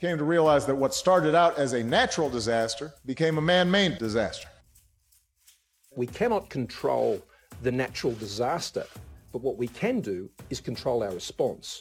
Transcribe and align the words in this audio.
came 0.00 0.18
to 0.18 0.24
realize 0.24 0.66
that 0.66 0.74
what 0.74 0.94
started 0.94 1.34
out 1.34 1.56
as 1.58 1.72
a 1.72 1.82
natural 1.82 2.28
disaster 2.28 2.92
became 3.06 3.38
a 3.38 3.42
man 3.42 3.70
made 3.70 3.98
disaster. 3.98 4.48
We 5.96 6.06
cannot 6.06 6.50
control 6.50 7.22
the 7.62 7.70
natural 7.70 8.14
disaster, 8.14 8.84
but 9.32 9.42
what 9.42 9.56
we 9.56 9.68
can 9.68 10.00
do 10.00 10.28
is 10.50 10.60
control 10.60 11.02
our 11.02 11.12
response. 11.12 11.80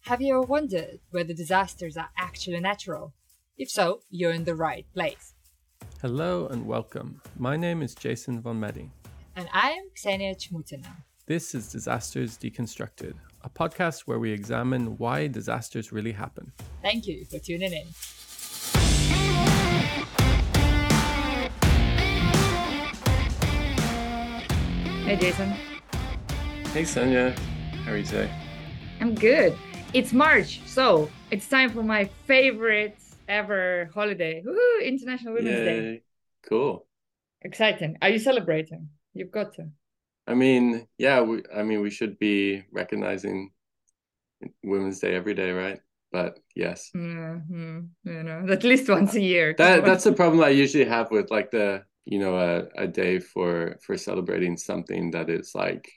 Have 0.00 0.20
you 0.20 0.34
ever 0.34 0.42
wondered 0.42 1.00
whether 1.10 1.32
disasters 1.32 1.96
are 1.96 2.10
actually 2.18 2.60
natural? 2.60 3.14
If 3.56 3.70
so, 3.70 4.00
you're 4.10 4.32
in 4.32 4.44
the 4.44 4.56
right 4.56 4.84
place. 4.92 5.34
Hello 6.02 6.48
and 6.48 6.66
welcome. 6.66 7.22
My 7.38 7.56
name 7.56 7.80
is 7.80 7.94
Jason 7.94 8.42
von 8.42 8.60
Meding. 8.60 8.90
And 9.36 9.48
I 9.52 9.70
am 9.70 9.88
Ksenia 9.96 10.36
Chmutina. 10.36 10.96
This 11.26 11.54
is 11.54 11.72
Disasters 11.72 12.36
Deconstructed, 12.36 13.14
a 13.44 13.50
podcast 13.50 14.00
where 14.00 14.18
we 14.18 14.32
examine 14.32 14.96
why 14.96 15.26
disasters 15.26 15.92
really 15.92 16.12
happen. 16.12 16.52
Thank 16.82 17.06
you 17.06 17.26
for 17.26 17.38
tuning 17.38 17.72
in. 17.72 17.86
Hey, 25.04 25.16
Jason. 25.16 25.50
Hey, 26.72 26.84
Sonia. 26.84 27.34
How 27.84 27.92
are 27.92 27.98
you 27.98 28.04
today? 28.04 28.32
I'm 29.00 29.14
good. 29.14 29.54
It's 29.92 30.14
March, 30.14 30.60
so 30.66 31.10
it's 31.30 31.46
time 31.46 31.70
for 31.70 31.82
my 31.82 32.06
favorite 32.26 32.96
ever 33.28 33.90
holiday. 33.94 34.42
Woo, 34.44 34.80
International 34.82 35.34
Women's 35.34 35.58
Yay. 35.58 35.64
Day. 35.64 36.02
Cool. 36.48 36.86
Exciting. 37.42 37.98
Are 38.00 38.08
you 38.08 38.18
celebrating? 38.18 38.88
You've 39.12 39.30
got 39.30 39.54
to. 39.54 39.68
I 40.26 40.34
mean, 40.34 40.86
yeah, 40.98 41.20
we, 41.20 41.42
I 41.54 41.62
mean, 41.62 41.80
we 41.82 41.90
should 41.90 42.18
be 42.18 42.64
recognizing 42.72 43.52
Women's 44.62 45.00
Day 45.00 45.14
every 45.14 45.34
day, 45.34 45.50
right? 45.52 45.80
But 46.12 46.38
yes, 46.54 46.92
hmm 46.92 47.80
You 48.04 48.22
know, 48.22 48.46
at 48.48 48.64
least 48.64 48.88
once 48.88 49.14
a 49.14 49.20
year. 49.20 49.54
that 49.58 49.84
that's 49.84 50.04
the 50.04 50.12
problem 50.12 50.42
I 50.42 50.48
usually 50.50 50.84
have 50.84 51.10
with 51.10 51.30
like 51.30 51.50
the 51.50 51.84
you 52.04 52.18
know 52.18 52.36
a, 52.38 52.84
a 52.84 52.86
day 52.86 53.18
for 53.18 53.78
for 53.82 53.96
celebrating 53.96 54.56
something 54.56 55.10
that 55.12 55.30
is 55.30 55.54
like 55.54 55.88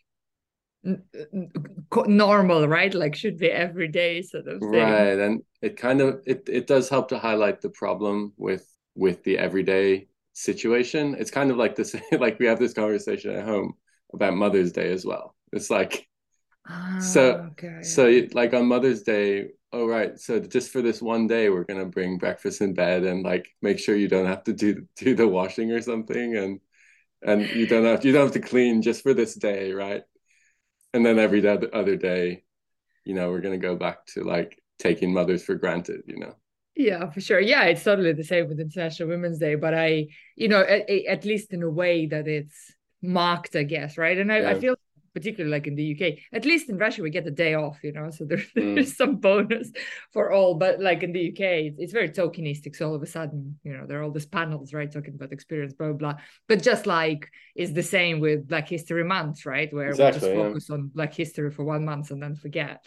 N- 0.86 1.04
n- 1.34 1.52
co- 1.90 2.04
normal, 2.04 2.68
right? 2.68 2.94
Like 2.94 3.16
should 3.16 3.38
be 3.38 3.52
every 3.52 3.88
day 3.90 4.22
sort 4.22 4.48
of 4.48 4.66
thing. 4.66 5.12
right 5.12 5.20
and 5.20 5.42
it 5.62 5.78
kind 5.78 6.02
of 6.02 6.22
it 6.26 6.44
it 6.48 6.68
does 6.68 6.90
help 6.90 7.10
to 7.10 7.20
highlight 7.20 7.62
the 7.62 7.70
problem 7.70 8.34
with 8.38 8.68
with 8.96 9.24
the 9.24 9.38
everyday 9.38 10.08
situation 10.34 11.16
it's 11.20 11.32
kind 11.32 11.52
of 11.52 11.58
like 11.58 11.76
this 11.76 11.96
like 12.20 12.40
we 12.40 12.46
have 12.46 12.60
this 12.60 12.74
conversation 12.74 13.32
at 13.36 13.46
home 13.46 13.74
about 14.14 14.36
mother's 14.36 14.72
day 14.72 14.92
as 14.92 15.06
well 15.06 15.36
it's 15.54 15.70
like 15.70 16.08
Ah, 16.70 17.00
So- 17.00 17.48
okay. 17.52 17.82
so 17.82 18.28
like 18.34 18.54
on 18.54 18.66
mother's 18.68 19.04
day 19.04 19.50
oh 19.72 19.88
right 19.88 20.20
so 20.20 20.40
just 20.40 20.72
for 20.72 20.82
this 20.82 21.02
one 21.02 21.28
day 21.28 21.50
we're 21.50 21.64
gonna 21.64 21.86
bring 21.86 22.18
breakfast 22.18 22.62
in 22.62 22.74
bed 22.74 23.04
and 23.04 23.24
like 23.24 23.48
make 23.62 23.80
sure 23.80 23.96
you 23.96 24.08
don't 24.08 24.26
have 24.28 24.44
to 24.46 24.54
do 24.54 24.86
do 24.98 25.16
the 25.16 25.28
washing 25.28 25.72
or 25.72 25.82
something 25.82 26.36
and 26.36 26.60
and 27.24 27.50
you 27.52 27.66
don't 27.68 27.86
have 27.86 28.04
you 28.06 28.12
don't 28.12 28.24
have 28.28 28.34
to 28.42 28.50
clean 28.50 28.82
just 28.82 29.02
for 29.04 29.14
this 29.14 29.36
day 29.36 29.72
right 29.72 30.04
and 30.94 31.06
then 31.06 31.20
every 31.20 31.46
other 31.48 31.70
other 31.74 31.96
day 31.96 32.44
you 33.06 33.14
know 33.14 33.30
we're 33.32 33.42
gonna 33.42 33.58
go 33.58 33.76
back 33.76 34.06
to 34.06 34.24
like 34.24 34.62
taking 34.80 35.14
mothers 35.14 35.44
for 35.44 35.56
granted 35.56 36.02
you 36.08 36.18
know 36.20 36.36
Yeah, 36.76 37.10
for 37.10 37.22
sure. 37.22 37.40
Yeah, 37.42 37.64
it's 37.72 37.84
totally 37.84 38.14
the 38.14 38.24
same 38.24 38.48
with 38.50 38.60
International 38.60 39.10
Women's 39.10 39.40
Day, 39.40 39.56
but 39.58 39.74
I, 39.74 40.14
you 40.36 40.48
know, 40.48 40.62
at, 40.62 40.86
at 41.16 41.26
least 41.26 41.52
in 41.52 41.64
a 41.64 41.70
way 41.82 42.06
that 42.14 42.28
it's 42.28 42.77
marked, 43.02 43.56
I 43.56 43.64
guess, 43.64 43.98
right? 43.98 44.18
And 44.18 44.32
I, 44.32 44.52
I 44.52 44.56
feel 44.56 44.76
particularly 45.14 45.52
like 45.52 45.66
in 45.66 45.76
the 45.76 45.84
UK, 45.84 46.20
at 46.32 46.46
least 46.46 46.70
in 46.70 46.78
Russia, 46.78 47.02
we 47.02 47.10
get 47.10 47.26
the 47.26 47.32
day 47.32 47.56
off, 47.56 47.80
you 47.84 47.92
know, 47.92 48.12
so 48.12 48.26
there, 48.26 48.38
Mm. 48.56 48.76
there's 48.76 48.96
some 48.96 49.16
bonus 49.18 49.72
for 50.12 50.32
all. 50.32 50.56
But 50.56 50.80
like 50.80 51.02
in 51.04 51.12
the 51.12 51.22
UK, 51.22 51.66
it's, 51.68 51.80
it's 51.80 51.94
very 51.94 52.10
tokenistic. 52.10 52.76
So 52.76 52.88
all 52.90 52.96
of 52.96 53.02
a 53.02 53.08
sudden, 53.08 53.60
you 53.64 53.74
know, 53.76 53.86
there 53.88 54.00
are 54.00 54.04
all 54.04 54.12
these 54.12 54.28
panels, 54.28 54.74
right, 54.74 54.92
talking 54.92 55.16
about 55.16 55.32
experience, 55.32 55.74
blah, 55.74 55.88
blah, 55.88 56.14
blah. 56.14 56.22
But 56.48 56.62
just 56.62 56.86
like 56.86 57.30
is 57.56 57.74
the 57.74 57.84
same 57.84 58.20
with 58.20 58.48
Black 58.48 58.70
History 58.70 59.04
Month, 59.04 59.46
right? 59.46 59.74
Where 59.74 59.86
we 59.88 59.90
Exactly, 59.90 60.20
just 60.20 60.32
yeah. 60.32 60.44
focus 60.44 60.70
on 60.70 60.92
Black 60.94 61.14
history 61.14 61.52
for 61.52 61.64
one 61.66 61.86
month 61.86 62.12
and 62.12 62.22
then 62.22 62.36
forget 62.36 62.86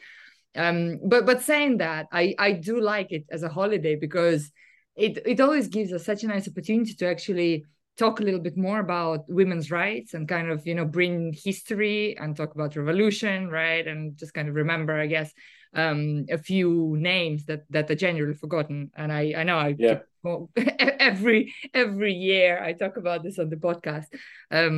um 0.56 0.98
but 1.04 1.26
but 1.26 1.42
saying 1.42 1.76
that 1.78 2.06
i 2.12 2.34
i 2.38 2.50
do 2.50 2.80
like 2.80 3.12
it 3.12 3.24
as 3.30 3.44
a 3.44 3.48
holiday 3.48 3.94
because 3.94 4.50
it 4.96 5.18
it 5.24 5.40
always 5.40 5.68
gives 5.68 5.92
us 5.92 6.04
such 6.04 6.24
a 6.24 6.26
nice 6.26 6.48
opportunity 6.48 6.92
to 6.92 7.06
actually 7.06 7.64
talk 8.00 8.20
a 8.20 8.24
little 8.24 8.40
bit 8.40 8.56
more 8.56 8.80
about 8.80 9.28
women's 9.28 9.70
rights 9.70 10.14
and 10.14 10.26
kind 10.26 10.48
of 10.50 10.66
you 10.66 10.74
know 10.74 10.86
bring 10.86 11.34
history 11.48 12.16
and 12.16 12.34
talk 12.34 12.54
about 12.54 12.74
revolution 12.74 13.48
right 13.48 13.86
and 13.86 14.16
just 14.16 14.32
kind 14.32 14.48
of 14.48 14.54
remember 14.54 14.98
i 14.98 15.06
guess 15.06 15.30
um 15.74 16.24
a 16.30 16.38
few 16.38 16.96
names 16.98 17.44
that 17.44 17.62
that 17.68 17.90
are 17.90 18.00
generally 18.06 18.34
forgotten 18.34 18.90
and 18.96 19.12
i 19.12 19.22
i 19.36 19.42
know 19.44 19.58
i 19.58 19.76
Yeah. 19.78 20.00
every 21.10 21.52
every 21.74 22.14
year 22.14 22.62
i 22.68 22.72
talk 22.72 22.96
about 22.96 23.22
this 23.22 23.38
on 23.38 23.48
the 23.50 23.56
podcast 23.56 24.08
um 24.50 24.76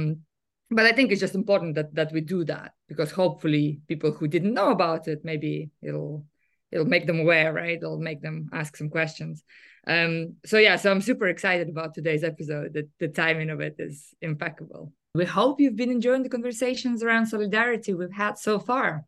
but 0.75 0.87
I 0.87 0.93
think 0.93 1.13
it's 1.13 1.21
just 1.21 1.35
important 1.35 1.75
that 1.75 1.95
that 1.95 2.13
we 2.13 2.21
do 2.23 2.45
that 2.45 2.73
because 2.89 3.11
hopefully 3.13 3.81
people 3.89 4.11
who 4.11 4.27
didn't 4.27 4.55
know 4.55 4.71
about 4.71 5.07
it, 5.07 5.21
maybe 5.23 5.71
it'll 5.83 6.25
it'll 6.71 6.87
make 6.95 7.07
them 7.07 7.21
aware, 7.21 7.53
right? 7.53 7.77
It'll 7.77 8.01
make 8.01 8.23
them 8.23 8.49
ask 8.53 8.77
some 8.77 8.89
questions. 8.89 9.45
Um, 9.87 10.37
so 10.45 10.59
yeah, 10.59 10.77
so 10.77 10.91
I'm 10.91 11.01
super 11.01 11.27
excited 11.29 11.69
about 11.69 11.95
today's 11.95 12.25
episode. 12.25 12.73
The, 12.73 12.89
the 13.01 13.09
timing 13.09 13.51
of 13.51 13.61
it 13.61 13.77
is 13.79 14.15
impeccable. 14.21 14.93
We 15.15 15.25
hope 15.25 15.61
you've 15.61 15.77
been 15.77 15.91
enjoying 15.91 16.23
the 16.23 16.29
conversations 16.29 17.03
around 17.03 17.27
solidarity 17.27 17.93
we've 17.93 18.13
had 18.13 18.39
so 18.39 18.59
far. 18.59 19.05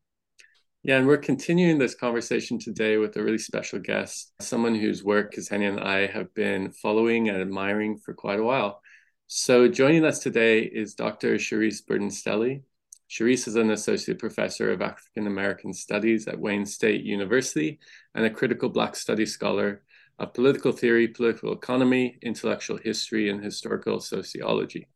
Yeah, 0.82 0.98
and 0.98 1.06
we're 1.06 1.16
continuing 1.16 1.78
this 1.78 1.94
conversation 1.94 2.58
today 2.58 2.98
with 2.98 3.16
a 3.16 3.22
really 3.22 3.38
special 3.38 3.78
guest, 3.78 4.34
someone 4.40 4.74
whose 4.74 5.02
work 5.02 5.32
Ksenia 5.32 5.70
and 5.70 5.80
I 5.80 6.06
have 6.06 6.34
been 6.34 6.72
following 6.72 7.30
and 7.30 7.40
admiring 7.40 7.96
for 7.96 8.12
quite 8.12 8.38
a 8.38 8.44
while. 8.44 8.82
So 9.26 9.66
joining 9.66 10.04
us 10.04 10.18
today 10.18 10.60
is 10.60 10.94
Dr. 10.94 11.36
Charisse 11.36 11.86
Burden-Stelly. 11.86 12.64
Charisse 13.08 13.48
is 13.48 13.56
an 13.56 13.70
associate 13.70 14.18
professor 14.18 14.72
of 14.72 14.82
African 14.82 15.26
American 15.26 15.72
Studies 15.72 16.28
at 16.28 16.38
Wayne 16.38 16.66
State 16.66 17.02
University 17.02 17.78
and 18.14 18.26
a 18.26 18.30
critical 18.30 18.68
Black 18.68 18.94
Studies 18.94 19.32
scholar 19.32 19.82
of 20.18 20.34
political 20.34 20.72
theory, 20.72 21.08
political 21.08 21.52
economy, 21.52 22.18
intellectual 22.22 22.78
history, 22.78 23.28
and 23.30 23.42
historical 23.42 24.00
sociology. 24.00 24.86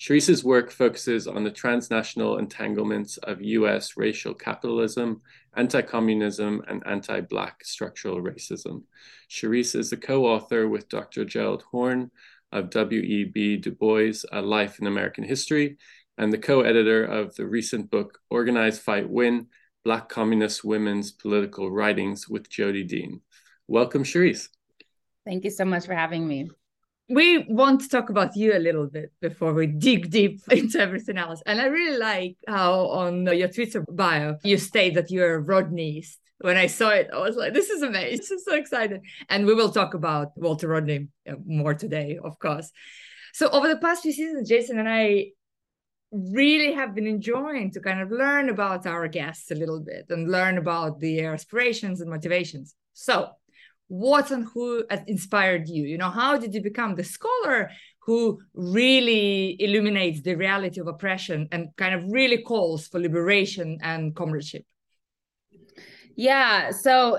Charisse's 0.00 0.42
work 0.42 0.70
focuses 0.70 1.26
on 1.28 1.44
the 1.44 1.50
transnational 1.50 2.38
entanglements 2.38 3.16
of 3.18 3.40
US 3.40 3.96
racial 3.96 4.34
capitalism, 4.34 5.22
anti 5.56 5.82
communism, 5.82 6.62
and 6.66 6.82
anti 6.86 7.20
Black 7.20 7.64
structural 7.64 8.20
racism. 8.20 8.82
Charisse 9.30 9.76
is 9.76 9.92
a 9.92 9.96
co 9.96 10.26
author 10.26 10.68
with 10.68 10.88
Dr. 10.88 11.24
Gerald 11.24 11.62
Horne 11.70 12.10
of 12.50 12.70
W.E.B. 12.70 13.58
Du 13.58 13.70
Bois, 13.70 14.24
A 14.32 14.42
Life 14.42 14.78
in 14.80 14.86
American 14.86 15.24
History, 15.24 15.76
and 16.18 16.32
the 16.32 16.38
co 16.38 16.62
editor 16.62 17.04
of 17.04 17.34
the 17.36 17.46
recent 17.46 17.90
book 17.90 18.18
Organize, 18.30 18.78
Fight, 18.78 19.08
Win 19.08 19.46
Black 19.84 20.08
Communist 20.08 20.64
Women's 20.64 21.12
Political 21.12 21.70
Writings 21.70 22.28
with 22.28 22.48
Jodi 22.48 22.84
Dean. 22.84 23.20
Welcome, 23.66 24.04
Charisse. 24.04 24.48
Thank 25.24 25.44
you 25.44 25.50
so 25.50 25.64
much 25.64 25.86
for 25.86 25.94
having 25.94 26.26
me. 26.26 26.50
We 27.08 27.38
want 27.48 27.80
to 27.82 27.88
talk 27.88 28.10
about 28.10 28.36
you 28.36 28.56
a 28.56 28.58
little 28.58 28.86
bit 28.86 29.12
before 29.20 29.52
we 29.54 29.66
dig 29.66 30.10
deep 30.10 30.40
into 30.50 30.78
everything 30.78 31.18
else. 31.18 31.42
And 31.46 31.60
I 31.60 31.66
really 31.66 31.98
like 31.98 32.36
how 32.46 32.88
on 32.88 33.26
your 33.26 33.48
Twitter 33.48 33.84
bio 33.88 34.36
you 34.42 34.58
state 34.58 34.94
that 34.94 35.10
you're 35.10 35.38
a 35.38 35.42
Rodneyist. 35.42 36.16
When 36.38 36.56
I 36.56 36.66
saw 36.66 36.90
it, 36.90 37.08
I 37.12 37.18
was 37.20 37.36
like, 37.36 37.54
this 37.54 37.70
is 37.70 37.82
amazing. 37.82 38.18
This 38.18 38.30
is 38.30 38.44
so 38.44 38.54
excited. 38.54 39.00
And 39.30 39.46
we 39.46 39.54
will 39.54 39.70
talk 39.70 39.94
about 39.94 40.36
Walter 40.36 40.68
Rodney 40.68 41.08
uh, 41.28 41.34
more 41.46 41.74
today, 41.74 42.18
of 42.22 42.38
course. 42.38 42.70
So, 43.32 43.48
over 43.48 43.68
the 43.68 43.78
past 43.78 44.02
few 44.02 44.12
seasons, 44.12 44.48
Jason 44.48 44.78
and 44.78 44.88
I 44.88 45.28
really 46.12 46.72
have 46.72 46.94
been 46.94 47.06
enjoying 47.06 47.72
to 47.72 47.80
kind 47.80 48.00
of 48.00 48.10
learn 48.10 48.48
about 48.48 48.86
our 48.86 49.08
guests 49.08 49.50
a 49.50 49.54
little 49.54 49.80
bit 49.80 50.06
and 50.10 50.30
learn 50.30 50.58
about 50.58 51.00
their 51.00 51.34
aspirations 51.34 52.00
and 52.00 52.10
motivations. 52.10 52.74
So, 52.92 53.30
what 53.88 54.30
and 54.30 54.46
who 54.52 54.84
inspired 55.06 55.68
you? 55.68 55.84
You 55.84 55.98
know, 55.98 56.10
how 56.10 56.36
did 56.36 56.54
you 56.54 56.62
become 56.62 56.94
the 56.94 57.04
scholar 57.04 57.70
who 58.00 58.40
really 58.54 59.56
illuminates 59.60 60.22
the 60.22 60.34
reality 60.34 60.80
of 60.80 60.86
oppression 60.86 61.48
and 61.52 61.68
kind 61.76 61.94
of 61.94 62.10
really 62.10 62.42
calls 62.42 62.86
for 62.88 63.00
liberation 63.00 63.78
and 63.82 64.14
comradeship? 64.14 64.64
Yeah. 66.16 66.70
So, 66.70 67.18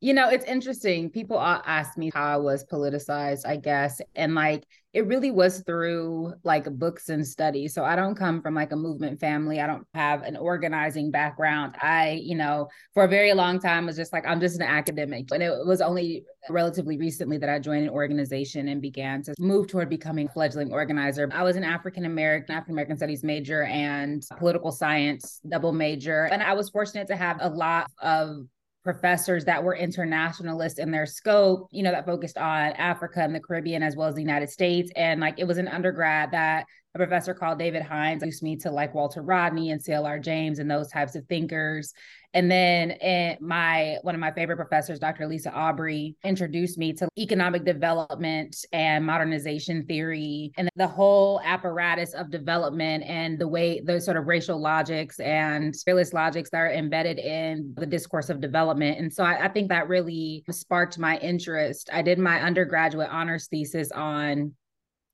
you 0.00 0.14
know, 0.14 0.30
it's 0.30 0.46
interesting. 0.46 1.10
People 1.10 1.38
ask 1.38 1.98
me 1.98 2.10
how 2.14 2.24
I 2.24 2.36
was 2.38 2.64
politicized, 2.64 3.46
I 3.46 3.56
guess. 3.56 4.00
And 4.16 4.34
like, 4.34 4.64
it 4.92 5.06
really 5.06 5.30
was 5.30 5.62
through 5.66 6.32
like 6.42 6.64
books 6.64 7.10
and 7.10 7.24
studies. 7.24 7.74
So 7.74 7.84
I 7.84 7.94
don't 7.94 8.16
come 8.16 8.42
from 8.42 8.54
like 8.54 8.72
a 8.72 8.76
movement 8.76 9.20
family. 9.20 9.60
I 9.60 9.66
don't 9.66 9.86
have 9.94 10.22
an 10.22 10.36
organizing 10.36 11.10
background. 11.10 11.76
I, 11.80 12.20
you 12.22 12.34
know, 12.34 12.68
for 12.94 13.04
a 13.04 13.08
very 13.08 13.32
long 13.34 13.60
time 13.60 13.86
was 13.86 13.94
just 13.94 14.12
like, 14.12 14.26
I'm 14.26 14.40
just 14.40 14.56
an 14.56 14.62
academic. 14.62 15.26
And 15.32 15.42
it 15.42 15.52
was 15.64 15.80
only 15.80 16.24
relatively 16.48 16.96
recently 16.96 17.38
that 17.38 17.48
I 17.48 17.58
joined 17.58 17.84
an 17.84 17.90
organization 17.90 18.68
and 18.68 18.82
began 18.82 19.22
to 19.24 19.34
move 19.38 19.68
toward 19.68 19.90
becoming 19.90 20.26
a 20.26 20.32
fledgling 20.32 20.72
organizer. 20.72 21.28
I 21.32 21.44
was 21.44 21.56
an 21.56 21.64
African 21.64 22.06
American, 22.06 22.54
African 22.54 22.74
American 22.74 22.96
studies 22.96 23.22
major 23.22 23.64
and 23.64 24.24
political 24.38 24.72
science 24.72 25.40
double 25.48 25.72
major. 25.72 26.24
And 26.24 26.42
I 26.42 26.54
was 26.54 26.70
fortunate 26.70 27.06
to 27.08 27.16
have 27.16 27.36
a 27.40 27.50
lot 27.50 27.92
of 28.02 28.46
professors 28.82 29.44
that 29.44 29.62
were 29.62 29.76
internationalists 29.76 30.78
in 30.78 30.90
their 30.90 31.06
scope, 31.06 31.68
you 31.70 31.82
know, 31.82 31.90
that 31.90 32.06
focused 32.06 32.38
on 32.38 32.72
Africa 32.72 33.20
and 33.20 33.34
the 33.34 33.40
Caribbean 33.40 33.82
as 33.82 33.94
well 33.96 34.08
as 34.08 34.14
the 34.14 34.22
United 34.22 34.48
States. 34.48 34.90
And 34.96 35.20
like 35.20 35.38
it 35.38 35.46
was 35.46 35.58
an 35.58 35.68
undergrad 35.68 36.30
that 36.32 36.66
a 36.94 36.98
professor 36.98 37.34
called 37.34 37.58
David 37.58 37.82
Hines 37.82 38.22
introduced 38.22 38.42
me 38.42 38.56
to 38.56 38.70
like 38.70 38.94
Walter 38.94 39.22
Rodney 39.22 39.70
and 39.70 39.82
CLR 39.82 40.22
James 40.22 40.58
and 40.58 40.70
those 40.70 40.88
types 40.88 41.14
of 41.14 41.26
thinkers. 41.26 41.92
And 42.34 42.50
then 42.50 42.96
my 43.40 43.98
one 44.02 44.14
of 44.14 44.20
my 44.20 44.30
favorite 44.32 44.56
professors, 44.56 44.98
Dr. 44.98 45.26
Lisa 45.26 45.52
Aubrey, 45.52 46.16
introduced 46.24 46.78
me 46.78 46.92
to 46.94 47.08
economic 47.18 47.64
development 47.64 48.56
and 48.72 49.04
modernization 49.04 49.84
theory 49.86 50.52
and 50.56 50.68
the 50.76 50.86
whole 50.86 51.40
apparatus 51.44 52.14
of 52.14 52.30
development 52.30 53.04
and 53.04 53.38
the 53.38 53.48
way 53.48 53.80
those 53.80 54.04
sort 54.04 54.16
of 54.16 54.26
racial 54.26 54.60
logics 54.60 55.18
and 55.20 55.74
realist 55.86 56.14
logics 56.14 56.50
that 56.50 56.58
are 56.58 56.72
embedded 56.72 57.18
in 57.18 57.74
the 57.76 57.86
discourse 57.86 58.30
of 58.30 58.40
development. 58.40 58.98
And 58.98 59.12
so 59.12 59.24
I, 59.24 59.46
I 59.46 59.48
think 59.48 59.68
that 59.68 59.88
really 59.88 60.44
sparked 60.50 60.98
my 60.98 61.18
interest. 61.18 61.90
I 61.92 62.02
did 62.02 62.18
my 62.18 62.40
undergraduate 62.40 63.08
honors 63.10 63.48
thesis 63.48 63.90
on 63.92 64.52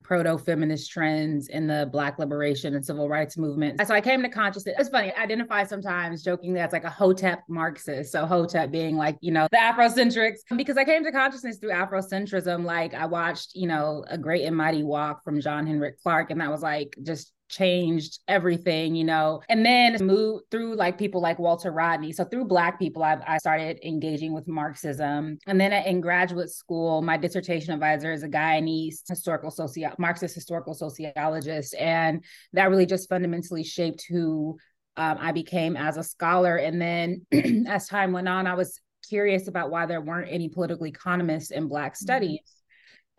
proto 0.07 0.37
feminist 0.37 0.89
trends 0.89 1.49
in 1.49 1.67
the 1.67 1.89
Black 1.91 2.17
liberation 2.17 2.75
and 2.75 2.85
civil 2.85 3.09
rights 3.09 3.37
movement. 3.37 3.85
So 3.85 3.93
I 3.93 3.99
came 3.99 4.21
to 4.23 4.29
consciousness. 4.29 4.75
It's 4.79 4.87
funny, 4.87 5.11
I 5.11 5.23
identify 5.23 5.65
sometimes 5.65 6.23
jokingly 6.23 6.61
as 6.61 6.71
like 6.71 6.85
a 6.85 6.89
Hotep 6.89 7.43
Marxist. 7.49 8.13
So 8.13 8.25
Hotep 8.25 8.71
being 8.71 8.95
like, 8.95 9.17
you 9.19 9.31
know, 9.31 9.49
the 9.51 9.57
Afrocentrics, 9.57 10.37
because 10.55 10.77
I 10.77 10.85
came 10.85 11.03
to 11.03 11.11
consciousness 11.11 11.57
through 11.57 11.71
Afrocentrism. 11.71 12.63
Like 12.63 12.93
I 12.93 13.05
watched, 13.05 13.51
you 13.53 13.67
know, 13.67 14.05
A 14.07 14.17
Great 14.17 14.45
and 14.45 14.55
Mighty 14.55 14.83
Walk 14.83 15.25
from 15.25 15.41
John 15.41 15.67
Henrik 15.67 16.01
Clarke, 16.01 16.31
and 16.31 16.39
that 16.39 16.49
was 16.49 16.61
like 16.61 16.95
just 17.03 17.33
changed 17.49 18.19
everything, 18.27 18.95
you 18.95 19.03
know, 19.03 19.41
and 19.49 19.65
then 19.65 19.97
moved 20.05 20.45
through 20.51 20.75
like 20.75 20.97
people 20.97 21.21
like 21.21 21.39
Walter 21.39 21.71
Rodney. 21.71 22.11
So 22.11 22.23
through 22.23 22.45
Black 22.45 22.79
people, 22.79 23.03
I, 23.03 23.17
I 23.25 23.37
started 23.37 23.79
engaging 23.83 24.33
with 24.33 24.47
Marxism. 24.47 25.37
And 25.47 25.59
then 25.59 25.73
in 25.73 26.01
graduate 26.01 26.49
school, 26.49 27.01
my 27.01 27.17
dissertation 27.17 27.73
advisor 27.73 28.11
is 28.11 28.23
a 28.23 28.29
Guyanese 28.29 28.97
historical 29.07 29.51
socio 29.51 29.93
Marxist 29.97 30.35
historical 30.35 30.73
sociologist. 30.73 31.75
And 31.75 32.23
that 32.53 32.69
really 32.69 32.85
just 32.85 33.09
fundamentally 33.09 33.63
shaped 33.63 34.05
who 34.09 34.57
um, 34.97 35.17
I 35.19 35.31
became 35.31 35.77
as 35.77 35.97
a 35.97 36.03
scholar. 36.03 36.57
And 36.57 36.81
then 36.81 37.25
as 37.67 37.87
time 37.87 38.11
went 38.11 38.27
on, 38.27 38.47
I 38.47 38.55
was 38.55 38.79
curious 39.07 39.47
about 39.47 39.71
why 39.71 39.85
there 39.85 40.01
weren't 40.01 40.31
any 40.31 40.49
political 40.49 40.87
economists 40.87 41.51
in 41.51 41.67
Black 41.67 41.93
mm-hmm. 41.93 42.03
studies. 42.03 42.41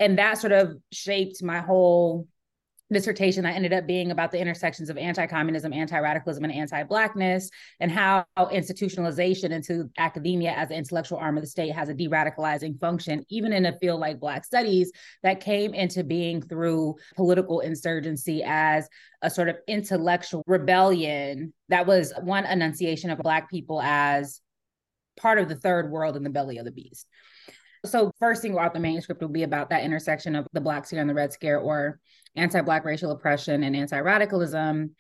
And 0.01 0.19
that 0.19 0.39
sort 0.39 0.53
of 0.53 0.77
shaped 0.93 1.43
my 1.43 1.61
whole 1.61 2.27
dissertation 2.91 3.45
that 3.45 3.55
ended 3.55 3.73
up 3.73 3.87
being 3.87 4.11
about 4.11 4.31
the 4.33 4.41
intersections 4.41 4.89
of 4.89 4.97
anti-communism, 4.97 5.73
anti-radicalism, 5.73 6.43
and 6.45 6.53
anti-blackness, 6.53 7.51
and 7.81 7.91
how 7.93 8.25
institutionalization 8.39 9.51
into 9.51 9.91
academia 9.99 10.53
as 10.53 10.69
the 10.69 10.75
intellectual 10.75 11.19
arm 11.19 11.37
of 11.37 11.43
the 11.43 11.49
state 11.49 11.73
has 11.73 11.89
a 11.89 11.95
de-radicalizing 11.95 12.81
function, 12.81 13.25
even 13.29 13.53
in 13.53 13.67
a 13.67 13.79
field 13.79 14.01
like 14.01 14.19
Black 14.19 14.45
studies 14.45 14.91
that 15.23 15.41
came 15.41 15.75
into 15.75 16.03
being 16.03 16.41
through 16.41 16.95
political 17.15 17.61
insurgency 17.61 18.43
as 18.45 18.89
a 19.23 19.29
sort 19.29 19.49
of 19.49 19.57
intellectual 19.67 20.43
rebellion 20.47 21.53
that 21.69 21.87
was 21.87 22.13
one 22.23 22.47
enunciation 22.47 23.11
of 23.11 23.19
Black 23.19 23.51
people 23.51 23.83
as 23.83 24.41
part 25.19 25.39
of 25.39 25.49
the 25.49 25.57
third 25.57 25.91
world 25.91 26.17
in 26.17 26.23
the 26.23 26.31
belly 26.31 26.59
of 26.59 26.65
the 26.65 26.71
beast. 26.71 27.07
So, 27.85 28.11
first 28.19 28.43
thing 28.43 28.51
single 28.51 28.65
author 28.65 28.81
manuscript 28.81 29.21
will 29.21 29.29
be 29.29 29.45
about 29.45 29.71
that 29.71 29.85
intersection 29.85 30.35
of 30.35 30.47
the 30.53 30.61
Black 30.61 30.87
Scare 30.87 31.01
and 31.01 31.09
the 31.09 31.15
Red 31.15 31.33
Scare, 31.33 31.59
or 31.59 32.01
anti 32.37 32.61
Black 32.61 32.85
racial 32.85 33.11
oppression 33.11 33.63
and 33.63 33.77
anti 33.77 33.99
radicalism. 33.99 34.95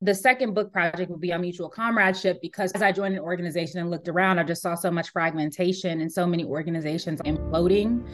The 0.00 0.14
second 0.14 0.54
book 0.54 0.72
project 0.72 1.10
will 1.10 1.18
be 1.18 1.32
on 1.32 1.40
mutual 1.40 1.68
comradeship 1.68 2.38
because 2.40 2.70
as 2.72 2.82
I 2.82 2.92
joined 2.92 3.14
an 3.14 3.20
organization 3.20 3.80
and 3.80 3.90
looked 3.90 4.08
around, 4.08 4.38
I 4.38 4.44
just 4.44 4.62
saw 4.62 4.76
so 4.76 4.92
much 4.92 5.10
fragmentation 5.10 6.00
and 6.00 6.10
so 6.10 6.24
many 6.24 6.44
organizations 6.44 7.20
imploding 7.22 8.06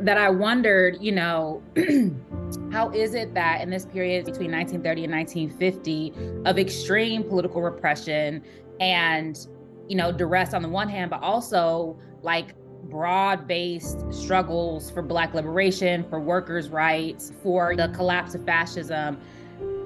that 0.00 0.18
I 0.18 0.30
wondered, 0.30 0.98
you 1.00 1.12
know, 1.12 1.62
how 2.72 2.90
is 2.90 3.14
it 3.14 3.34
that 3.34 3.60
in 3.60 3.70
this 3.70 3.86
period 3.86 4.24
between 4.24 4.50
1930 4.50 5.04
and 5.04 5.12
1950 5.12 6.12
of 6.44 6.58
extreme 6.58 7.22
political 7.22 7.62
repression 7.62 8.42
and, 8.80 9.46
you 9.86 9.96
know, 9.96 10.10
duress 10.10 10.54
on 10.54 10.62
the 10.62 10.68
one 10.68 10.88
hand, 10.88 11.10
but 11.10 11.22
also 11.22 11.96
like 12.22 12.54
broad 12.92 13.48
based 13.48 14.04
struggles 14.12 14.90
for 14.90 15.00
Black 15.00 15.32
liberation, 15.32 16.04
for 16.10 16.20
workers' 16.20 16.68
rights, 16.68 17.32
for 17.42 17.74
the 17.74 17.88
collapse 17.88 18.34
of 18.34 18.44
fascism. 18.44 19.18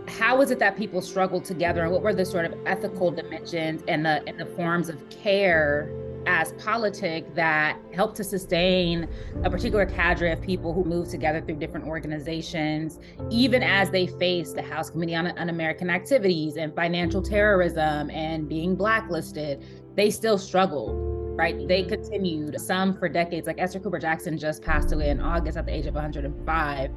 How 0.08 0.41
is 0.43 0.50
it 0.50 0.58
that 0.58 0.76
people 0.76 1.00
struggled 1.00 1.44
together, 1.44 1.85
and 1.85 1.93
what 1.93 2.03
were 2.03 2.12
the 2.12 2.25
sort 2.25 2.44
of 2.44 2.55
ethical 2.67 3.12
dimensions 3.12 3.82
and 3.87 4.05
the 4.05 4.23
and 4.26 4.38
the 4.38 4.47
forms 4.47 4.88
of 4.88 5.08
care 5.08 5.88
as 6.26 6.53
politic 6.55 7.32
that 7.37 7.79
helped 7.94 8.17
to 8.17 8.25
sustain 8.25 9.08
a 9.44 9.50
particular 9.50 9.87
cadre 9.87 10.32
of 10.32 10.43
people 10.43 10.73
who 10.73 10.85
moved 10.85 11.08
together 11.08 11.41
through 11.41 11.55
different 11.55 11.87
organizations, 11.87 12.99
even 13.31 13.62
as 13.62 13.91
they 13.91 14.08
faced 14.08 14.56
the 14.56 14.62
House 14.62 14.91
Committee 14.91 15.14
on 15.14 15.29
Un-American 15.29 15.88
Activities 15.88 16.56
and 16.56 16.75
financial 16.75 17.23
terrorism 17.23 18.11
and 18.11 18.49
being 18.49 18.75
blacklisted, 18.75 19.62
they 19.94 20.11
still 20.11 20.37
struggled 20.37 21.25
right? 21.36 21.68
They 21.68 21.82
continued 21.84 22.60
some 22.60 22.96
for 22.98 23.08
decades. 23.08 23.46
Like 23.46 23.60
Esther 23.60 23.80
Cooper 23.80 23.98
Jackson 23.98 24.38
just 24.38 24.62
passed 24.62 24.92
away 24.92 25.10
in 25.10 25.20
August 25.20 25.56
at 25.56 25.66
the 25.66 25.74
age 25.74 25.86
of 25.86 25.94
105. 25.94 26.90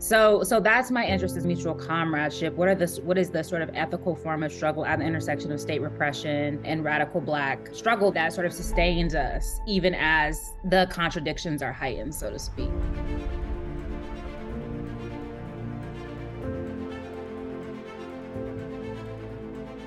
So, 0.00 0.44
so 0.44 0.60
that's 0.60 0.92
my 0.92 1.04
interest 1.04 1.36
is 1.36 1.44
mutual 1.44 1.74
comradeship. 1.74 2.54
What 2.54 2.68
are 2.68 2.74
this? 2.76 3.00
What 3.00 3.18
is 3.18 3.30
the 3.30 3.42
sort 3.42 3.62
of 3.62 3.70
ethical 3.74 4.14
form 4.14 4.44
of 4.44 4.52
struggle 4.52 4.86
at 4.86 5.00
the 5.00 5.04
intersection 5.04 5.50
of 5.50 5.60
state 5.60 5.80
repression 5.80 6.60
and 6.64 6.84
radical 6.84 7.20
Black 7.20 7.74
struggle 7.74 8.12
that 8.12 8.32
sort 8.32 8.46
of 8.46 8.52
sustains 8.52 9.16
us, 9.16 9.60
even 9.66 9.94
as 9.94 10.52
the 10.64 10.86
contradictions 10.90 11.62
are 11.62 11.72
heightened, 11.72 12.14
so 12.14 12.30
to 12.30 12.38
speak. 12.38 12.70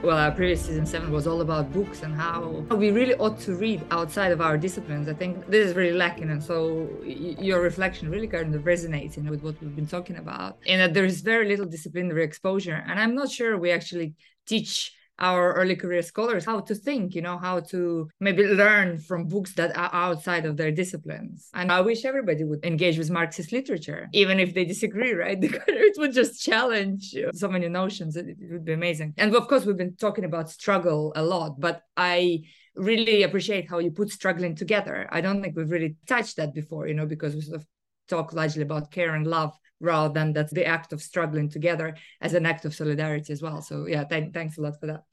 Well, 0.03 0.17
our 0.17 0.31
previous 0.31 0.65
season 0.65 0.85
seven 0.85 1.11
was 1.11 1.27
all 1.27 1.41
about 1.41 1.71
books 1.71 2.01
and 2.01 2.15
how 2.15 2.41
we 2.71 2.89
really 2.91 3.13
ought 3.15 3.39
to 3.41 3.55
read 3.55 3.83
outside 3.91 4.31
of 4.31 4.41
our 4.41 4.57
disciplines. 4.57 5.07
I 5.07 5.13
think 5.13 5.45
this 5.47 5.67
is 5.67 5.75
really 5.75 5.95
lacking. 5.95 6.29
And 6.31 6.43
so 6.43 6.89
your 7.03 7.61
reflection 7.61 8.09
really 8.09 8.27
kind 8.27 8.53
of 8.53 8.63
resonates 8.63 9.17
you 9.17 9.23
know, 9.23 9.31
with 9.31 9.43
what 9.43 9.61
we've 9.61 9.75
been 9.75 9.87
talking 9.87 10.17
about. 10.17 10.57
And 10.65 10.81
that 10.81 10.93
there 10.93 11.05
is 11.05 11.21
very 11.21 11.47
little 11.47 11.65
disciplinary 11.65 12.23
exposure. 12.23 12.83
And 12.87 12.99
I'm 12.99 13.13
not 13.13 13.29
sure 13.29 13.57
we 13.57 13.71
actually 13.71 14.15
teach 14.47 14.93
our 15.21 15.53
early 15.53 15.75
career 15.75 16.01
scholars 16.01 16.43
how 16.43 16.59
to 16.59 16.75
think, 16.75 17.15
you 17.15 17.21
know, 17.21 17.37
how 17.37 17.59
to 17.59 18.09
maybe 18.19 18.43
learn 18.43 18.99
from 18.99 19.27
books 19.27 19.53
that 19.53 19.75
are 19.77 19.89
outside 19.93 20.45
of 20.45 20.57
their 20.57 20.71
disciplines. 20.71 21.49
And 21.53 21.71
I 21.71 21.81
wish 21.81 22.03
everybody 22.03 22.43
would 22.43 22.65
engage 22.65 22.97
with 22.97 23.09
Marxist 23.09 23.51
literature, 23.51 24.09
even 24.13 24.39
if 24.39 24.53
they 24.53 24.65
disagree, 24.65 25.13
right? 25.13 25.39
Because 25.51 25.61
it 25.67 25.95
would 25.97 26.13
just 26.13 26.41
challenge 26.41 27.15
so 27.33 27.47
many 27.47 27.67
notions. 27.67 28.15
It, 28.15 28.27
it 28.29 28.51
would 28.51 28.65
be 28.65 28.73
amazing. 28.73 29.13
And 29.17 29.33
of 29.35 29.47
course, 29.47 29.65
we've 29.65 29.77
been 29.77 29.95
talking 29.95 30.25
about 30.25 30.49
struggle 30.49 31.13
a 31.15 31.23
lot, 31.23 31.59
but 31.59 31.81
I 31.95 32.43
really 32.75 33.23
appreciate 33.23 33.69
how 33.69 33.79
you 33.79 33.91
put 33.91 34.09
struggling 34.09 34.55
together. 34.55 35.07
I 35.11 35.21
don't 35.21 35.41
think 35.41 35.55
we've 35.55 35.69
really 35.69 35.95
touched 36.07 36.37
that 36.37 36.53
before, 36.53 36.87
you 36.87 36.93
know, 36.93 37.05
because 37.05 37.35
we 37.35 37.41
sort 37.41 37.61
of 37.61 37.65
talk 38.11 38.33
largely 38.33 38.61
about 38.61 38.91
care 38.91 39.15
and 39.15 39.25
love 39.25 39.57
rather 39.79 40.13
than 40.13 40.33
that's 40.33 40.53
the 40.53 40.65
act 40.65 40.93
of 40.93 41.01
struggling 41.01 41.49
together 41.49 41.95
as 42.21 42.33
an 42.33 42.45
act 42.45 42.65
of 42.65 42.75
solidarity 42.75 43.33
as 43.33 43.41
well. 43.41 43.61
So 43.61 43.87
yeah, 43.87 44.03
th- 44.03 44.33
thanks 44.33 44.57
a 44.57 44.61
lot 44.61 44.79
for 44.79 44.87
that. 44.87 45.03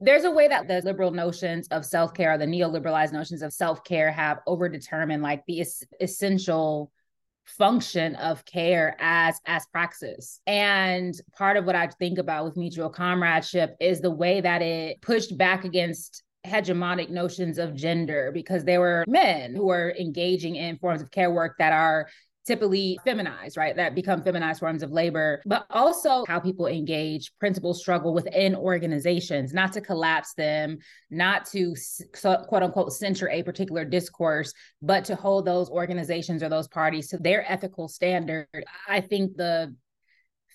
There's 0.00 0.24
a 0.24 0.30
way 0.30 0.48
that 0.48 0.66
the 0.66 0.80
liberal 0.82 1.12
notions 1.12 1.68
of 1.68 1.84
self-care, 1.84 2.32
or 2.32 2.38
the 2.38 2.46
neoliberalized 2.46 3.12
notions 3.12 3.42
of 3.42 3.52
self-care 3.52 4.10
have 4.10 4.38
overdetermined 4.48 5.22
like 5.22 5.44
the 5.46 5.60
es- 5.60 5.84
essential 6.00 6.90
function 7.44 8.14
of 8.16 8.44
care 8.44 8.96
as 9.00 9.40
as 9.46 9.66
praxis 9.72 10.40
and 10.46 11.20
part 11.36 11.56
of 11.56 11.64
what 11.64 11.74
i 11.74 11.88
think 11.98 12.18
about 12.18 12.44
with 12.44 12.56
mutual 12.56 12.88
comradeship 12.88 13.74
is 13.80 14.00
the 14.00 14.10
way 14.10 14.40
that 14.40 14.62
it 14.62 15.02
pushed 15.02 15.36
back 15.36 15.64
against 15.64 16.22
hegemonic 16.46 17.10
notions 17.10 17.58
of 17.58 17.74
gender 17.74 18.30
because 18.32 18.64
there 18.64 18.80
were 18.80 19.04
men 19.06 19.54
who 19.54 19.66
were 19.66 19.94
engaging 19.98 20.56
in 20.56 20.78
forms 20.78 21.00
of 21.00 21.10
care 21.10 21.30
work 21.30 21.56
that 21.58 21.72
are 21.72 22.08
typically 22.44 22.98
feminized, 23.04 23.56
right? 23.56 23.76
That 23.76 23.94
become 23.94 24.22
feminized 24.22 24.60
forms 24.60 24.82
of 24.82 24.90
labor, 24.90 25.40
but 25.46 25.64
also 25.70 26.24
how 26.26 26.40
people 26.40 26.66
engage 26.66 27.32
principal 27.38 27.72
struggle 27.72 28.12
within 28.12 28.56
organizations, 28.56 29.54
not 29.54 29.72
to 29.74 29.80
collapse 29.80 30.34
them, 30.34 30.78
not 31.10 31.46
to 31.52 31.76
quote 32.20 32.62
unquote 32.62 32.92
censure 32.92 33.30
a 33.30 33.42
particular 33.44 33.84
discourse, 33.84 34.52
but 34.80 35.04
to 35.04 35.14
hold 35.14 35.44
those 35.44 35.70
organizations 35.70 36.42
or 36.42 36.48
those 36.48 36.68
parties 36.68 37.08
to 37.08 37.18
their 37.18 37.50
ethical 37.50 37.86
standard. 37.86 38.48
I 38.88 39.00
think 39.00 39.36
the 39.36 39.74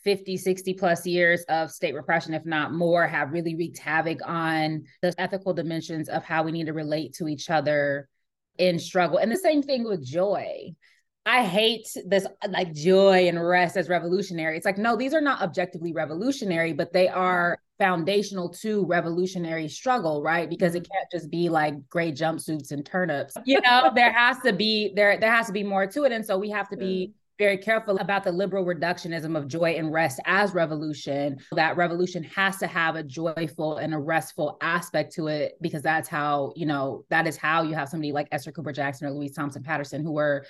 50, 0.08 0.38
60 0.38 0.74
plus 0.76 1.06
years 1.06 1.44
of 1.50 1.70
state 1.70 1.94
repression, 1.94 2.34
if 2.34 2.46
not 2.46 2.74
more, 2.74 3.06
have 3.06 3.34
really 3.34 3.56
wreaked 3.56 3.78
havoc 3.78 4.20
on 4.26 4.86
the 5.02 5.14
ethical 5.18 5.54
dimensions 5.54 6.08
of 6.08 6.24
how 6.24 6.44
we 6.44 6.54
need 6.54 6.68
to 6.68 6.72
relate 6.74 7.14
to 7.16 7.28
each 7.28 7.50
other 7.50 8.08
in 8.58 8.80
struggle. 8.80 9.18
And 9.18 9.30
the 9.30 9.36
same 9.36 9.62
thing 9.62 9.84
with 9.84 10.06
joy 10.06 10.74
I 11.26 11.44
hate 11.44 11.90
this 12.06 12.26
like 12.48 12.74
joy 12.74 13.28
and 13.28 13.46
rest 13.46 13.76
as 13.76 13.90
revolutionary. 13.90 14.56
It's 14.56 14.66
like, 14.66 14.78
no, 14.78 14.96
these 14.96 15.14
are 15.14 15.20
not 15.20 15.42
objectively 15.42 15.92
revolutionary, 15.92 16.72
but 16.72 16.94
they 16.94 17.10
are 17.10 17.58
foundational 17.78 18.48
to 18.62 18.86
revolutionary 18.86 19.68
struggle, 19.68 20.24
right? 20.24 20.50
Because 20.50 20.74
it 20.74 20.84
mm-hmm. 20.84 20.94
can't 20.94 21.12
just 21.12 21.30
be 21.30 21.50
like 21.50 21.90
gray 21.90 22.14
jumpsuits 22.14 22.72
and 22.72 22.86
turnips. 22.86 23.36
You 23.46 23.60
know, 23.60 23.92
there 23.94 24.14
has 24.14 24.40
to 24.46 24.54
be 24.54 24.94
there 24.96 25.20
there 25.20 25.32
has 25.32 25.48
to 25.48 25.54
be 25.54 25.64
more 25.64 25.86
to 25.86 26.06
it. 26.06 26.14
And 26.14 26.26
so 26.26 26.38
we 26.38 26.50
have 26.52 26.70
to 26.70 26.78
be 26.78 27.12
very 27.38 27.58
careful 27.58 27.98
about 28.00 28.24
the 28.24 28.32
liberal 28.32 28.66
reductionism 28.66 29.38
of 29.38 29.48
joy 29.48 29.72
and 29.72 29.92
rest 29.92 30.20
as 30.26 30.54
revolution. 30.54 31.38
That 31.52 31.78
revolution 31.78 32.24
has 32.24 32.58
to 32.58 32.68
have 32.68 32.96
a 32.96 33.04
joyful 33.04 33.78
and 33.78 33.94
a 33.94 33.98
restful 33.98 34.58
aspect 34.62 35.14
to 35.16 35.28
it 35.28 35.54
because 35.62 35.82
that's 35.82 36.10
how, 36.10 36.54
you 36.56 36.66
know, 36.66 37.06
that 37.10 37.28
is 37.28 37.38
how 37.38 37.64
you 37.64 37.76
have 37.76 37.90
somebody 37.90 38.12
like 38.12 38.28
Esther 38.32 38.52
Cooper 38.52 38.72
Jackson 38.72 39.08
or 39.08 39.12
Louise 39.12 39.34
Thompson 39.34 39.64
Patterson 39.64 40.04
who 40.04 40.12
were 40.12 40.46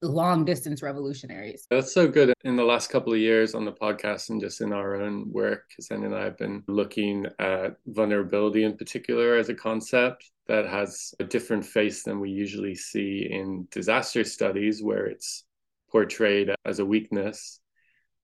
long 0.00 0.44
distance 0.44 0.82
revolutionaries. 0.82 1.66
That's 1.70 1.92
so 1.92 2.06
good. 2.06 2.32
In 2.44 2.56
the 2.56 2.64
last 2.64 2.88
couple 2.88 3.12
of 3.12 3.18
years 3.18 3.54
on 3.54 3.64
the 3.64 3.72
podcast 3.72 4.30
and 4.30 4.40
just 4.40 4.60
in 4.60 4.72
our 4.72 4.94
own 4.94 5.32
work, 5.32 5.64
Ksenia 5.80 6.06
and 6.06 6.14
I 6.14 6.24
have 6.24 6.38
been 6.38 6.62
looking 6.68 7.26
at 7.38 7.76
vulnerability 7.86 8.62
in 8.62 8.76
particular 8.76 9.36
as 9.36 9.48
a 9.48 9.54
concept 9.54 10.30
that 10.46 10.66
has 10.66 11.14
a 11.18 11.24
different 11.24 11.66
face 11.66 12.04
than 12.04 12.20
we 12.20 12.30
usually 12.30 12.74
see 12.74 13.26
in 13.30 13.66
disaster 13.70 14.24
studies, 14.24 14.82
where 14.82 15.06
it's 15.06 15.44
portrayed 15.90 16.50
as 16.64 16.78
a 16.78 16.86
weakness 16.86 17.60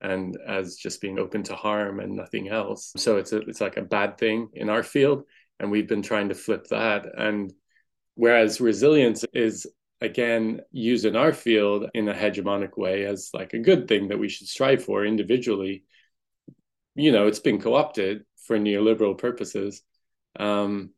and 0.00 0.36
as 0.46 0.76
just 0.76 1.00
being 1.00 1.18
open 1.18 1.42
to 1.44 1.54
harm 1.54 2.00
and 2.00 2.14
nothing 2.14 2.48
else. 2.48 2.92
So 2.96 3.16
it's 3.16 3.32
a, 3.32 3.38
it's 3.38 3.60
like 3.60 3.76
a 3.76 3.82
bad 3.82 4.18
thing 4.18 4.48
in 4.52 4.68
our 4.68 4.82
field, 4.82 5.24
and 5.58 5.70
we've 5.70 5.88
been 5.88 6.02
trying 6.02 6.28
to 6.28 6.34
flip 6.34 6.66
that. 6.68 7.06
And 7.16 7.52
whereas 8.14 8.60
resilience 8.60 9.24
is 9.32 9.66
again 10.00 10.60
used 10.70 11.06
in 11.06 11.16
our 11.16 11.32
field 11.32 11.88
in 11.94 12.08
a 12.08 12.14
hegemonic 12.14 12.76
way 12.76 13.06
as 13.06 13.30
like 13.32 13.54
a 13.54 13.58
good 13.58 13.88
thing 13.88 14.08
that 14.08 14.18
we 14.18 14.28
should 14.28 14.48
strive 14.48 14.84
for 14.84 15.06
individually, 15.06 15.84
you 16.94 17.10
know, 17.10 17.26
it's 17.26 17.40
been 17.40 17.60
co-opted 17.60 18.24
for 18.46 18.58
neoliberal 18.58 19.16
purposes. 19.16 19.82
Um, 20.38 20.90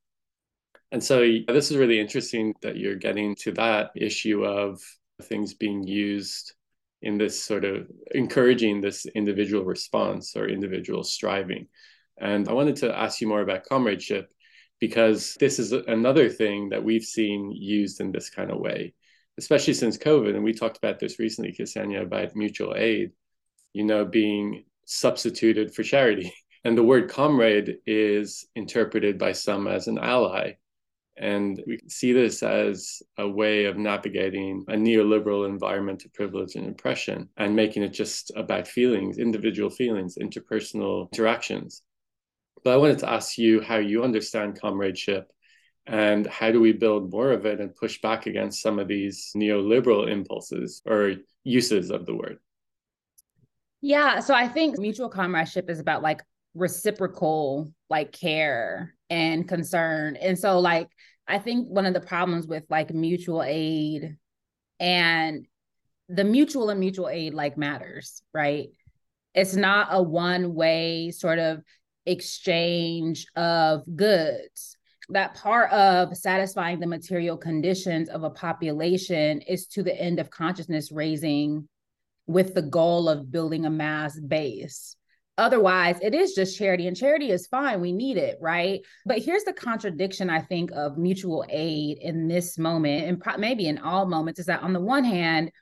and 0.91 1.03
so 1.03 1.21
this 1.47 1.71
is 1.71 1.77
really 1.77 2.01
interesting 2.01 2.55
that 2.63 2.77
you're 2.77 2.97
getting 2.97 3.37
to 3.37 3.53
that 3.53 3.91
issue 3.95 4.45
of 4.45 4.81
things 5.23 5.55
being 5.55 5.87
used 5.87 6.55
in 7.07 7.17
this 7.17 7.41
sort 7.41 7.65
of 7.65 7.87
encouraging 8.11 8.81
this 8.81 9.07
individual 9.07 9.65
response 9.65 10.37
or 10.37 10.49
individual 10.49 11.05
striving. 11.05 11.69
And 12.19 12.49
I 12.49 12.53
wanted 12.53 12.75
to 12.77 12.99
ask 12.99 13.21
you 13.21 13.29
more 13.29 13.43
about 13.43 13.65
comradeship 13.65 14.29
because 14.81 15.37
this 15.39 15.61
is 15.61 15.71
another 15.71 16.29
thing 16.29 16.71
that 16.71 16.83
we've 16.83 17.05
seen 17.05 17.53
used 17.53 18.01
in 18.01 18.11
this 18.11 18.29
kind 18.29 18.51
of 18.51 18.59
way, 18.59 18.93
especially 19.39 19.75
since 19.75 19.97
COVID. 19.97 20.35
And 20.35 20.43
we 20.43 20.53
talked 20.53 20.79
about 20.79 20.99
this 20.99 21.21
recently, 21.21 21.53
Ksenia, 21.53 22.03
about 22.03 22.35
mutual 22.35 22.75
aid, 22.77 23.13
you 23.73 23.85
know, 23.85 24.05
being 24.05 24.65
substituted 24.85 25.75
for 25.75 25.83
charity. 25.83 26.33
And 26.65 26.77
the 26.77 26.83
word 26.83 27.09
comrade 27.09 27.77
is 27.87 28.45
interpreted 28.57 29.19
by 29.19 29.31
some 29.31 29.69
as 29.69 29.87
an 29.87 29.99
ally. 29.99 30.55
And 31.19 31.63
we 31.67 31.79
see 31.89 32.13
this 32.13 32.43
as 32.43 33.03
a 33.17 33.27
way 33.27 33.65
of 33.65 33.79
navigating 33.79 34.65
a 34.69 34.75
neoliberal 34.75 35.49
environment 35.49 36.05
of 36.05 36.13
privilege 36.13 36.57
and 36.57 36.69
oppression 36.69 37.31
and 37.39 37.57
making 37.57 37.83
it 37.83 37.95
just 37.95 38.31
about 38.37 38.69
feelings, 38.69 39.19
individual 39.19 39.71
feelings, 39.71 40.19
interpersonal 40.21 41.11
interactions. 41.13 41.83
But 42.63 42.75
I 42.75 42.77
wanted 42.77 42.99
to 42.99 43.11
ask 43.11 43.39
you 43.39 43.63
how 43.63 43.77
you 43.77 44.03
understand 44.05 44.61
comradeship 44.61 45.31
and 45.87 46.27
how 46.27 46.51
do 46.51 46.61
we 46.61 46.73
build 46.73 47.11
more 47.11 47.33
of 47.33 47.47
it 47.47 47.61
and 47.61 47.75
push 47.75 48.01
back 48.01 48.27
against 48.27 48.61
some 48.61 48.79
of 48.79 48.89
these 48.89 49.31
neoliberal 49.37 50.11
impulses 50.11 50.83
or 50.85 51.15
uses 51.45 51.91
of 51.91 52.05
the 52.07 52.15
word? 52.15 52.39
Yeah, 53.81 54.21
so 54.21 54.35
I 54.35 54.49
think 54.49 54.79
mutual 54.79 55.09
comradeship 55.09 55.71
is 55.71 55.79
about 55.79 56.03
like 56.03 56.23
reciprocal 56.55 57.73
like 57.89 58.13
care 58.13 58.96
and 59.11 59.49
concern. 59.49 60.17
And 60.17 60.39
so 60.39 60.59
like 60.59 60.89
I 61.29 61.39
think 61.39 61.69
one 61.69 61.87
of 61.87 61.95
the 61.95 62.01
problems 62.01 62.47
with 62.47 62.65
like 62.71 62.93
mutual 62.93 63.43
aid 63.43 64.17
and 64.79 65.47
the 66.09 66.25
mutual 66.25 66.71
and 66.71 66.79
mutual 66.79 67.09
aid 67.09 67.35
like 67.35 67.59
matters, 67.59 68.23
right? 68.33 68.69
It's 69.35 69.55
not 69.55 69.89
a 69.91 70.03
one 70.03 70.55
way 70.55 71.11
sort 71.11 71.39
of 71.39 71.63
exchange 72.07 73.27
of 73.35 73.83
goods. 73.97 74.77
That 75.09 75.35
part 75.35 75.71
of 75.73 76.17
satisfying 76.17 76.81
the 76.81 76.87
material 76.87 77.37
conditions 77.37 78.09
of 78.09 78.23
a 78.23 78.31
population 78.31 79.41
is 79.43 79.67
to 79.69 79.83
the 79.83 79.95
end 79.95 80.19
of 80.19 80.31
consciousness 80.31 80.91
raising 80.91 81.69
with 82.27 82.55
the 82.55 82.63
goal 82.63 83.09
of 83.09 83.31
building 83.31 83.67
a 83.67 83.71
mass 83.71 84.19
base. 84.19 84.96
Otherwise, 85.39 85.99
it 86.01 86.15
is 86.15 86.33
just 86.33 86.57
charity, 86.57 86.87
and 86.87 86.97
charity 86.97 87.31
is 87.31 87.47
fine. 87.47 87.81
We 87.81 87.93
need 87.93 88.17
it, 88.17 88.39
right? 88.41 88.81
But 89.05 89.19
here's 89.19 89.45
the 89.45 89.53
contradiction, 89.53 90.31
I 90.31 90.41
think, 90.41 90.71
of 90.73 90.97
mutual 90.97 91.45
aid 91.51 91.99
in 92.01 92.27
this 92.27 92.57
moment, 92.57 93.07
and 93.07 93.21
pro- 93.21 93.37
maybe 93.37 93.67
in 93.67 93.79
all 93.79 94.07
moments, 94.07 94.41
is 94.41 94.47
that 94.47 94.63
on 94.63 94.73
the 94.73 94.81
one 94.81 95.05
hand, 95.05 95.53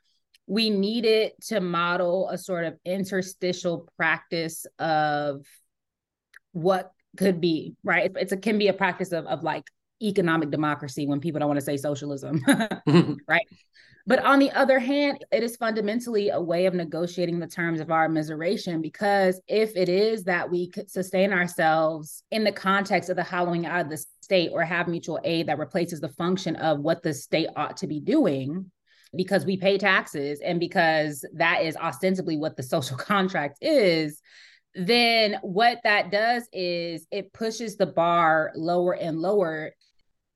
we 0.47 0.69
need 0.69 1.05
it 1.05 1.33
to 1.47 1.59
model 1.59 2.29
a 2.29 2.37
sort 2.37 2.65
of 2.65 2.75
interstitial 2.85 3.89
practice 3.97 4.65
of 4.79 5.45
what 6.51 6.91
could 7.17 7.41
be, 7.41 7.75
right? 7.83 8.11
It's 8.15 8.31
a 8.31 8.37
can 8.37 8.57
be 8.57 8.67
a 8.67 8.73
practice 8.73 9.11
of, 9.11 9.25
of 9.25 9.43
like 9.43 9.65
economic 10.01 10.51
democracy 10.51 11.07
when 11.07 11.19
people 11.19 11.39
don't 11.39 11.49
want 11.49 11.59
to 11.59 11.65
say 11.65 11.77
socialism, 11.77 12.41
right? 13.27 13.47
But 14.07 14.23
on 14.23 14.37
the 14.37 14.51
other 14.51 14.77
hand, 14.77 15.25
it 15.31 15.41
is 15.41 15.55
fundamentally 15.55 16.29
a 16.29 16.39
way 16.39 16.67
of 16.67 16.75
negotiating 16.75 17.39
the 17.39 17.47
terms 17.47 17.79
of 17.79 17.89
our 17.89 18.07
immiseration 18.07 18.81
because 18.81 19.41
if 19.47 19.75
it 19.75 19.89
is 19.89 20.25
that 20.25 20.51
we 20.51 20.71
sustain 20.87 21.33
ourselves 21.33 22.21
in 22.29 22.43
the 22.43 22.51
context 22.51 23.09
of 23.09 23.15
the 23.15 23.23
hollowing 23.23 23.65
out 23.65 23.85
of 23.85 23.89
the 23.89 23.97
state 24.21 24.51
or 24.53 24.63
have 24.63 24.87
mutual 24.87 25.19
aid 25.23 25.47
that 25.47 25.57
replaces 25.57 26.01
the 26.01 26.09
function 26.09 26.55
of 26.57 26.79
what 26.79 27.01
the 27.01 27.13
state 27.13 27.49
ought 27.55 27.77
to 27.77 27.87
be 27.87 27.99
doing, 27.99 28.69
because 29.15 29.45
we 29.45 29.57
pay 29.57 29.77
taxes 29.77 30.39
and 30.43 30.59
because 30.59 31.25
that 31.33 31.63
is 31.63 31.75
ostensibly 31.77 32.37
what 32.37 32.55
the 32.57 32.63
social 32.63 32.97
contract 33.11 33.57
is, 33.61 34.21
then 34.75 35.37
what 35.41 35.79
that 35.83 36.11
does 36.11 36.47
is 36.51 37.07
it 37.09 37.33
pushes 37.33 37.77
the 37.77 37.85
bar 37.85 38.51
lower 38.55 38.93
and 38.93 39.19
lower 39.19 39.71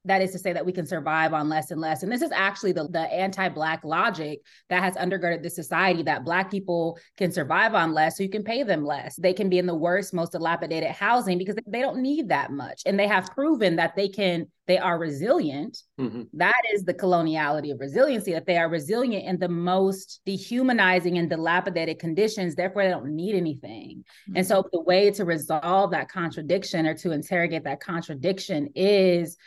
that 0.10 0.22
is 0.22 0.32
to 0.32 0.40
say 0.40 0.54
that 0.54 0.66
we 0.66 0.72
can 0.72 0.86
survive 0.86 1.34
on 1.34 1.50
less 1.50 1.72
and 1.72 1.80
less. 1.80 2.04
And 2.04 2.12
this 2.12 2.22
is 2.22 2.32
actually 2.32 2.72
the, 2.72 2.88
the 2.88 3.00
anti-Black 3.00 3.84
logic 3.84 4.42
that 4.70 4.84
has 4.84 4.96
undergirded 4.96 5.44
this 5.44 5.56
society 5.56 6.04
that 6.04 6.26
Black 6.26 6.50
people 6.50 6.98
can 7.18 7.32
survive 7.32 7.76
on 7.76 7.94
less, 7.94 8.18
so 8.18 8.24
you 8.24 8.30
can 8.30 8.44
pay 8.44 8.64
them 8.64 8.84
less. 8.84 9.16
They 9.16 9.34
can 9.34 9.50
be 9.50 9.60
in 9.60 9.68
the 9.68 9.76
worst, 9.76 10.14
most 10.14 10.32
dilapidated 10.32 10.92
housing 10.92 11.38
because 11.38 11.56
they 11.68 11.82
don't 11.82 12.02
need 12.02 12.30
that 12.30 12.52
much. 12.52 12.82
And 12.86 13.00
they 13.00 13.08
have 13.08 13.30
proven 13.36 13.76
that 13.76 13.96
they 13.96 14.10
can, 14.10 14.48
they 14.68 14.78
are 14.78 14.98
resilient. 14.98 15.78
Mm-hmm. 16.00 16.24
That 16.34 16.62
is 16.74 16.84
the 16.84 16.94
coloniality 16.94 17.72
of 17.72 17.80
resiliency, 17.80 18.34
that 18.34 18.46
they 18.46 18.58
are 18.58 18.70
resilient 18.70 19.26
in 19.26 19.40
the 19.40 19.50
most 19.50 20.22
dehumanizing 20.26 21.18
and 21.18 21.30
dilapidated 21.30 22.00
conditions. 22.00 22.56
Therefore, 22.56 22.84
they 22.84 22.90
don't 22.90 23.16
need 23.16 23.36
anything. 23.36 24.04
Mm-hmm. 24.30 24.38
And 24.38 24.48
so 24.48 24.68
the 24.72 24.82
way 24.82 25.12
to 25.12 25.24
resolve 25.26 25.92
that 25.92 26.10
contradiction 26.10 26.88
or 26.88 26.96
to 26.96 27.12
interrogate 27.12 27.64
that 27.66 27.80
contradiction 27.80 28.70
is 28.76 29.38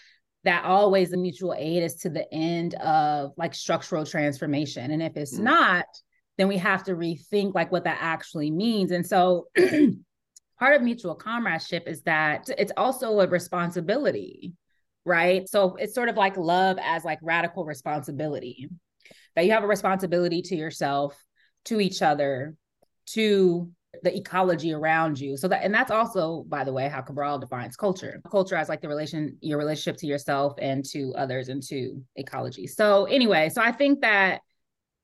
that 0.45 0.65
always 0.65 1.11
the 1.11 1.17
mutual 1.17 1.55
aid 1.57 1.83
is 1.83 1.95
to 1.97 2.11
the 2.11 2.33
end 2.33 2.75
of 2.75 3.33
like 3.37 3.55
structural 3.55 4.05
transformation. 4.05 4.91
And 4.91 5.03
if 5.03 5.17
it's 5.17 5.39
mm 5.39 5.45
not, 5.45 5.87
then 6.39 6.49
we 6.49 6.57
have 6.57 6.83
to 6.85 6.95
rethink 6.95 7.55
like 7.55 7.71
what 7.71 7.85
that 7.85 7.99
actually 8.01 8.51
means. 8.51 8.91
And 8.91 9.07
so 9.07 9.49
part 10.59 10.75
of 10.75 10.83
mutual 10.83 11.15
comradeship 11.15 11.87
is 11.87 12.03
that 12.03 12.49
it's 12.57 12.73
also 12.77 13.21
a 13.21 13.27
responsibility, 13.27 14.55
right? 15.05 15.49
So 15.49 15.77
it's 15.77 15.95
sort 15.95 16.09
of 16.09 16.17
like 16.17 16.37
love 16.37 16.79
as 16.83 17.05
like 17.05 17.19
radical 17.23 17.65
responsibility 17.65 18.71
that 19.37 19.45
you 19.45 19.53
have 19.53 19.65
a 19.65 19.69
responsibility 19.69 20.43
to 20.43 20.57
yourself, 20.57 21.17
to 21.67 21.81
each 21.81 22.03
other, 22.03 22.57
to 23.07 23.71
the 24.03 24.17
ecology 24.17 24.73
around 24.73 25.21
you. 25.21 25.37
So 25.37 25.49
that 25.49 25.63
and 25.63 25.75
that's 25.75 25.91
also, 25.91 26.45
by 26.49 26.65
the 26.65 26.73
way, 26.73 26.89
how 26.89 27.03
Cabral 27.03 27.39
defines 27.39 27.77
culture. 27.77 28.21
Culture 28.31 28.57
as 28.57 28.69
like 28.69 28.81
the 28.81 28.89
relation, 28.89 29.37
your 29.41 29.59
relationship 29.59 29.99
to 29.99 30.07
yourself 30.07 30.55
and 30.59 30.85
to 30.87 31.13
others 31.17 31.49
and 31.49 31.63
to 31.65 32.03
ecology. 32.17 32.67
So 32.67 33.05
anyway, 33.05 33.51
so 33.51 33.61
I 33.61 33.73
think 33.73 34.01
that 34.01 34.41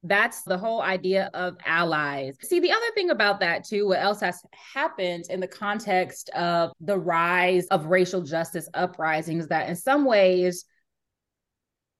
that's 0.04 0.42
the 0.42 0.56
whole 0.56 0.80
idea 0.80 1.28
of 1.34 1.56
allies. 1.66 2.36
See, 2.42 2.60
the 2.60 2.70
other 2.70 2.90
thing 2.94 3.10
about 3.10 3.40
that 3.40 3.64
too, 3.64 3.88
what 3.88 3.98
else 3.98 4.20
has 4.20 4.40
happened 4.52 5.24
in 5.28 5.40
the 5.40 5.48
context 5.48 6.30
of 6.30 6.72
the 6.80 6.96
rise 6.96 7.66
of 7.66 7.86
racial 7.86 8.22
justice 8.22 8.68
uprisings, 8.74 9.48
that 9.48 9.68
in 9.68 9.76
some 9.76 10.04
ways 10.04 10.64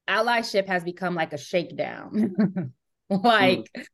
allyship 0.09 0.67
has 0.69 0.85
become 0.85 1.15
like 1.15 1.33
a 1.33 1.39
shakedown. 1.39 2.73
like 3.11 3.71
mm 3.77 3.85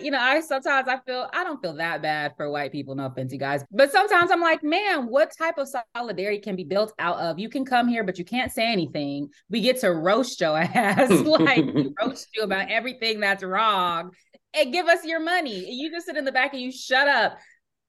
you 0.00 0.10
know, 0.10 0.18
I 0.18 0.40
sometimes 0.40 0.88
I 0.88 0.98
feel 1.00 1.28
I 1.32 1.44
don't 1.44 1.60
feel 1.60 1.74
that 1.74 2.00
bad 2.00 2.32
for 2.36 2.50
white 2.50 2.72
people, 2.72 2.94
no 2.94 3.06
offense, 3.06 3.32
you 3.32 3.38
guys. 3.38 3.64
But 3.70 3.92
sometimes 3.92 4.30
I'm 4.30 4.40
like, 4.40 4.62
man, 4.62 5.06
what 5.06 5.32
type 5.36 5.58
of 5.58 5.68
solidarity 5.94 6.38
can 6.38 6.56
be 6.56 6.64
built 6.64 6.94
out 6.98 7.18
of? 7.18 7.38
You 7.38 7.48
can 7.50 7.64
come 7.64 7.88
here, 7.88 8.02
but 8.02 8.18
you 8.18 8.24
can't 8.24 8.50
say 8.50 8.70
anything. 8.72 9.28
We 9.50 9.60
get 9.60 9.80
to 9.80 9.90
roast 9.92 10.40
your 10.40 10.56
ass, 10.58 11.10
like 11.26 11.66
roast 12.00 12.28
you 12.34 12.42
about 12.42 12.70
everything 12.70 13.20
that's 13.20 13.42
wrong, 13.42 14.12
and 14.54 14.72
give 14.72 14.86
us 14.86 15.04
your 15.04 15.20
money. 15.20 15.70
You 15.70 15.90
just 15.90 16.06
sit 16.06 16.16
in 16.16 16.24
the 16.24 16.32
back 16.32 16.54
and 16.54 16.62
you 16.62 16.72
shut 16.72 17.08
up. 17.08 17.36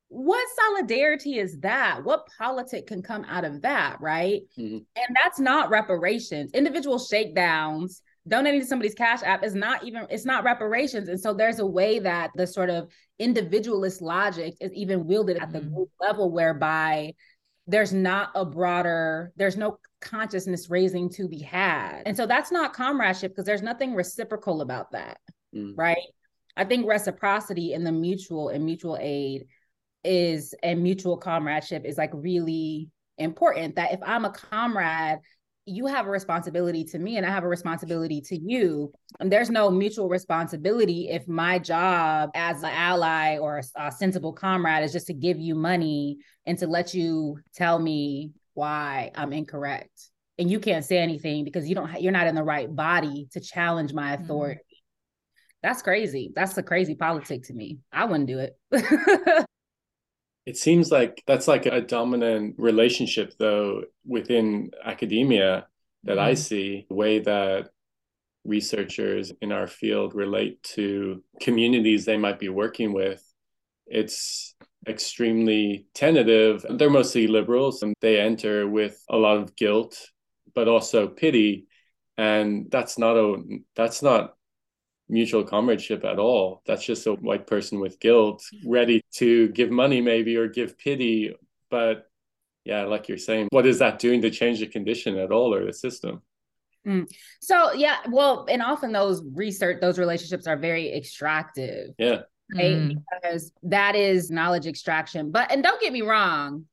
what 0.09 0.47
solidarity 0.55 1.39
is 1.39 1.59
that? 1.61 2.03
What 2.03 2.27
politic 2.37 2.87
can 2.87 3.01
come 3.01 3.23
out 3.25 3.45
of 3.45 3.61
that, 3.61 3.97
right? 4.01 4.41
Mm-hmm. 4.57 4.77
And 4.77 5.15
that's 5.15 5.39
not 5.39 5.69
reparations. 5.69 6.51
Individual 6.53 6.99
shakedowns, 6.99 8.01
donating 8.27 8.61
to 8.61 8.67
somebody's 8.67 8.93
cash 8.93 9.19
app 9.23 9.43
is 9.43 9.53
not 9.53 9.83
even 9.83 10.07
it's 10.09 10.25
not 10.25 10.43
reparations. 10.43 11.09
And 11.09 11.19
so 11.19 11.33
there's 11.33 11.59
a 11.59 11.65
way 11.65 11.99
that 11.99 12.31
the 12.35 12.47
sort 12.47 12.69
of 12.69 12.89
individualist 13.19 14.01
logic 14.01 14.55
is 14.61 14.71
even 14.73 15.05
wielded 15.05 15.37
at 15.37 15.51
the 15.51 15.59
mm-hmm. 15.59 15.75
group 15.75 15.89
level 15.99 16.31
whereby 16.31 17.13
there's 17.67 17.93
not 17.93 18.29
a 18.35 18.45
broader 18.45 19.31
there's 19.35 19.55
no 19.55 19.77
consciousness 20.01 20.69
raising 20.69 21.09
to 21.09 21.27
be 21.27 21.39
had 21.39 22.01
and 22.05 22.17
so 22.17 22.25
that's 22.25 22.51
not 22.51 22.73
comradeship 22.73 23.31
because 23.31 23.45
there's 23.45 23.61
nothing 23.61 23.93
reciprocal 23.93 24.61
about 24.61 24.91
that 24.91 25.17
mm. 25.55 25.73
right 25.77 25.95
i 26.57 26.65
think 26.65 26.85
reciprocity 26.85 27.73
in 27.73 27.83
the 27.83 27.91
mutual 27.91 28.49
and 28.49 28.65
mutual 28.65 28.97
aid 28.99 29.45
is 30.03 30.53
and 30.61 30.83
mutual 30.83 31.15
comradeship 31.15 31.85
is 31.85 31.97
like 31.97 32.11
really 32.13 32.89
important 33.17 33.75
that 33.75 33.93
if 33.93 33.99
i'm 34.05 34.25
a 34.25 34.31
comrade 34.31 35.19
you 35.65 35.85
have 35.87 36.07
a 36.07 36.09
responsibility 36.09 36.83
to 36.83 36.99
me 36.99 37.17
and 37.17 37.25
I 37.25 37.29
have 37.29 37.43
a 37.43 37.47
responsibility 37.47 38.21
to 38.21 38.37
you. 38.37 38.91
And 39.19 39.31
there's 39.31 39.49
no 39.49 39.69
mutual 39.69 40.09
responsibility 40.09 41.09
if 41.09 41.27
my 41.27 41.57
job 41.59 42.31
as 42.35 42.63
an 42.63 42.71
ally 42.71 43.37
or 43.37 43.59
a, 43.59 43.87
a, 43.87 43.91
sensible 43.91 44.33
comrade 44.33 44.83
is 44.83 44.91
just 44.91 45.07
to 45.07 45.13
give 45.13 45.39
you 45.39 45.55
money 45.55 46.17
and 46.45 46.57
to 46.57 46.67
let 46.67 46.93
you 46.93 47.39
tell 47.55 47.79
me 47.79 48.31
why 48.53 49.11
I'm 49.15 49.31
incorrect. 49.31 50.09
And 50.37 50.51
you 50.51 50.59
can't 50.59 50.83
say 50.83 50.97
anything 50.97 51.45
because 51.45 51.69
you 51.69 51.75
don't 51.75 52.01
you're 52.01 52.11
not 52.11 52.27
in 52.27 52.35
the 52.35 52.43
right 52.43 52.73
body 52.73 53.27
to 53.31 53.39
challenge 53.39 53.93
my 53.93 54.13
mm-hmm. 54.13 54.23
authority. 54.23 54.59
Mm-hmm. 54.59 55.67
That's 55.67 55.81
crazy. 55.81 56.31
That's 56.35 56.57
a 56.57 56.63
crazy 56.63 56.95
politic 56.95 57.43
to 57.43 57.53
me. 57.53 57.79
I 57.91 58.05
wouldn't 58.05 58.27
do 58.27 58.39
it. 58.39 59.45
It 60.45 60.57
seems 60.57 60.91
like 60.91 61.23
that's 61.25 61.47
like 61.47 61.65
a 61.65 61.81
dominant 61.81 62.55
relationship, 62.57 63.33
though, 63.37 63.83
within 64.05 64.71
academia 64.83 65.67
that 66.03 66.17
mm-hmm. 66.17 66.25
I 66.25 66.33
see, 66.33 66.85
the 66.89 66.95
way 66.95 67.19
that 67.19 67.69
researchers 68.45 69.31
in 69.41 69.51
our 69.51 69.67
field 69.67 70.13
relate 70.13 70.61
to 70.63 71.23
communities 71.41 72.05
they 72.05 72.17
might 72.17 72.39
be 72.39 72.49
working 72.49 72.93
with. 72.93 73.23
It's 73.87 74.55
extremely 74.87 75.87
tentative. 75.93 76.65
They're 76.69 76.89
mostly 76.89 77.27
liberals 77.27 77.83
and 77.83 77.95
they 78.01 78.19
enter 78.19 78.67
with 78.67 79.01
a 79.09 79.17
lot 79.17 79.37
of 79.37 79.55
guilt, 79.55 79.97
but 80.53 80.67
also 80.67 81.07
pity. 81.07 81.67
And 82.17 82.69
that's 82.69 82.97
not 82.97 83.15
a 83.15 83.37
that's 83.75 84.01
not 84.01 84.35
mutual 85.13 85.43
comradeship 85.43 86.03
at 86.03 86.19
all. 86.19 86.61
That's 86.65 86.83
just 86.83 87.07
a 87.07 87.13
white 87.13 87.47
person 87.47 87.79
with 87.79 87.99
guilt, 87.99 88.43
ready 88.65 89.01
to 89.13 89.47
give 89.49 89.69
money 89.69 90.01
maybe 90.01 90.35
or 90.35 90.47
give 90.47 90.77
pity. 90.77 91.35
But 91.69 92.09
yeah, 92.65 92.83
like 92.83 93.07
you're 93.07 93.17
saying, 93.17 93.47
what 93.51 93.65
is 93.65 93.79
that 93.79 93.99
doing 93.99 94.21
to 94.23 94.29
change 94.29 94.59
the 94.59 94.67
condition 94.67 95.17
at 95.17 95.31
all 95.31 95.53
or 95.53 95.65
the 95.65 95.73
system? 95.73 96.21
Mm. 96.85 97.07
So 97.39 97.73
yeah, 97.73 97.97
well, 98.09 98.45
and 98.49 98.61
often 98.61 98.91
those 98.91 99.23
research, 99.33 99.79
those 99.79 99.99
relationships 99.99 100.47
are 100.47 100.57
very 100.57 100.93
extractive. 100.93 101.91
Yeah. 101.97 102.21
Right? 102.53 102.75
Mm. 102.75 103.03
Because 103.21 103.51
that 103.63 103.95
is 103.95 104.29
knowledge 104.31 104.65
extraction. 104.65 105.31
But 105.31 105.51
and 105.51 105.63
don't 105.63 105.79
get 105.79 105.93
me 105.93 106.01
wrong, 106.01 106.65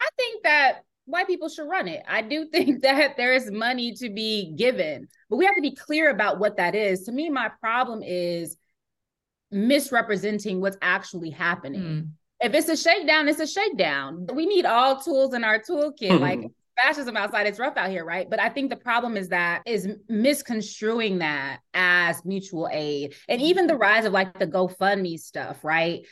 I 0.00 0.08
think 0.16 0.44
that 0.44 0.82
white 1.06 1.26
people 1.26 1.48
should 1.48 1.68
run 1.68 1.88
it. 1.88 2.02
I 2.06 2.22
do 2.22 2.46
think 2.52 2.82
that 2.82 3.16
there 3.16 3.32
is 3.32 3.50
money 3.50 3.92
to 3.94 4.10
be 4.10 4.52
given, 4.56 5.08
but 5.30 5.36
we 5.36 5.46
have 5.46 5.56
to 5.56 5.62
be 5.62 5.74
clear 5.74 6.10
about 6.10 6.38
what 6.38 6.58
that 6.58 6.74
is. 6.74 7.04
To 7.04 7.12
me, 7.12 7.30
my 7.30 7.48
problem 7.60 8.02
is 8.02 8.56
misrepresenting 9.50 10.60
what's 10.60 10.76
actually 10.82 11.30
happening. 11.30 11.82
Mm. 11.82 12.08
If 12.40 12.54
it's 12.54 12.68
a 12.68 12.76
shakedown, 12.76 13.28
it's 13.28 13.40
a 13.40 13.46
shakedown. 13.46 14.26
We 14.34 14.44
need 14.44 14.66
all 14.66 15.00
tools 15.00 15.32
in 15.34 15.44
our 15.44 15.58
toolkit. 15.58 16.20
Like 16.26 16.40
fascism 16.76 17.16
outside, 17.16 17.46
it's 17.46 17.58
rough 17.58 17.76
out 17.76 17.88
here, 17.88 18.04
right? 18.04 18.28
But 18.28 18.38
I 18.38 18.50
think 18.50 18.68
the 18.68 18.76
problem 18.76 19.16
is 19.16 19.30
that 19.30 19.62
is 19.64 19.88
misconstruing 20.08 21.18
that 21.18 21.60
as 21.72 22.22
mutual 22.24 22.68
aid. 22.70 23.14
And 23.28 23.40
even 23.40 23.66
the 23.66 23.76
rise 23.76 24.04
of 24.04 24.12
like 24.12 24.38
the 24.38 24.46
GoFundMe 24.46 25.18
stuff, 25.18 25.64
right? 25.64 26.04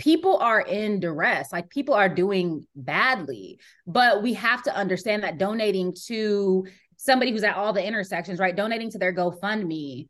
People 0.00 0.38
are 0.38 0.62
in 0.62 0.98
duress 0.98 1.52
like 1.52 1.68
people 1.68 1.94
are 1.94 2.08
doing 2.08 2.66
badly 2.74 3.58
but 3.86 4.22
we 4.22 4.32
have 4.32 4.62
to 4.62 4.74
understand 4.74 5.22
that 5.22 5.36
donating 5.36 5.94
to 6.06 6.64
somebody 7.00 7.32
who's 7.32 7.44
at 7.44 7.56
all 7.56 7.72
the 7.72 7.84
intersections 7.84 8.38
right? 8.38 8.54
Donating 8.54 8.90
to 8.90 8.98
their 8.98 9.14
gofundme 9.14 10.06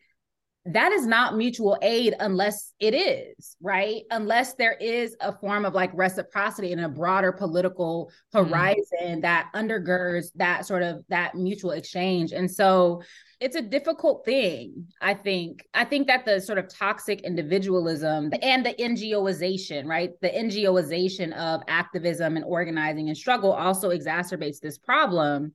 that 0.66 0.92
is 0.92 1.07
not 1.07 1.37
mutual 1.37 1.79
aid 1.81 2.14
unless 2.20 2.75
it 2.81 2.94
is 2.94 3.57
right 3.62 4.03
unless 4.11 4.55
there 4.55 4.75
is 4.75 5.16
a 5.20 5.33
form 5.33 5.64
of 5.64 5.73
like 5.73 5.90
reciprocity 5.94 6.73
in 6.73 6.81
a 6.81 6.88
broader 6.88 7.33
political 7.33 8.11
mm-hmm. 8.35 8.46
horizon 8.49 8.85
mm. 9.03 9.23
that 9.23 9.49
undergirds 9.55 10.27
that 10.35 10.66
sort 10.66 10.83
of 10.83 11.03
that 11.09 11.35
mutual 11.35 11.70
exchange 11.70 12.33
and 12.33 12.51
so 12.51 13.03
it's 13.40 13.57
a 13.57 13.62
difficult 13.62 14.23
thing 14.27 14.87
i 15.01 15.14
think 15.14 15.66
i 15.73 15.83
think 15.83 16.07
that 16.07 16.27
the 16.27 16.38
sort 16.38 16.59
of 16.59 16.68
toxic 16.68 17.23
individualism 17.23 18.31
and 18.42 18.66
the 18.66 18.75
ngoization 18.75 19.87
right 19.87 20.11
the 20.20 20.29
ngoization 20.29 21.33
of 21.38 21.62
activism 21.68 22.37
and 22.37 22.44
organizing 22.44 23.09
and 23.09 23.16
struggle 23.16 23.53
also 23.53 23.90
exacerbates 23.90 24.61
this 24.61 24.77
problem 24.77 25.53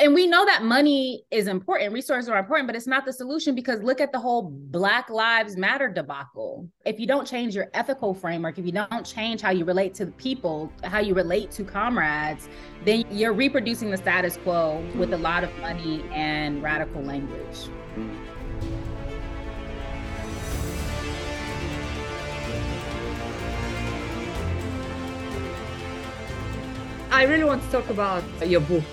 and 0.00 0.14
we 0.14 0.28
know 0.28 0.44
that 0.44 0.62
money 0.62 1.24
is 1.30 1.48
important 1.48 1.92
resources 1.92 2.28
are 2.28 2.38
important 2.38 2.66
but 2.66 2.76
it's 2.76 2.86
not 2.86 3.04
the 3.04 3.12
solution 3.12 3.54
because 3.54 3.82
look 3.82 4.00
at 4.00 4.12
the 4.12 4.18
whole 4.18 4.42
black 4.42 5.10
lives 5.10 5.56
matter 5.56 5.88
debacle. 5.88 6.68
If 6.84 7.00
you 7.00 7.06
don't 7.06 7.26
change 7.26 7.54
your 7.54 7.68
ethical 7.74 8.14
framework 8.14 8.58
if 8.58 8.66
you 8.66 8.72
don't 8.72 9.04
change 9.04 9.40
how 9.40 9.50
you 9.50 9.64
relate 9.64 9.94
to 9.94 10.06
the 10.06 10.12
people 10.12 10.72
how 10.84 11.00
you 11.00 11.14
relate 11.14 11.50
to 11.52 11.64
comrades 11.64 12.48
then 12.84 13.04
you're 13.10 13.32
reproducing 13.32 13.90
the 13.90 13.96
status 13.96 14.38
quo 14.38 14.84
with 14.96 15.12
a 15.12 15.18
lot 15.18 15.42
of 15.42 15.56
money 15.58 16.04
and 16.12 16.62
radical 16.62 17.02
language. 17.02 17.68
I 27.10 27.24
really 27.24 27.44
want 27.44 27.62
to 27.62 27.70
talk 27.70 27.88
about 27.88 28.22
your 28.46 28.60
book 28.60 28.84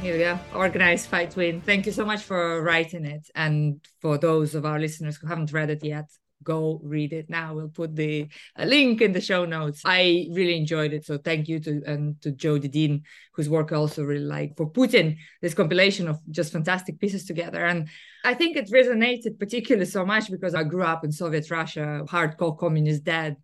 here 0.00 0.12
we 0.14 0.20
go. 0.20 0.38
Organized 0.54 1.06
Fight 1.06 1.34
Win. 1.34 1.60
Thank 1.60 1.86
you 1.86 1.92
so 1.92 2.04
much 2.04 2.22
for 2.22 2.62
writing 2.62 3.04
it. 3.04 3.28
And 3.34 3.80
for 4.00 4.16
those 4.16 4.54
of 4.54 4.64
our 4.64 4.78
listeners 4.78 5.16
who 5.16 5.26
haven't 5.26 5.52
read 5.52 5.70
it 5.70 5.82
yet, 5.82 6.06
go 6.44 6.80
read 6.84 7.12
it 7.12 7.28
now. 7.28 7.54
We'll 7.54 7.68
put 7.68 7.96
the 7.96 8.28
link 8.56 9.00
in 9.00 9.12
the 9.12 9.20
show 9.20 9.44
notes. 9.44 9.82
I 9.84 10.28
really 10.30 10.56
enjoyed 10.56 10.92
it. 10.92 11.04
So 11.04 11.18
thank 11.18 11.48
you 11.48 11.58
to 11.60 11.82
and 11.84 12.20
to 12.22 12.30
Jodi 12.30 12.68
Dean, 12.68 13.02
whose 13.34 13.48
work 13.48 13.72
I 13.72 13.76
also 13.76 14.04
really 14.04 14.24
like 14.24 14.56
for 14.56 14.70
putting 14.70 15.18
this 15.42 15.54
compilation 15.54 16.06
of 16.06 16.20
just 16.30 16.52
fantastic 16.52 17.00
pieces 17.00 17.24
together. 17.24 17.64
And 17.66 17.88
I 18.24 18.34
think 18.34 18.56
it 18.56 18.70
resonated 18.70 19.38
particularly 19.38 19.86
so 19.86 20.06
much 20.06 20.30
because 20.30 20.54
I 20.54 20.62
grew 20.62 20.84
up 20.84 21.04
in 21.04 21.10
Soviet 21.10 21.50
Russia, 21.50 22.02
hardcore 22.06 22.56
communist 22.56 23.02
dad. 23.04 23.36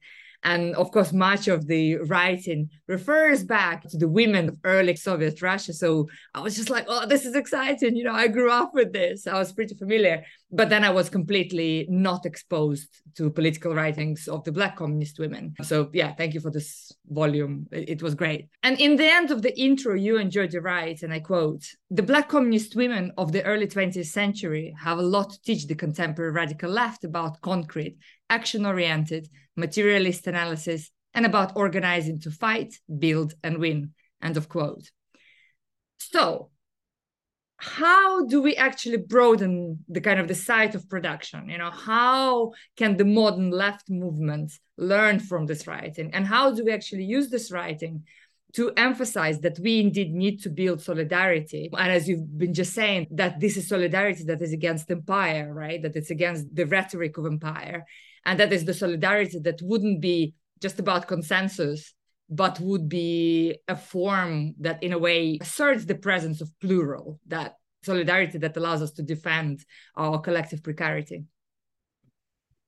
And 0.44 0.74
of 0.76 0.90
course, 0.90 1.12
much 1.12 1.48
of 1.48 1.66
the 1.66 1.96
writing 1.96 2.68
refers 2.86 3.42
back 3.44 3.88
to 3.88 3.96
the 3.96 4.08
women 4.08 4.50
of 4.50 4.58
early 4.64 4.94
Soviet 4.94 5.40
Russia. 5.40 5.72
So 5.72 6.06
I 6.34 6.40
was 6.40 6.54
just 6.54 6.68
like, 6.68 6.84
oh, 6.86 7.06
this 7.06 7.24
is 7.24 7.34
exciting. 7.34 7.96
You 7.96 8.04
know, 8.04 8.12
I 8.12 8.28
grew 8.28 8.50
up 8.50 8.74
with 8.74 8.92
this. 8.92 9.26
I 9.26 9.38
was 9.38 9.52
pretty 9.52 9.74
familiar. 9.74 10.22
But 10.52 10.68
then 10.68 10.84
I 10.84 10.90
was 10.90 11.08
completely 11.08 11.86
not 11.88 12.26
exposed 12.26 12.88
to 13.16 13.30
political 13.30 13.74
writings 13.74 14.28
of 14.28 14.44
the 14.44 14.52
Black 14.52 14.76
communist 14.76 15.18
women. 15.18 15.54
So 15.62 15.90
yeah, 15.92 16.14
thank 16.14 16.34
you 16.34 16.40
for 16.40 16.50
this 16.50 16.92
volume. 17.08 17.66
It 17.72 18.02
was 18.02 18.14
great. 18.14 18.48
And 18.62 18.78
in 18.78 18.96
the 18.96 19.08
end 19.08 19.30
of 19.30 19.42
the 19.42 19.58
intro, 19.58 19.94
you 19.94 20.18
and 20.18 20.30
Jodi 20.30 20.58
write, 20.58 21.02
and 21.02 21.12
I 21.12 21.20
quote, 21.20 21.64
the 21.90 22.02
Black 22.02 22.28
communist 22.28 22.76
women 22.76 23.12
of 23.16 23.32
the 23.32 23.42
early 23.44 23.66
20th 23.66 24.06
century 24.06 24.74
have 24.82 24.98
a 24.98 25.02
lot 25.02 25.30
to 25.30 25.42
teach 25.42 25.66
the 25.66 25.74
contemporary 25.74 26.32
radical 26.32 26.70
left 26.70 27.04
about 27.04 27.40
concrete, 27.40 27.96
action 28.30 28.66
oriented, 28.66 29.28
materialist 29.56 30.26
analysis, 30.26 30.90
and 31.14 31.24
about 31.24 31.56
organizing 31.56 32.20
to 32.20 32.30
fight, 32.30 32.74
build, 32.98 33.34
and 33.42 33.58
win. 33.58 33.92
End 34.22 34.36
of 34.36 34.48
quote. 34.48 34.90
So, 35.98 36.50
how 37.56 38.26
do 38.26 38.42
we 38.42 38.56
actually 38.56 38.98
broaden 38.98 39.84
the 39.88 40.00
kind 40.00 40.20
of 40.20 40.28
the 40.28 40.34
site 40.34 40.74
of 40.74 40.88
production? 40.88 41.48
You 41.48 41.58
know 41.58 41.70
how 41.70 42.52
can 42.76 42.96
the 42.96 43.04
modern 43.04 43.50
left 43.50 43.88
movement 43.88 44.52
learn 44.76 45.20
from 45.20 45.46
this 45.46 45.66
writing? 45.66 46.10
And 46.12 46.26
how 46.26 46.52
do 46.52 46.64
we 46.64 46.72
actually 46.72 47.04
use 47.04 47.30
this 47.30 47.50
writing 47.50 48.04
to 48.54 48.72
emphasize 48.76 49.40
that 49.40 49.58
we 49.58 49.80
indeed 49.80 50.12
need 50.12 50.42
to 50.42 50.50
build 50.50 50.82
solidarity? 50.82 51.70
And 51.72 51.90
as 51.92 52.08
you've 52.08 52.36
been 52.36 52.54
just 52.54 52.74
saying 52.74 53.06
that 53.12 53.40
this 53.40 53.56
is 53.56 53.68
solidarity 53.68 54.24
that 54.24 54.42
is 54.42 54.52
against 54.52 54.90
empire 54.90 55.52
right? 55.52 55.80
That 55.80 55.96
it's 55.96 56.10
against 56.10 56.54
the 56.54 56.66
rhetoric 56.66 57.16
of 57.18 57.26
empire 57.26 57.86
and 58.26 58.40
that 58.40 58.52
is 58.52 58.64
the 58.64 58.74
solidarity 58.74 59.38
that 59.40 59.60
wouldn't 59.62 60.00
be 60.00 60.34
just 60.60 60.78
about 60.78 61.08
consensus 61.08 61.94
but 62.30 62.58
would 62.60 62.88
be 62.88 63.56
a 63.68 63.76
form 63.76 64.54
that 64.58 64.82
in 64.82 64.92
a 64.92 64.98
way 64.98 65.38
asserts 65.40 65.84
the 65.84 65.94
presence 65.94 66.40
of 66.40 66.50
plural 66.60 67.20
that 67.26 67.54
solidarity 67.84 68.38
that 68.38 68.56
allows 68.56 68.80
us 68.80 68.92
to 68.92 69.02
defend 69.02 69.64
our 69.96 70.18
collective 70.18 70.62
precarity 70.62 71.24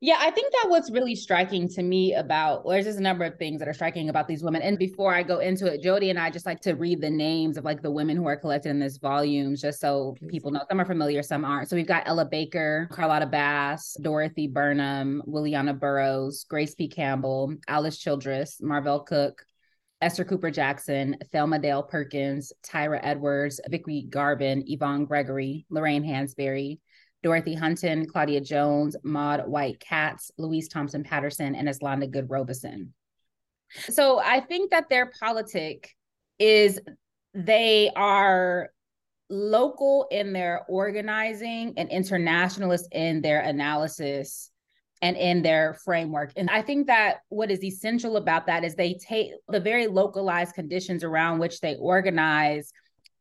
Yeah, 0.00 0.18
I 0.20 0.30
think 0.30 0.52
that 0.52 0.68
what's 0.68 0.90
really 0.90 1.14
striking 1.14 1.68
to 1.70 1.82
me 1.82 2.12
about 2.12 2.64
well, 2.64 2.74
there's 2.74 2.84
just 2.84 2.98
a 2.98 3.02
number 3.02 3.24
of 3.24 3.38
things 3.38 3.60
that 3.60 3.68
are 3.68 3.72
striking 3.72 4.10
about 4.10 4.28
these 4.28 4.42
women. 4.42 4.60
And 4.60 4.78
before 4.78 5.14
I 5.14 5.22
go 5.22 5.38
into 5.38 5.72
it, 5.72 5.82
Jodi 5.82 6.10
and 6.10 6.18
I 6.18 6.28
just 6.28 6.44
like 6.44 6.60
to 6.60 6.74
read 6.74 7.00
the 7.00 7.08
names 7.08 7.56
of 7.56 7.64
like 7.64 7.80
the 7.80 7.90
women 7.90 8.14
who 8.14 8.26
are 8.26 8.36
collected 8.36 8.68
in 8.68 8.78
this 8.78 8.98
volume, 8.98 9.56
just 9.56 9.80
so 9.80 10.14
people 10.28 10.50
know. 10.50 10.60
Some 10.68 10.80
are 10.80 10.84
familiar, 10.84 11.22
some 11.22 11.46
aren't. 11.46 11.70
So 11.70 11.76
we've 11.76 11.86
got 11.86 12.06
Ella 12.06 12.26
Baker, 12.26 12.88
Carlotta 12.92 13.24
Bass, 13.24 13.96
Dorothy 14.02 14.48
Burnham, 14.48 15.22
Williana 15.26 15.78
Burroughs, 15.78 16.44
Grace 16.44 16.74
P. 16.74 16.88
Campbell, 16.88 17.54
Alice 17.66 17.96
Childress, 17.96 18.60
Marvel 18.60 19.00
Cooke, 19.00 19.46
Esther 20.02 20.24
Cooper 20.24 20.50
Jackson, 20.50 21.16
Thelma 21.32 21.58
Dale 21.58 21.82
Perkins, 21.82 22.52
Thyra 22.62 23.00
Edwards, 23.02 23.62
Vicki 23.70 24.06
Garvin, 24.10 24.62
Yvonne 24.66 25.06
Gregory, 25.06 25.64
Lorraine 25.70 26.04
Hansberry, 26.04 26.80
Dorothy 27.22 27.54
Hunton, 27.54 28.06
Claudia 28.06 28.40
Jones, 28.40 28.96
Maud 29.02 29.48
White 29.48 29.80
Katz, 29.80 30.30
Louise 30.38 30.68
Thompson 30.68 31.02
Patterson, 31.02 31.54
and 31.54 31.68
Eslanda 31.68 32.10
Goode 32.10 32.30
Robeson. 32.30 32.92
So 33.88 34.20
I 34.20 34.40
think 34.40 34.70
that 34.70 34.88
their 34.88 35.10
politic 35.18 35.90
is 36.38 36.80
they 37.34 37.90
are 37.96 38.70
local 39.28 40.06
in 40.10 40.32
their 40.32 40.64
organizing 40.68 41.74
and 41.76 41.90
internationalist 41.90 42.88
in 42.92 43.22
their 43.22 43.40
analysis 43.40 44.50
and 45.02 45.16
in 45.16 45.42
their 45.42 45.74
framework. 45.84 46.32
And 46.36 46.48
I 46.48 46.62
think 46.62 46.86
that 46.86 47.18
what 47.28 47.50
is 47.50 47.62
essential 47.62 48.16
about 48.16 48.46
that 48.46 48.64
is 48.64 48.74
they 48.74 48.94
take 48.94 49.32
the 49.48 49.60
very 49.60 49.88
localized 49.88 50.54
conditions 50.54 51.04
around 51.04 51.38
which 51.38 51.60
they 51.60 51.76
organize 51.76 52.72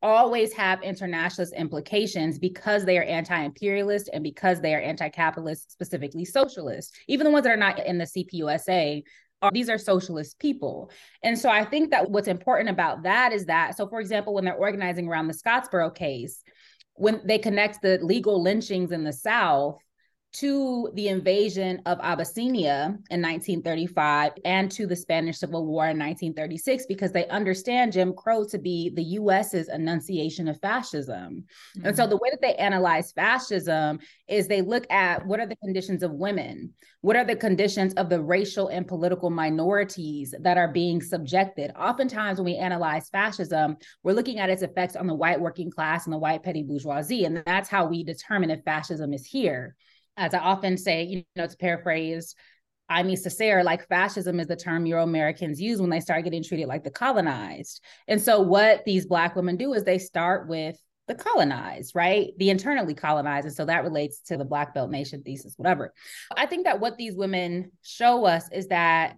always 0.05 0.53
have 0.53 0.83
internationalist 0.83 1.53
implications 1.55 2.37
because 2.37 2.85
they 2.85 2.97
are 2.97 3.03
anti-imperialist 3.03 4.09
and 4.13 4.23
because 4.23 4.61
they 4.61 4.75
are 4.75 4.81
anti-capitalist, 4.81 5.71
specifically 5.71 6.25
socialist. 6.25 6.95
Even 7.07 7.25
the 7.25 7.31
ones 7.31 7.43
that 7.43 7.53
are 7.53 7.57
not 7.57 7.83
in 7.85 7.97
the 7.97 8.05
CPUSA 8.05 9.03
are 9.41 9.51
these 9.51 9.69
are 9.69 9.77
socialist 9.77 10.39
people. 10.39 10.91
And 11.23 11.37
so 11.37 11.49
I 11.49 11.65
think 11.65 11.91
that 11.91 12.09
what's 12.09 12.27
important 12.27 12.69
about 12.69 13.03
that 13.03 13.33
is 13.33 13.45
that 13.45 13.75
so 13.75 13.87
for 13.87 13.99
example 13.99 14.33
when 14.33 14.45
they're 14.45 14.53
organizing 14.53 15.07
around 15.07 15.27
the 15.27 15.33
Scottsboro 15.33 15.93
case, 15.93 16.43
when 16.93 17.21
they 17.25 17.37
connect 17.37 17.81
the 17.81 17.99
legal 18.01 18.41
lynchings 18.41 18.91
in 18.91 19.03
the 19.03 19.13
South 19.13 19.77
to 20.35 20.89
the 20.95 21.07
invasion 21.07 21.81
of 21.85 21.97
Abyssinia 22.01 22.97
in 23.09 23.21
1935 23.21 24.33
and 24.43 24.69
to 24.69 24.85
the 24.85 24.95
Spanish 24.95 25.37
Civil 25.37 25.65
War 25.65 25.83
in 25.85 25.97
1936 25.97 26.85
because 26.87 27.13
they 27.13 27.25
understand 27.27 27.93
Jim 27.93 28.13
Crow 28.13 28.45
to 28.49 28.57
be 28.57 28.91
the 28.95 29.03
US's 29.03 29.69
enunciation 29.69 30.49
of 30.49 30.59
fascism. 30.59 31.45
Mm-hmm. 31.77 31.87
And 31.87 31.95
so 31.95 32.03
mm-hmm. 32.03 32.09
the 32.09 32.17
way 32.17 32.29
that 32.31 32.41
they 32.41 32.55
analyze 32.55 33.13
fascism 33.13 33.99
is 34.27 34.47
they 34.47 34.61
look 34.61 34.85
at 34.91 35.25
what 35.25 35.39
are 35.39 35.45
the 35.45 35.55
conditions 35.55 36.03
of 36.03 36.11
women? 36.11 36.73
What 36.99 37.15
are 37.15 37.23
the 37.23 37.37
conditions 37.37 37.93
of 37.93 38.09
the 38.09 38.21
racial 38.21 38.67
and 38.67 38.85
political 38.85 39.29
minorities 39.29 40.33
that 40.41 40.57
are 40.57 40.71
being 40.71 41.01
subjected? 41.01 41.71
Oftentimes, 41.79 42.39
when 42.39 42.45
we 42.45 42.55
analyze 42.57 43.07
fascism, 43.09 43.77
we're 44.03 44.13
looking 44.13 44.39
at 44.39 44.49
its 44.49 44.63
effects 44.63 44.97
on 44.97 45.07
the 45.07 45.15
white 45.15 45.39
working 45.39 45.71
class 45.71 46.05
and 46.05 46.13
the 46.13 46.17
white 46.17 46.43
petty 46.43 46.63
bourgeoisie. 46.63 47.23
And 47.23 47.41
that's 47.45 47.69
how 47.69 47.85
we 47.85 48.03
determine 48.03 48.49
if 48.49 48.63
fascism 48.63 49.13
is 49.13 49.25
here 49.25 49.75
as 50.17 50.33
I 50.33 50.39
often 50.39 50.77
say, 50.77 51.03
you 51.03 51.23
know, 51.35 51.47
to 51.47 51.57
paraphrase 51.57 52.35
Aimé 52.89 53.13
Césaire, 53.13 53.63
like 53.63 53.87
fascism 53.87 54.39
is 54.39 54.47
the 54.47 54.55
term 54.55 54.85
Euro 54.85 55.03
Americans 55.03 55.59
use 55.59 55.81
when 55.81 55.89
they 55.89 55.99
start 55.99 56.23
getting 56.23 56.43
treated 56.43 56.67
like 56.67 56.83
the 56.83 56.91
colonized. 56.91 57.81
And 58.07 58.21
so 58.21 58.41
what 58.41 58.85
these 58.85 59.05
Black 59.05 59.35
women 59.35 59.57
do 59.57 59.73
is 59.73 59.83
they 59.83 59.97
start 59.97 60.47
with 60.47 60.77
the 61.07 61.15
colonized, 61.15 61.93
right? 61.95 62.29
The 62.37 62.49
internally 62.49 62.93
colonized. 62.93 63.45
And 63.45 63.55
so 63.55 63.65
that 63.65 63.83
relates 63.83 64.21
to 64.23 64.37
the 64.37 64.45
Black 64.45 64.73
Belt 64.73 64.89
Nation 64.89 65.23
thesis, 65.23 65.53
whatever. 65.57 65.93
I 66.35 66.45
think 66.45 66.65
that 66.65 66.79
what 66.79 66.97
these 66.97 67.15
women 67.15 67.71
show 67.83 68.25
us 68.25 68.49
is 68.51 68.67
that 68.67 69.15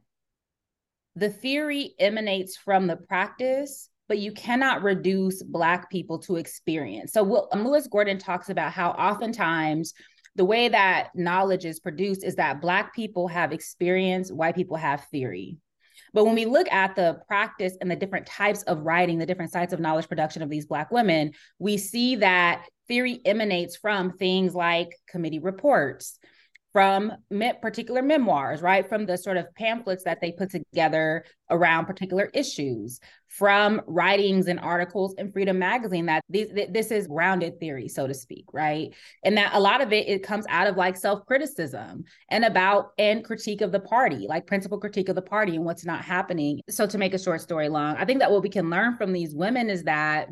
the 1.15 1.29
theory 1.29 1.93
emanates 1.99 2.57
from 2.57 2.87
the 2.87 2.95
practice, 2.95 3.89
but 4.07 4.19
you 4.19 4.31
cannot 4.31 4.83
reduce 4.83 5.43
Black 5.43 5.89
people 5.89 6.19
to 6.19 6.35
experience. 6.37 7.11
So 7.11 7.47
Lewis 7.53 7.87
Gordon 7.87 8.17
talks 8.17 8.49
about 8.49 8.71
how 8.71 8.91
oftentimes 8.91 9.93
the 10.37 10.45
way 10.45 10.69
that 10.69 11.09
knowledge 11.15 11.65
is 11.65 11.79
produced 11.79 12.23
is 12.23 12.35
that 12.35 12.61
Black 12.61 12.95
people 12.95 13.27
have 13.27 13.51
experience, 13.51 14.31
white 14.31 14.55
people 14.55 14.77
have 14.77 15.03
theory. 15.11 15.57
But 16.13 16.25
when 16.25 16.35
we 16.35 16.45
look 16.45 16.71
at 16.71 16.95
the 16.95 17.19
practice 17.27 17.75
and 17.81 17.89
the 17.89 17.95
different 17.95 18.27
types 18.27 18.61
of 18.63 18.83
writing, 18.83 19.17
the 19.17 19.25
different 19.25 19.51
sites 19.51 19.73
of 19.73 19.79
knowledge 19.79 20.07
production 20.07 20.43
of 20.43 20.49
these 20.49 20.67
Black 20.67 20.91
women, 20.91 21.31
we 21.57 21.77
see 21.77 22.17
that 22.17 22.65
theory 22.87 23.19
emanates 23.25 23.75
from 23.75 24.13
things 24.13 24.53
like 24.53 24.95
committee 25.09 25.39
reports, 25.39 26.19
from 26.77 27.11
me- 27.31 27.53
particular 27.59 28.03
memoirs, 28.03 28.61
right? 28.61 28.87
From 28.87 29.07
the 29.07 29.17
sort 29.17 29.37
of 29.37 29.47
pamphlets 29.55 30.03
that 30.03 30.21
they 30.21 30.31
put 30.31 30.51
together 30.51 31.25
around 31.49 31.87
particular 31.87 32.29
issues, 32.35 32.99
from 33.25 33.81
writings 33.87 34.45
and 34.45 34.59
articles 34.59 35.15
in 35.17 35.31
Freedom 35.31 35.57
Magazine 35.57 36.05
that 36.05 36.23
these, 36.29 36.49
this 36.69 36.91
is 36.91 37.07
grounded 37.07 37.59
theory, 37.59 37.87
so 37.87 38.05
to 38.05 38.13
speak, 38.13 38.45
right? 38.53 38.93
And 39.23 39.35
that 39.37 39.55
a 39.55 39.59
lot 39.59 39.81
of 39.81 39.91
it, 39.91 40.07
it 40.07 40.21
comes 40.21 40.45
out 40.49 40.67
of 40.67 40.77
like 40.77 40.95
self-criticism 40.95 42.03
and 42.29 42.45
about 42.45 42.91
and 42.99 43.25
critique 43.25 43.61
of 43.61 43.71
the 43.71 43.79
party, 43.79 44.27
like 44.29 44.45
principal 44.45 44.79
critique 44.79 45.09
of 45.09 45.15
the 45.15 45.21
party 45.23 45.55
and 45.55 45.65
what's 45.65 45.83
not 45.83 46.05
happening. 46.05 46.61
So 46.69 46.85
to 46.85 46.97
make 46.99 47.15
a 47.15 47.19
short 47.19 47.41
story 47.41 47.69
long, 47.69 47.95
I 47.97 48.05
think 48.05 48.19
that 48.19 48.31
what 48.31 48.43
we 48.43 48.49
can 48.49 48.69
learn 48.69 48.97
from 48.97 49.13
these 49.13 49.33
women 49.33 49.71
is 49.71 49.85
that 49.85 50.27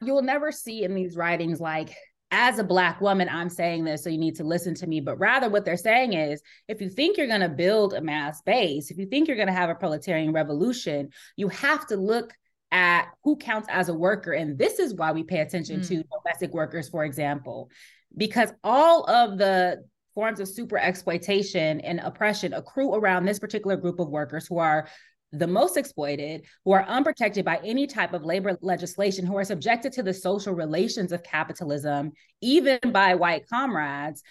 you'll 0.00 0.22
never 0.22 0.50
see 0.50 0.82
in 0.82 0.94
these 0.94 1.14
writings 1.14 1.60
like 1.60 1.94
as 2.30 2.58
a 2.58 2.64
black 2.64 3.00
woman 3.00 3.28
i'm 3.30 3.48
saying 3.48 3.84
this 3.84 4.02
so 4.02 4.10
you 4.10 4.18
need 4.18 4.34
to 4.34 4.44
listen 4.44 4.74
to 4.74 4.86
me 4.86 5.00
but 5.00 5.16
rather 5.16 5.48
what 5.48 5.64
they're 5.64 5.76
saying 5.76 6.12
is 6.12 6.42
if 6.66 6.80
you 6.80 6.88
think 6.88 7.16
you're 7.16 7.26
going 7.26 7.40
to 7.40 7.48
build 7.48 7.94
a 7.94 8.00
mass 8.00 8.42
base 8.42 8.90
if 8.90 8.98
you 8.98 9.06
think 9.06 9.28
you're 9.28 9.36
going 9.36 9.46
to 9.46 9.54
have 9.54 9.70
a 9.70 9.74
proletarian 9.74 10.32
revolution 10.32 11.08
you 11.36 11.48
have 11.48 11.86
to 11.86 11.96
look 11.96 12.32
at 12.72 13.06
who 13.22 13.36
counts 13.36 13.68
as 13.70 13.88
a 13.88 13.94
worker 13.94 14.32
and 14.32 14.58
this 14.58 14.80
is 14.80 14.94
why 14.94 15.12
we 15.12 15.22
pay 15.22 15.38
attention 15.38 15.80
mm. 15.80 15.86
to 15.86 16.02
domestic 16.24 16.52
workers 16.52 16.88
for 16.88 17.04
example 17.04 17.70
because 18.16 18.52
all 18.64 19.08
of 19.08 19.38
the 19.38 19.84
forms 20.16 20.40
of 20.40 20.48
super 20.48 20.78
exploitation 20.78 21.80
and 21.82 22.00
oppression 22.00 22.54
accrue 22.54 22.94
around 22.94 23.24
this 23.24 23.38
particular 23.38 23.76
group 23.76 24.00
of 24.00 24.08
workers 24.08 24.46
who 24.46 24.58
are 24.58 24.88
the 25.38 25.46
most 25.46 25.76
exploited, 25.76 26.44
who 26.64 26.72
are 26.72 26.84
unprotected 26.84 27.44
by 27.44 27.60
any 27.64 27.86
type 27.86 28.12
of 28.12 28.24
labor 28.24 28.56
legislation, 28.60 29.26
who 29.26 29.36
are 29.36 29.44
subjected 29.44 29.92
to 29.92 30.02
the 30.02 30.14
social 30.14 30.54
relations 30.54 31.12
of 31.12 31.22
capitalism, 31.22 32.12
even 32.40 32.78
by 32.92 33.14
white 33.14 33.48
comrades. 33.48 34.22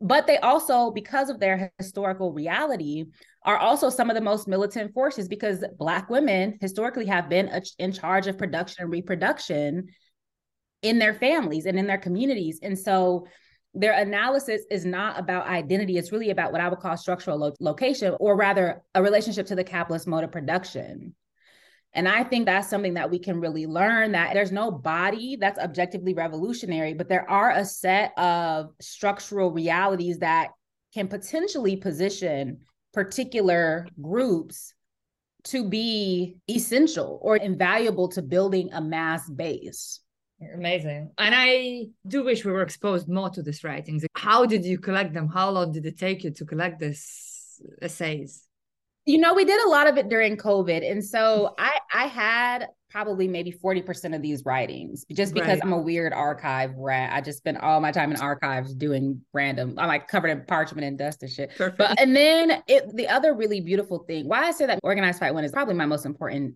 But 0.00 0.26
they 0.26 0.38
also, 0.38 0.90
because 0.90 1.28
of 1.28 1.40
their 1.40 1.72
historical 1.78 2.32
reality, 2.32 3.06
are 3.42 3.58
also 3.58 3.90
some 3.90 4.10
of 4.10 4.14
the 4.14 4.22
most 4.22 4.46
militant 4.46 4.92
forces 4.94 5.28
because 5.28 5.64
Black 5.78 6.08
women 6.08 6.58
historically 6.60 7.06
have 7.06 7.28
been 7.28 7.50
in 7.78 7.92
charge 7.92 8.26
of 8.26 8.38
production 8.38 8.84
and 8.84 8.92
reproduction 8.92 9.88
in 10.82 10.98
their 10.98 11.14
families 11.14 11.66
and 11.66 11.78
in 11.78 11.86
their 11.86 11.98
communities. 11.98 12.60
And 12.62 12.78
so, 12.78 13.26
their 13.78 13.92
analysis 13.92 14.62
is 14.70 14.84
not 14.84 15.18
about 15.20 15.46
identity. 15.46 15.96
It's 15.96 16.10
really 16.10 16.30
about 16.30 16.50
what 16.50 16.60
I 16.60 16.68
would 16.68 16.80
call 16.80 16.96
structural 16.96 17.38
lo- 17.38 17.54
location, 17.60 18.16
or 18.18 18.36
rather, 18.36 18.82
a 18.94 19.02
relationship 19.02 19.46
to 19.46 19.54
the 19.54 19.62
capitalist 19.62 20.08
mode 20.08 20.24
of 20.24 20.32
production. 20.32 21.14
And 21.92 22.08
I 22.08 22.24
think 22.24 22.46
that's 22.46 22.68
something 22.68 22.94
that 22.94 23.10
we 23.10 23.20
can 23.20 23.40
really 23.40 23.66
learn 23.66 24.12
that 24.12 24.34
there's 24.34 24.52
no 24.52 24.70
body 24.70 25.36
that's 25.36 25.60
objectively 25.60 26.12
revolutionary, 26.12 26.92
but 26.92 27.08
there 27.08 27.28
are 27.30 27.52
a 27.52 27.64
set 27.64 28.18
of 28.18 28.70
structural 28.80 29.52
realities 29.52 30.18
that 30.18 30.50
can 30.92 31.06
potentially 31.06 31.76
position 31.76 32.58
particular 32.92 33.86
groups 34.00 34.74
to 35.44 35.68
be 35.68 36.36
essential 36.50 37.20
or 37.22 37.36
invaluable 37.36 38.08
to 38.08 38.22
building 38.22 38.70
a 38.72 38.80
mass 38.80 39.28
base. 39.30 40.00
Amazing. 40.54 41.10
And 41.18 41.34
I 41.36 41.86
do 42.06 42.24
wish 42.24 42.44
we 42.44 42.52
were 42.52 42.62
exposed 42.62 43.08
more 43.08 43.30
to 43.30 43.42
these 43.42 43.64
writings. 43.64 44.04
How 44.14 44.46
did 44.46 44.64
you 44.64 44.78
collect 44.78 45.12
them? 45.12 45.28
How 45.28 45.50
long 45.50 45.72
did 45.72 45.84
it 45.84 45.98
take 45.98 46.22
you 46.22 46.30
to 46.30 46.44
collect 46.44 46.78
these 46.78 47.60
essays? 47.82 48.44
You 49.04 49.18
know, 49.18 49.34
we 49.34 49.44
did 49.44 49.60
a 49.66 49.68
lot 49.68 49.88
of 49.88 49.96
it 49.96 50.08
during 50.08 50.36
COVID. 50.36 50.88
And 50.88 51.04
so 51.04 51.54
I 51.58 51.78
I 51.92 52.06
had 52.06 52.68
probably 52.90 53.28
maybe 53.28 53.52
40% 53.52 54.14
of 54.14 54.22
these 54.22 54.44
writings 54.44 55.04
just 55.12 55.34
because 55.34 55.58
right. 55.58 55.60
I'm 55.62 55.72
a 55.72 55.80
weird 55.80 56.12
archive 56.12 56.74
rat. 56.76 57.12
I 57.12 57.20
just 57.20 57.38
spend 57.38 57.58
all 57.58 57.80
my 57.80 57.92
time 57.92 58.10
in 58.10 58.20
archives 58.20 58.74
doing 58.74 59.20
random, 59.34 59.74
I'm 59.78 59.88
like 59.88 60.08
covered 60.08 60.28
in 60.28 60.44
parchment 60.46 60.86
and 60.86 60.96
dust 60.96 61.22
and 61.22 61.30
shit. 61.30 61.50
Perfect. 61.56 61.78
But 61.78 62.00
and 62.00 62.14
then 62.14 62.62
it 62.66 62.94
the 62.94 63.08
other 63.08 63.34
really 63.34 63.60
beautiful 63.60 64.00
thing, 64.00 64.28
why 64.28 64.44
I 64.44 64.52
say 64.52 64.66
that 64.66 64.78
Organize 64.82 65.18
Fight 65.18 65.34
Win 65.34 65.44
is 65.44 65.52
probably 65.52 65.74
my 65.74 65.86
most 65.86 66.06
important 66.06 66.54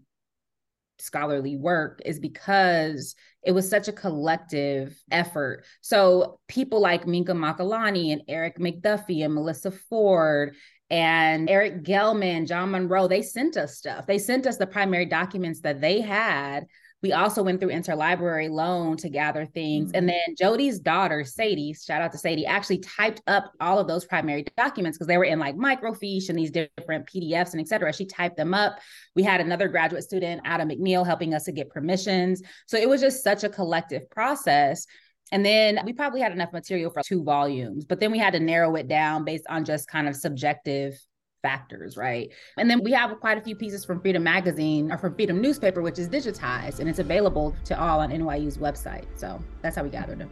scholarly 0.98 1.56
work 1.56 2.00
is 2.04 2.18
because 2.18 3.14
it 3.42 3.52
was 3.52 3.68
such 3.68 3.88
a 3.88 3.92
collective 3.92 4.96
effort. 5.10 5.64
So 5.80 6.38
people 6.48 6.80
like 6.80 7.06
Minkah 7.06 7.30
Makalani 7.30 8.12
and 8.12 8.22
Erik 8.28 8.58
McDuffie 8.58 9.24
and 9.24 9.34
Melissa 9.34 9.70
Ford 9.70 10.54
and 10.90 11.48
Erik 11.48 11.82
Gellman, 11.82 12.46
John 12.46 12.70
Munro, 12.70 13.08
they 13.08 13.22
sent 13.22 13.56
us 13.56 13.78
stuff. 13.78 14.06
They 14.06 14.18
sent 14.18 14.46
us 14.46 14.58
the 14.58 14.66
primary 14.66 15.06
documents 15.06 15.60
that 15.62 15.80
they 15.80 16.00
had 16.00 16.66
we 17.02 17.12
also 17.12 17.42
went 17.42 17.60
through 17.60 17.70
interlibrary 17.70 18.48
loan 18.48 18.96
to 18.98 19.08
gather 19.08 19.44
things. 19.44 19.88
Mm-hmm. 19.88 19.96
And 19.96 20.08
then 20.08 20.34
Jodi's 20.40 20.78
daughter, 20.78 21.24
Sadie, 21.24 21.74
shout 21.74 22.00
out 22.00 22.12
to 22.12 22.18
Sadie, 22.18 22.46
actually 22.46 22.78
typed 22.78 23.22
up 23.26 23.52
all 23.60 23.78
of 23.78 23.88
those 23.88 24.04
primary 24.04 24.44
documents 24.56 24.96
because 24.96 25.08
they 25.08 25.18
were 25.18 25.24
in 25.24 25.38
like 25.38 25.56
microfiche 25.56 26.28
and 26.28 26.38
these 26.38 26.50
different 26.50 27.06
PDFs 27.06 27.52
and 27.52 27.60
et 27.60 27.68
cetera. 27.68 27.92
She 27.92 28.06
typed 28.06 28.36
them 28.36 28.54
up. 28.54 28.78
We 29.16 29.22
had 29.22 29.40
another 29.40 29.68
graduate 29.68 30.04
student, 30.04 30.42
Adam 30.44 30.68
McNeil, 30.68 31.04
helping 31.04 31.34
us 31.34 31.44
to 31.44 31.52
get 31.52 31.70
permissions. 31.70 32.42
So 32.66 32.76
it 32.76 32.88
was 32.88 33.00
just 33.00 33.24
such 33.24 33.42
a 33.42 33.48
collective 33.48 34.08
process. 34.10 34.86
And 35.32 35.44
then 35.44 35.80
we 35.84 35.94
probably 35.94 36.20
had 36.20 36.32
enough 36.32 36.52
material 36.52 36.90
for 36.90 37.02
two 37.02 37.24
volumes, 37.24 37.86
but 37.86 38.00
then 38.00 38.12
we 38.12 38.18
had 38.18 38.34
to 38.34 38.40
narrow 38.40 38.76
it 38.76 38.86
down 38.86 39.24
based 39.24 39.46
on 39.48 39.64
just 39.64 39.88
kind 39.88 40.06
of 40.06 40.14
subjective 40.14 40.94
factors, 41.42 41.96
right? 41.96 42.30
And 42.56 42.70
then 42.70 42.82
we 42.82 42.92
have 42.92 43.18
quite 43.20 43.36
a 43.36 43.40
few 43.40 43.56
pieces 43.56 43.84
from 43.84 44.00
Freedom 44.00 44.22
Magazine 44.22 44.90
or 44.90 44.98
from 44.98 45.14
Freedom 45.14 45.40
Newspaper, 45.40 45.82
which 45.82 45.98
is 45.98 46.08
digitized 46.08 46.78
and 46.78 46.88
it's 46.88 47.00
available 47.00 47.54
to 47.64 47.78
all 47.78 48.00
on 48.00 48.10
NYU's 48.10 48.58
website. 48.58 49.06
So 49.16 49.42
that's 49.60 49.76
how 49.76 49.82
we 49.82 49.90
gathered 49.90 50.18
them. 50.18 50.30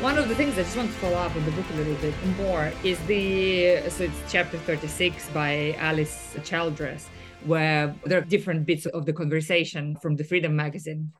One 0.00 0.18
of 0.18 0.28
the 0.28 0.34
things 0.34 0.58
I 0.58 0.64
just 0.64 0.76
want 0.76 0.92
to 0.92 0.98
follow 0.98 1.16
up 1.16 1.34
on 1.34 1.44
the 1.46 1.50
book 1.52 1.64
a 1.70 1.76
little 1.76 1.94
bit 1.94 2.14
more 2.36 2.70
is 2.84 2.98
the 3.06 3.88
so 3.88 4.04
it's 4.04 4.32
chapter 4.32 4.58
36 4.58 5.30
by 5.30 5.74
Alice 5.78 6.36
Childress, 6.44 7.08
where 7.46 7.94
there 8.04 8.18
are 8.18 8.24
different 8.24 8.66
bits 8.66 8.84
of 8.84 9.06
the 9.06 9.14
conversation 9.14 9.96
from 10.02 10.16
the 10.16 10.24
Freedom 10.24 10.54
magazine 10.54 11.10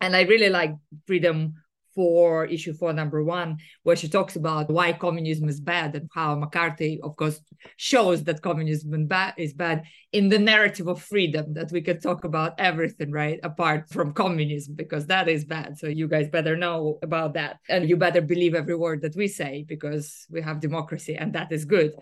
and 0.00 0.16
I 0.16 0.22
really 0.22 0.48
like 0.48 0.74
Freedom 1.06 1.54
for 1.94 2.46
issue 2.46 2.72
four, 2.72 2.92
number 2.92 3.22
one, 3.22 3.58
where 3.82 3.96
she 3.96 4.08
talks 4.08 4.36
about 4.36 4.70
why 4.70 4.92
communism 4.92 5.48
is 5.48 5.60
bad 5.60 5.94
and 5.94 6.08
how 6.14 6.34
McCarthy, 6.34 7.00
of 7.02 7.16
course, 7.16 7.40
shows 7.76 8.22
that 8.24 8.42
communism 8.42 9.08
is 9.36 9.52
bad 9.52 9.82
in 10.12 10.28
the 10.28 10.38
narrative 10.38 10.86
of 10.86 11.02
freedom, 11.02 11.52
that 11.54 11.70
we 11.72 11.80
can 11.80 12.00
talk 12.00 12.24
about 12.24 12.54
everything, 12.58 13.10
right? 13.10 13.40
Apart 13.42 13.90
from 13.90 14.12
communism, 14.12 14.74
because 14.74 15.06
that 15.06 15.28
is 15.28 15.44
bad. 15.44 15.78
So 15.78 15.88
you 15.88 16.08
guys 16.08 16.28
better 16.28 16.56
know 16.56 16.98
about 17.02 17.34
that. 17.34 17.58
And 17.68 17.88
you 17.88 17.96
better 17.96 18.20
believe 18.20 18.54
every 18.54 18.76
word 18.76 19.02
that 19.02 19.16
we 19.16 19.28
say 19.28 19.64
because 19.68 20.26
we 20.30 20.40
have 20.42 20.60
democracy 20.60 21.16
and 21.16 21.32
that 21.34 21.52
is 21.52 21.64
good. 21.64 21.92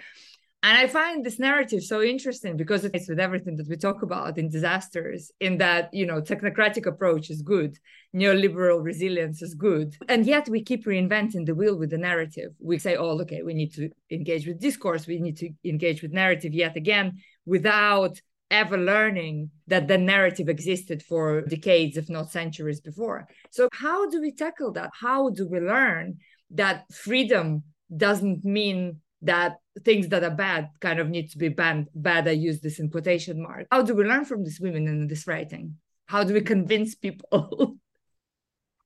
And 0.64 0.76
I 0.76 0.88
find 0.88 1.24
this 1.24 1.38
narrative 1.38 1.84
so 1.84 2.02
interesting 2.02 2.56
because 2.56 2.84
it's 2.84 3.08
with 3.08 3.20
everything 3.20 3.56
that 3.56 3.68
we 3.68 3.76
talk 3.76 4.02
about 4.02 4.38
in 4.38 4.48
disasters, 4.48 5.30
in 5.38 5.58
that, 5.58 5.88
you 5.92 6.04
know, 6.04 6.20
technocratic 6.20 6.84
approach 6.86 7.30
is 7.30 7.42
good, 7.42 7.78
neoliberal 8.14 8.82
resilience 8.82 9.40
is 9.40 9.54
good. 9.54 9.94
And 10.08 10.26
yet 10.26 10.48
we 10.48 10.64
keep 10.64 10.84
reinventing 10.84 11.46
the 11.46 11.54
wheel 11.54 11.78
with 11.78 11.90
the 11.90 11.98
narrative. 11.98 12.50
We 12.58 12.78
say, 12.78 12.96
oh, 12.96 13.20
okay, 13.20 13.42
we 13.42 13.54
need 13.54 13.72
to 13.74 13.88
engage 14.10 14.48
with 14.48 14.60
discourse, 14.60 15.06
we 15.06 15.20
need 15.20 15.36
to 15.36 15.50
engage 15.64 16.02
with 16.02 16.12
narrative 16.12 16.52
yet 16.52 16.76
again 16.76 17.18
without 17.46 18.20
ever 18.50 18.78
learning 18.78 19.50
that 19.68 19.86
the 19.86 19.98
narrative 19.98 20.48
existed 20.48 21.04
for 21.04 21.42
decades, 21.42 21.96
if 21.96 22.08
not 22.08 22.32
centuries 22.32 22.80
before. 22.80 23.28
So, 23.50 23.68
how 23.72 24.08
do 24.10 24.20
we 24.20 24.32
tackle 24.32 24.72
that? 24.72 24.90
How 24.98 25.30
do 25.30 25.46
we 25.46 25.60
learn 25.60 26.18
that 26.50 26.92
freedom 26.92 27.62
doesn't 27.94 28.44
mean 28.44 29.00
that 29.22 29.56
things 29.84 30.08
that 30.08 30.24
are 30.24 30.30
bad 30.30 30.68
kind 30.80 30.98
of 30.98 31.08
need 31.08 31.30
to 31.30 31.38
be 31.38 31.48
banned. 31.48 31.88
Bad, 31.94 32.28
I 32.28 32.32
use 32.32 32.60
this 32.60 32.78
in 32.78 32.90
quotation 32.90 33.42
mark. 33.42 33.66
How 33.70 33.82
do 33.82 33.94
we 33.94 34.04
learn 34.04 34.24
from 34.24 34.44
these 34.44 34.60
women 34.60 34.86
in 34.86 35.08
this 35.08 35.26
writing? 35.26 35.76
How 36.06 36.24
do 36.24 36.34
we 36.34 36.40
convince 36.40 36.94
people? 36.94 37.76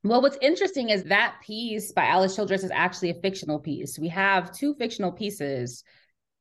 Well, 0.04 0.20
what's 0.20 0.38
interesting 0.42 0.88
is 0.90 1.04
that 1.04 1.36
piece 1.46 1.92
by 1.92 2.06
Alice 2.06 2.34
Childress 2.34 2.64
is 2.64 2.72
actually 2.72 3.10
a 3.10 3.20
fictional 3.20 3.60
piece. 3.60 4.00
We 4.00 4.08
have 4.08 4.50
two 4.50 4.74
fictional 4.74 5.12
pieces 5.12 5.84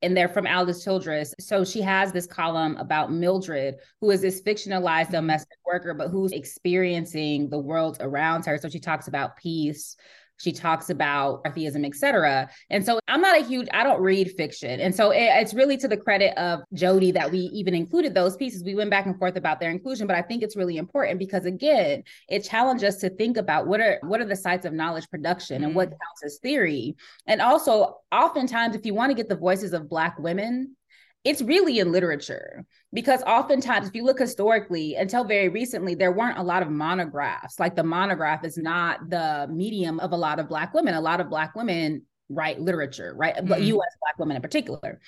and 0.01 0.17
they're 0.17 0.29
from 0.29 0.47
Alice 0.47 0.83
Childress. 0.83 1.35
So 1.39 1.63
she 1.63 1.81
has 1.81 2.11
this 2.11 2.25
column 2.25 2.75
about 2.77 3.11
Mildred, 3.11 3.75
who 3.99 4.09
is 4.09 4.21
this 4.21 4.41
fictionalized 4.41 5.11
domestic 5.11 5.59
worker, 5.63 5.93
but 5.93 6.07
who's 6.07 6.31
experiencing 6.31 7.49
the 7.49 7.59
world 7.59 7.97
around 7.99 8.45
her. 8.47 8.57
So 8.57 8.67
she 8.67 8.79
talks 8.79 9.07
about 9.07 9.37
peace, 9.37 9.95
she 10.41 10.51
talks 10.51 10.89
about 10.89 11.41
atheism, 11.45 11.85
etc. 11.85 12.49
And 12.69 12.85
so 12.85 12.99
I'm 13.07 13.21
not 13.21 13.39
a 13.39 13.43
huge, 13.43 13.67
I 13.73 13.83
don't 13.83 14.01
read 14.01 14.31
fiction. 14.35 14.79
And 14.79 14.95
so 14.95 15.11
it, 15.11 15.29
it's 15.33 15.53
really 15.53 15.77
to 15.77 15.87
the 15.87 15.97
credit 15.97 16.37
of 16.37 16.61
Jodi 16.73 17.11
that 17.11 17.31
we 17.31 17.39
even 17.39 17.75
included 17.75 18.13
those 18.13 18.35
pieces. 18.35 18.63
We 18.63 18.75
went 18.75 18.89
back 18.89 19.05
and 19.05 19.17
forth 19.17 19.35
about 19.35 19.59
their 19.59 19.69
inclusion, 19.69 20.07
but 20.07 20.15
I 20.15 20.21
think 20.21 20.41
it's 20.43 20.55
really 20.55 20.77
important 20.77 21.19
because 21.19 21.45
again, 21.45 22.03
it 22.29 22.43
challenged 22.43 22.83
us 22.83 22.97
to 22.97 23.09
think 23.09 23.37
about 23.37 23.67
what 23.67 23.79
are 23.79 23.99
what 24.03 24.19
are 24.19 24.25
the 24.25 24.35
sites 24.35 24.65
of 24.65 24.73
knowledge 24.73 25.09
production 25.09 25.57
mm-hmm. 25.57 25.65
and 25.65 25.75
what 25.75 25.89
mm. 25.89 25.91
counts 25.91 26.23
as 26.25 26.39
theory. 26.39 26.95
And 27.27 27.41
also, 27.41 27.97
oftentimes, 28.11 28.75
if 28.75 28.85
you 28.85 28.93
want 28.93 29.11
to 29.11 29.15
get 29.15 29.29
the 29.29 29.35
voices 29.35 29.73
of 29.73 29.89
Black 29.89 30.17
women, 30.17 30.75
it's 31.23 31.41
really 31.41 31.79
in 31.79 31.91
literature 31.91 32.65
because 32.93 33.21
oftentimes 33.23 33.87
if 33.87 33.95
you 33.95 34.03
look 34.03 34.17
historically 34.17 34.95
until 34.95 35.23
very 35.23 35.49
recently 35.49 35.93
there 35.93 36.11
weren't 36.11 36.39
a 36.39 36.43
lot 36.43 36.63
of 36.63 36.69
monographs. 36.69 37.59
Like 37.59 37.75
the 37.75 37.83
monograph 37.83 38.43
is 38.43 38.57
not 38.57 39.09
the 39.09 39.47
medium 39.51 39.99
of 39.99 40.13
a 40.13 40.17
lot 40.17 40.39
of 40.39 40.49
black 40.49 40.73
women. 40.73 40.95
A 40.95 41.01
lot 41.01 41.21
of 41.21 41.29
black 41.29 41.55
women 41.55 42.03
write 42.29 42.59
literature 42.59 43.13
right? 43.15 43.35
Mm-hmm. 43.35 43.47
but 43.47 43.61
us 43.61 43.97
black 44.01 44.17
women 44.17 44.35
in 44.35 44.41
particular. 44.41 44.99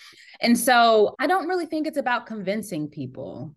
And 0.42 0.58
so 0.58 1.16
i 1.20 1.28
don't 1.28 1.48
really 1.48 1.66
think 1.66 1.88
it's 1.88 1.98
about 1.98 2.28
convincing 2.28 2.90
people. 2.90 3.56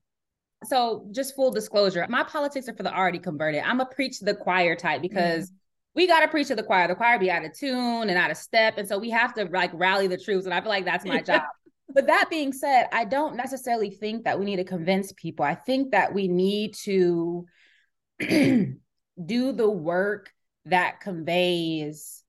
So 0.65 1.07
just 1.11 1.37
full 1.37 1.51
disclosure 1.51 2.07
my 2.09 2.23
politics 2.23 2.69
are 2.69 2.75
for 2.75 2.85
the 2.85 2.97
already 2.97 3.19
converted. 3.19 3.63
I'm 3.65 3.81
a 3.81 3.87
preach 3.87 4.21
to 4.21 4.25
the 4.25 4.35
choir 4.35 4.77
type 4.77 5.03
because 5.03 5.49
mm-hmm. 5.49 5.57
we 5.95 6.07
got 6.07 6.21
to 6.21 6.29
preach 6.29 6.49
to 6.49 6.55
the 6.55 6.63
choir. 6.63 6.89
The 6.89 6.95
choir 6.95 7.19
be 7.19 7.31
out 7.31 7.45
of 7.45 7.53
tune 7.53 8.09
and 8.09 8.17
out 8.17 8.31
of 8.31 8.39
step. 8.39 8.79
And 8.79 8.89
so 8.89 8.97
we 8.97 9.11
have 9.11 9.35
to 9.35 9.45
like 9.53 9.73
rally 9.75 10.07
the 10.07 10.17
troops. 10.17 10.47
And 10.47 10.55
I 10.55 10.63
feel 10.63 10.71
like 10.71 10.87
that's 10.87 11.05
my 11.05 11.21
job 11.31 11.43
but 11.89 12.09
that 12.09 12.29
being 12.31 12.53
said, 12.53 12.87
I 12.93 13.05
don't 13.05 13.37
necessarily 13.37 13.91
think 13.91 14.25
that 14.25 14.39
we 14.39 14.45
need 14.45 14.57
to 14.57 14.65
convince 14.65 15.13
people. 15.13 15.45
I 15.45 15.55
think 15.55 15.93
that 15.93 16.13
we 16.13 16.29
need 16.29 16.75
to 16.85 17.47
do 18.19 19.53
the 19.53 19.71
work 19.71 20.31
that 20.65 21.01
conveys 21.01 22.23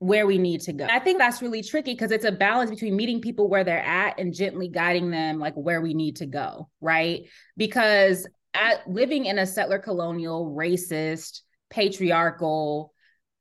where 0.00 0.26
we 0.26 0.36
need 0.36 0.60
to 0.62 0.72
go. 0.74 0.86
I 0.90 0.98
think 0.98 1.18
that's 1.18 1.40
really 1.40 1.62
tricky 1.62 1.94
because 1.94 2.10
it's 2.10 2.26
a 2.26 2.32
balance 2.32 2.68
between 2.68 2.94
meeting 2.94 3.22
people 3.22 3.48
where 3.48 3.64
they're 3.64 3.82
at 3.82 4.18
and 4.18 4.34
gently 4.34 4.68
guiding 4.68 5.10
them 5.10 5.38
like 5.38 5.54
where 5.54 5.80
we 5.80 5.94
need 5.94 6.16
to 6.16 6.26
go, 6.26 6.68
right? 6.82 7.22
Because 7.56 8.26
at 8.52 8.86
living 8.86 9.24
in 9.24 9.38
a 9.38 9.46
settler 9.46 9.78
colonial, 9.78 10.54
racist, 10.54 11.40
patriarchal 11.70 12.92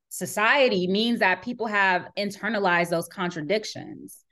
society 0.07 0.87
means 0.87 1.19
that 1.19 1.41
people 1.41 1.67
have 1.67 2.07
internalized 2.17 2.89
those 2.89 3.07
contradictions 3.09 4.22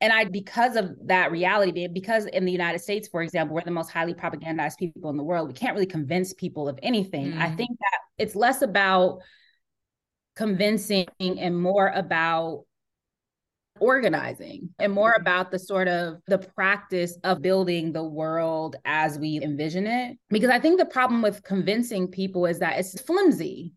and 0.00 0.12
I, 0.12 0.24
because 0.24 0.76
of 0.76 0.96
that 1.06 1.30
reality, 1.30 1.86
because 1.86 2.26
in 2.26 2.44
the 2.44 2.52
United 2.52 2.78
States, 2.80 3.08
for 3.08 3.22
example, 3.22 3.54
we're 3.54 3.62
the 3.62 3.70
most 3.70 3.90
highly 3.90 4.14
propagandized 4.14 4.78
people 4.78 5.10
in 5.10 5.16
the 5.16 5.22
world, 5.22 5.48
we 5.48 5.54
can't 5.54 5.74
really 5.74 5.86
convince 5.86 6.32
people 6.32 6.68
of 6.68 6.78
anything. 6.82 7.32
Mm. 7.32 7.38
I 7.38 7.50
think 7.54 7.70
that 7.78 7.98
it's 8.18 8.34
less 8.34 8.62
about 8.62 9.18
convincing 10.36 11.06
and 11.20 11.60
more 11.60 11.88
about 11.88 12.64
organizing 13.78 14.70
and 14.78 14.92
more 14.92 15.12
mm-hmm. 15.12 15.22
about 15.22 15.50
the 15.50 15.58
sort 15.58 15.88
of 15.88 16.18
the 16.26 16.38
practice 16.38 17.18
of 17.24 17.42
building 17.42 17.92
the 17.92 18.02
world 18.02 18.76
as 18.84 19.18
we 19.18 19.40
envision 19.42 19.86
it 19.86 20.18
because 20.28 20.50
i 20.50 20.58
think 20.58 20.78
the 20.78 20.84
problem 20.84 21.22
with 21.22 21.42
convincing 21.42 22.06
people 22.06 22.44
is 22.44 22.58
that 22.58 22.78
it's 22.78 23.00
flimsy 23.00 23.72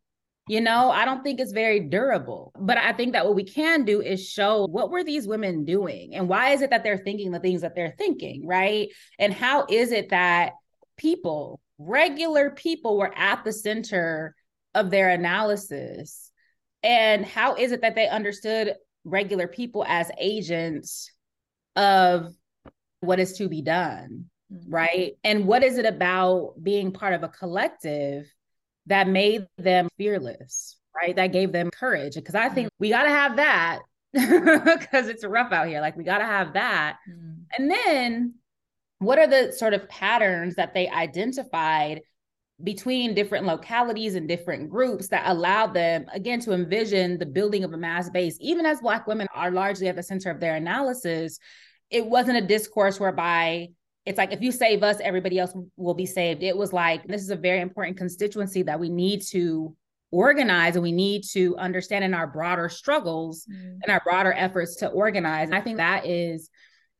you 0.47 0.59
know, 0.59 0.91
I 0.91 1.05
don't 1.05 1.23
think 1.23 1.39
it's 1.39 1.53
very 1.53 1.79
durable. 1.79 2.51
But 2.59 2.77
I 2.77 2.93
think 2.93 3.13
that 3.13 3.25
what 3.25 3.35
we 3.35 3.45
can 3.45 3.85
do 3.85 4.01
is 4.01 4.27
show 4.27 4.65
what 4.65 4.89
were 4.89 5.03
these 5.03 5.27
women 5.27 5.63
doing 5.63 6.15
and 6.15 6.27
why 6.27 6.49
is 6.51 6.61
it 6.61 6.69
that 6.71 6.83
they're 6.83 6.97
thinking 6.97 7.31
the 7.31 7.39
things 7.39 7.61
that 7.61 7.75
they're 7.75 7.95
thinking, 7.97 8.45
right? 8.45 8.89
And 9.19 9.33
how 9.33 9.65
is 9.69 9.91
it 9.91 10.09
that 10.09 10.53
people, 10.97 11.61
regular 11.77 12.49
people 12.49 12.97
were 12.97 13.13
at 13.17 13.43
the 13.45 13.53
center 13.53 14.35
of 14.75 14.89
their 14.89 15.09
analysis? 15.09 16.31
And 16.81 17.25
how 17.25 17.55
is 17.55 17.71
it 17.71 17.81
that 17.81 17.95
they 17.95 18.09
understood 18.09 18.75
regular 19.05 19.47
people 19.47 19.85
as 19.87 20.11
agents 20.17 21.09
of 21.77 22.33
what 22.99 23.19
is 23.19 23.37
to 23.37 23.47
be 23.47 23.61
done, 23.61 24.25
mm-hmm. 24.51 24.73
right? 24.73 25.13
And 25.23 25.45
what 25.45 25.63
is 25.63 25.77
it 25.77 25.85
about 25.85 26.55
being 26.61 26.91
part 26.91 27.13
of 27.13 27.23
a 27.23 27.29
collective 27.29 28.32
that 28.87 29.07
made 29.07 29.45
them 29.57 29.89
fearless, 29.97 30.77
right? 30.95 31.15
That 31.15 31.27
gave 31.31 31.51
them 31.51 31.71
courage. 31.71 32.15
Because 32.15 32.35
I 32.35 32.49
think 32.49 32.69
we 32.79 32.89
got 32.89 33.03
to 33.03 33.09
have 33.09 33.37
that 33.37 33.79
because 34.13 35.07
it's 35.07 35.25
rough 35.25 35.51
out 35.51 35.67
here. 35.67 35.81
Like 35.81 35.97
we 35.97 36.03
got 36.03 36.19
to 36.19 36.25
have 36.25 36.53
that. 36.53 36.97
Mm. 37.09 37.43
And 37.57 37.71
then 37.71 38.33
what 38.99 39.19
are 39.19 39.27
the 39.27 39.51
sort 39.51 39.73
of 39.73 39.87
patterns 39.89 40.55
that 40.55 40.73
they 40.73 40.87
identified 40.89 42.01
between 42.63 43.13
different 43.13 43.45
localities 43.45 44.15
and 44.15 44.27
different 44.27 44.69
groups 44.69 45.07
that 45.09 45.23
allowed 45.25 45.73
them 45.73 46.05
again 46.13 46.39
to 46.39 46.53
envision 46.53 47.17
the 47.17 47.25
building 47.25 47.63
of 47.63 47.73
a 47.73 47.77
mass 47.77 48.09
base 48.09 48.37
even 48.39 48.65
as 48.65 48.79
black 48.79 49.07
women 49.07 49.27
are 49.33 49.49
largely 49.49 49.87
at 49.87 49.95
the 49.95 50.03
center 50.03 50.29
of 50.29 50.39
their 50.39 50.55
analysis 50.55 51.39
it 51.89 52.05
wasn't 52.05 52.37
a 52.37 52.45
discourse 52.45 52.99
whereby 52.99 53.67
it's 54.05 54.17
like 54.17 54.33
if 54.33 54.41
you 54.41 54.51
save 54.51 54.83
us, 54.83 54.97
everybody 55.01 55.39
else 55.39 55.53
will 55.77 55.93
be 55.93 56.05
saved. 56.05 56.43
It 56.43 56.57
was 56.57 56.73
like 56.73 57.07
this 57.07 57.21
is 57.21 57.29
a 57.29 57.35
very 57.35 57.61
important 57.61 57.97
constituency 57.97 58.63
that 58.63 58.79
we 58.79 58.89
need 58.89 59.21
to 59.29 59.75
organize 60.11 60.75
and 60.75 60.83
we 60.83 60.91
need 60.91 61.23
to 61.23 61.55
understand 61.57 62.03
in 62.03 62.13
our 62.13 62.27
broader 62.27 62.69
struggles 62.69 63.47
mm. 63.51 63.79
and 63.81 63.89
our 63.89 64.01
broader 64.03 64.33
efforts 64.33 64.75
to 64.77 64.87
organize. 64.89 65.47
And 65.47 65.55
I 65.55 65.61
think 65.61 65.77
that 65.77 66.05
is 66.05 66.49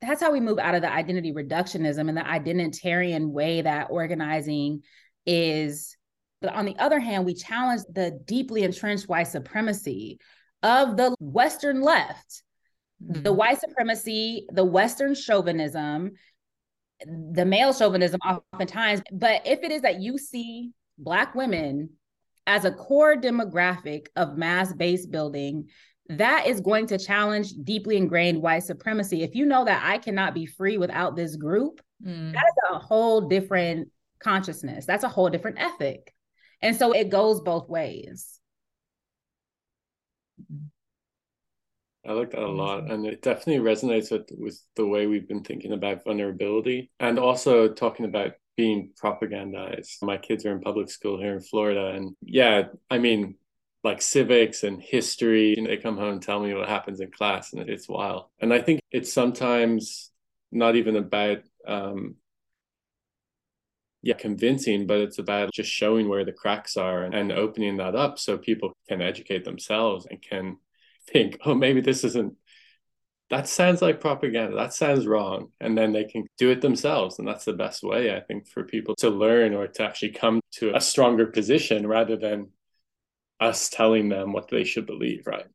that's 0.00 0.20
how 0.20 0.32
we 0.32 0.40
move 0.40 0.58
out 0.58 0.74
of 0.74 0.82
the 0.82 0.92
identity 0.92 1.32
reductionism 1.32 2.08
and 2.08 2.16
the 2.16 2.22
identitarian 2.22 3.30
way 3.30 3.62
that 3.62 3.88
organizing 3.90 4.82
is. 5.26 5.96
But 6.40 6.54
on 6.54 6.66
the 6.66 6.76
other 6.78 7.00
hand, 7.00 7.24
we 7.24 7.34
challenge 7.34 7.82
the 7.92 8.18
deeply 8.24 8.64
entrenched 8.64 9.08
white 9.08 9.28
supremacy 9.28 10.18
of 10.62 10.96
the 10.96 11.14
Western 11.20 11.80
left, 11.80 12.42
mm-hmm. 13.02 13.22
the 13.22 13.32
white 13.32 13.60
supremacy, 13.60 14.46
the 14.52 14.64
Western 14.64 15.14
chauvinism, 15.14 16.12
the 17.04 17.44
male 17.44 17.72
chauvinism 17.72 18.20
oftentimes. 18.20 19.02
But 19.12 19.46
if 19.46 19.62
it 19.62 19.70
is 19.70 19.82
that 19.82 20.00
you 20.00 20.18
see 20.18 20.72
Black 20.98 21.34
women 21.34 21.90
as 22.46 22.64
a 22.64 22.72
core 22.72 23.16
demographic 23.16 24.06
of 24.16 24.36
mass 24.36 24.72
base 24.72 25.06
building, 25.06 25.68
that 26.08 26.46
is 26.46 26.60
going 26.60 26.86
to 26.88 26.98
challenge 26.98 27.52
deeply 27.62 27.96
ingrained 27.96 28.42
white 28.42 28.62
supremacy. 28.62 29.22
If 29.22 29.34
you 29.34 29.46
know 29.46 29.64
that 29.64 29.82
I 29.84 29.98
cannot 29.98 30.34
be 30.34 30.46
free 30.46 30.76
without 30.76 31.16
this 31.16 31.36
group, 31.36 31.80
mm. 32.04 32.32
that 32.32 32.44
is 32.44 32.76
a 32.76 32.78
whole 32.78 33.22
different 33.22 33.88
consciousness. 34.18 34.84
That's 34.84 35.04
a 35.04 35.08
whole 35.08 35.30
different 35.30 35.58
ethic. 35.58 36.14
And 36.60 36.76
so 36.76 36.92
it 36.92 37.08
goes 37.10 37.40
both 37.40 37.68
ways. 37.68 38.40
I 42.06 42.12
like 42.12 42.32
that 42.32 42.42
a 42.42 42.48
lot. 42.48 42.90
And 42.90 43.06
it 43.06 43.22
definitely 43.22 43.64
resonates 43.64 44.10
with, 44.10 44.28
with 44.36 44.60
the 44.76 44.86
way 44.86 45.06
we've 45.06 45.28
been 45.28 45.44
thinking 45.44 45.72
about 45.72 46.04
vulnerability 46.04 46.90
and 47.00 47.18
also 47.18 47.68
talking 47.68 48.04
about 48.04 48.32
being 48.56 48.92
propagandized. 49.02 50.02
My 50.02 50.16
kids 50.16 50.44
are 50.44 50.52
in 50.52 50.60
public 50.60 50.90
school 50.90 51.18
here 51.18 51.34
in 51.34 51.40
Florida. 51.40 51.88
And 51.88 52.14
yeah, 52.22 52.64
I 52.90 52.98
mean, 52.98 53.36
like 53.82 54.00
civics 54.00 54.64
and 54.64 54.80
history, 54.82 55.54
they 55.54 55.76
come 55.76 55.98
home 55.98 56.14
and 56.14 56.22
tell 56.22 56.40
me 56.40 56.54
what 56.54 56.68
happens 56.68 57.00
in 57.00 57.10
class, 57.10 57.52
and 57.52 57.68
it's 57.68 57.88
wild. 57.88 58.26
And 58.40 58.52
I 58.52 58.60
think 58.60 58.80
it's 58.90 59.12
sometimes 59.12 60.10
not 60.50 60.74
even 60.74 60.96
about, 60.96 61.42
um, 61.66 62.14
yeah, 64.02 64.14
convincing, 64.14 64.86
but 64.86 65.00
it's 65.00 65.18
about 65.18 65.52
just 65.52 65.70
showing 65.70 66.08
where 66.08 66.24
the 66.24 66.32
cracks 66.32 66.76
are 66.76 67.04
and, 67.04 67.14
and 67.14 67.32
opening 67.32 67.76
that 67.76 67.94
up 67.94 68.18
so 68.18 68.38
people 68.38 68.72
can 68.88 69.02
educate 69.02 69.44
themselves 69.44 70.06
and 70.10 70.20
can 70.22 70.56
think, 71.06 71.38
oh, 71.44 71.54
maybe 71.54 71.80
this 71.80 72.04
isn't 72.04 72.34
that 73.30 73.48
sounds 73.48 73.80
like 73.80 74.00
propaganda. 74.00 74.56
That 74.56 74.74
sounds 74.74 75.06
wrong. 75.06 75.48
And 75.60 75.76
then 75.76 75.92
they 75.92 76.04
can 76.04 76.26
do 76.38 76.50
it 76.50 76.60
themselves. 76.60 77.18
And 77.18 77.26
that's 77.26 77.44
the 77.44 77.52
best 77.52 77.82
way, 77.82 78.14
I 78.14 78.20
think, 78.20 78.46
for 78.46 78.64
people 78.64 78.94
to 78.96 79.10
learn 79.10 79.54
or 79.54 79.66
to 79.66 79.82
actually 79.82 80.12
come 80.12 80.40
to 80.56 80.74
a 80.76 80.80
stronger 80.80 81.26
position 81.26 81.86
rather 81.86 82.16
than 82.16 82.50
us 83.40 83.70
telling 83.70 84.08
them 84.08 84.32
what 84.32 84.48
they 84.48 84.64
should 84.64 84.86
believe, 84.86 85.26
right? 85.26 85.46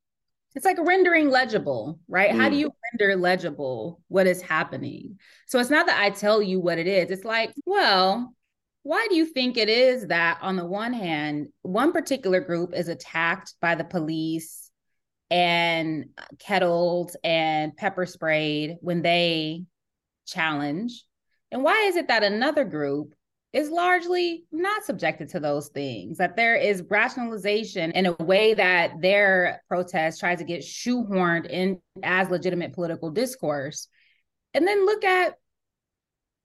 It's 0.56 0.66
like 0.66 0.78
rendering 0.80 1.30
legible, 1.30 2.00
right? 2.08 2.32
Mm. 2.32 2.38
How 2.38 2.50
do 2.50 2.56
mm. 2.56 2.60
you 2.60 2.72
render 2.92 3.16
legible 3.16 4.02
what 4.08 4.26
is 4.26 4.42
happening? 4.42 5.20
So 5.48 5.60
it's 5.60 5.70
not 5.70 5.86
that 5.86 6.02
I 6.02 6.10
tell 6.10 6.42
you 6.42 6.60
what 6.60 6.80
it 6.80 6.88
is. 6.88 7.12
It's 7.12 7.24
like, 7.24 7.54
well, 7.66 8.34
why 8.82 9.06
do 9.10 9.16
you 9.16 9.26
think 9.26 9.58
it 9.58 9.70
is 9.70 10.08
that 10.08 10.40
on 10.42 10.56
the 10.56 10.66
one 10.66 10.94
hand, 10.94 11.50
one 11.62 11.92
particular 11.92 12.42
group 12.42 12.74
is 12.74 12.88
attacked 12.88 13.54
by 13.62 13.76
the 13.76 13.84
police 13.84 14.69
and 15.32 16.10
kettled 16.40 17.16
and 17.24 17.76
pepper 17.76 18.06
sprayed 18.06 18.78
when 18.82 19.02
they 19.02 19.64
challenge? 20.28 21.04
And 21.52 21.64
why 21.64 21.86
is 21.88 21.96
it 21.96 22.08
that 22.08 22.24
another 22.24 22.64
group 22.64 23.14
is 23.52 23.72
largely 23.72 24.46
not 24.52 24.84
subjected 24.84 25.30
to 25.30 25.40
those 25.40 25.70
things? 25.70 26.18
That 26.18 26.36
there 26.36 26.56
is 26.56 26.84
rationalization 26.90 27.92
in 27.92 28.06
a 28.06 28.14
way 28.14 28.54
that 28.54 29.02
their 29.02 29.62
protest 29.68 30.20
tries 30.20 30.40
to 30.40 30.44
get 30.44 30.62
shoehorned 30.62 31.50
in 31.50 31.80
as 32.04 32.30
legitimate 32.30 32.74
political 32.74 33.10
discourse. 33.10 33.88
And 34.54 34.68
then 34.68 34.86
look 34.86 35.04
at 35.04 35.36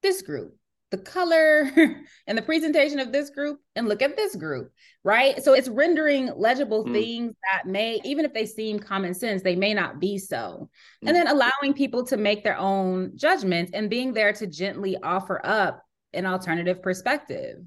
this 0.02 0.22
group 0.22 0.56
the 0.94 1.02
color 1.02 1.68
and 2.28 2.38
the 2.38 2.42
presentation 2.42 3.00
of 3.00 3.10
this 3.10 3.30
group 3.30 3.60
and 3.74 3.88
look 3.88 4.00
at 4.00 4.16
this 4.16 4.36
group, 4.36 4.70
right? 5.02 5.42
So 5.42 5.52
it's 5.52 5.68
rendering 5.68 6.30
legible 6.36 6.84
mm. 6.84 6.92
things 6.92 7.34
that 7.50 7.66
may, 7.66 8.00
even 8.04 8.24
if 8.24 8.32
they 8.32 8.46
seem 8.46 8.78
common 8.78 9.12
sense, 9.12 9.42
they 9.42 9.56
may 9.56 9.74
not 9.74 9.98
be 9.98 10.18
so. 10.18 10.68
Mm. 11.04 11.08
And 11.08 11.16
then 11.16 11.26
allowing 11.26 11.74
people 11.74 12.06
to 12.06 12.16
make 12.16 12.44
their 12.44 12.56
own 12.56 13.12
judgments 13.16 13.72
and 13.74 13.90
being 13.90 14.12
there 14.12 14.32
to 14.34 14.46
gently 14.46 14.96
offer 15.02 15.44
up 15.44 15.82
an 16.12 16.26
alternative 16.26 16.80
perspective, 16.80 17.58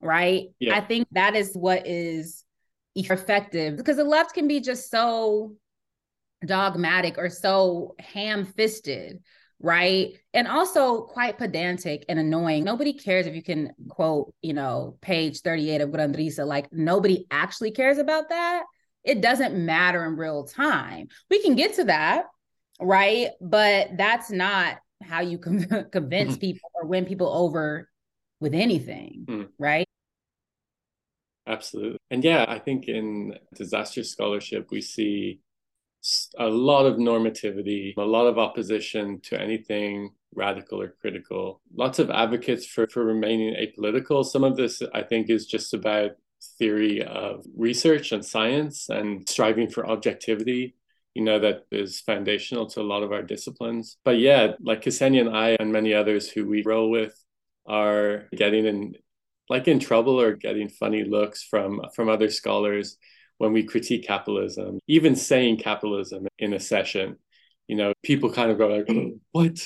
right? 0.00 0.46
Yeah. 0.58 0.76
I 0.76 0.80
think 0.80 1.08
that 1.12 1.36
is 1.36 1.54
what 1.54 1.86
is 1.86 2.42
effective 2.94 3.76
because 3.76 3.98
the 3.98 4.04
left 4.04 4.32
can 4.32 4.48
be 4.48 4.60
just 4.60 4.90
so 4.90 5.54
dogmatic 6.46 7.18
or 7.18 7.28
so 7.28 7.94
ham 7.98 8.46
fisted 8.46 9.22
right? 9.60 10.12
And 10.34 10.46
also 10.46 11.02
quite 11.02 11.38
pedantic 11.38 12.04
and 12.08 12.18
annoying. 12.18 12.64
Nobody 12.64 12.92
cares 12.92 13.26
if 13.26 13.34
you 13.34 13.42
can 13.42 13.72
quote, 13.88 14.34
you 14.42 14.52
know, 14.52 14.98
page 15.00 15.40
38 15.40 15.80
of 15.80 15.90
Grundrisse. 15.90 16.44
Like 16.44 16.72
nobody 16.72 17.26
actually 17.30 17.70
cares 17.70 17.98
about 17.98 18.28
that. 18.28 18.64
It 19.02 19.20
doesn't 19.20 19.54
matter 19.54 20.04
in 20.04 20.16
real 20.16 20.44
time. 20.44 21.08
We 21.30 21.40
can 21.42 21.54
get 21.54 21.74
to 21.74 21.84
that, 21.84 22.24
right? 22.80 23.30
But 23.40 23.96
that's 23.96 24.30
not 24.30 24.78
how 25.02 25.20
you 25.20 25.38
can 25.38 25.88
convince 25.92 26.32
mm-hmm. 26.32 26.40
people 26.40 26.70
or 26.74 26.86
win 26.86 27.04
people 27.04 27.28
over 27.28 27.88
with 28.40 28.54
anything, 28.54 29.24
mm. 29.26 29.48
right? 29.58 29.86
Absolutely. 31.46 31.98
And 32.10 32.24
yeah, 32.24 32.44
I 32.48 32.58
think 32.58 32.88
in 32.88 33.38
disaster 33.54 34.02
scholarship, 34.02 34.68
we 34.70 34.80
see 34.80 35.40
a 36.38 36.46
lot 36.46 36.86
of 36.86 36.96
normativity, 36.96 37.94
a 37.96 38.02
lot 38.02 38.26
of 38.26 38.38
opposition 38.38 39.20
to 39.20 39.40
anything 39.40 40.10
radical 40.34 40.80
or 40.80 40.94
critical, 41.00 41.60
lots 41.74 41.98
of 41.98 42.10
advocates 42.10 42.66
for, 42.66 42.86
for 42.86 43.04
remaining 43.04 43.54
apolitical. 43.54 44.24
Some 44.24 44.44
of 44.44 44.56
this, 44.56 44.82
I 44.94 45.02
think, 45.02 45.30
is 45.30 45.46
just 45.46 45.74
about 45.74 46.12
theory 46.58 47.02
of 47.02 47.44
research 47.56 48.12
and 48.12 48.24
science 48.24 48.88
and 48.88 49.28
striving 49.28 49.68
for 49.70 49.86
objectivity. 49.86 50.74
You 51.14 51.24
know 51.24 51.38
that 51.40 51.64
is 51.72 52.00
foundational 52.00 52.66
to 52.70 52.82
a 52.82 52.90
lot 52.92 53.02
of 53.02 53.12
our 53.12 53.22
disciplines. 53.22 53.96
But 54.04 54.18
yeah 54.18 54.52
like 54.60 54.82
Ksenia 54.82 55.20
and 55.20 55.36
i 55.36 55.56
and 55.58 55.72
many 55.72 55.94
others 55.94 56.30
who 56.30 56.46
we 56.46 56.62
roll 56.62 56.90
with 56.90 57.14
are 57.66 58.28
getting 58.36 58.66
in 58.66 58.94
like 59.48 59.66
in 59.66 59.78
trouble 59.80 60.20
or 60.20 60.34
getting 60.34 60.68
funny 60.68 61.04
looks 61.04 61.42
from 61.42 61.80
from 61.94 62.08
other 62.08 62.30
scholars 62.30 62.98
when 63.38 63.52
we 63.52 63.62
critique 63.62 64.06
capitalism, 64.06 64.78
even 64.86 65.14
saying 65.14 65.58
capitalism 65.58 66.26
in 66.38 66.54
a 66.54 66.60
session, 66.60 67.16
you 67.68 67.76
know, 67.76 67.92
people 68.02 68.32
kind 68.32 68.50
of 68.50 68.58
go 68.58 68.68
like, 68.68 68.88
what? 69.32 69.58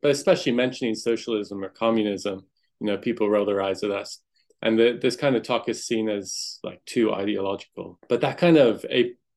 But 0.00 0.10
especially 0.10 0.52
mentioning 0.52 0.94
socialism 0.94 1.64
or 1.64 1.68
communism, 1.68 2.46
you 2.80 2.86
know, 2.86 2.98
people 2.98 3.28
roll 3.28 3.46
their 3.46 3.62
eyes 3.62 3.82
at 3.82 3.90
us. 3.90 4.20
And 4.62 4.78
the, 4.78 4.98
this 5.00 5.16
kind 5.16 5.36
of 5.36 5.42
talk 5.42 5.68
is 5.68 5.86
seen 5.86 6.08
as 6.08 6.58
like 6.62 6.84
too 6.86 7.12
ideological. 7.12 7.98
But 8.08 8.22
that 8.22 8.38
kind 8.38 8.56
of 8.56 8.84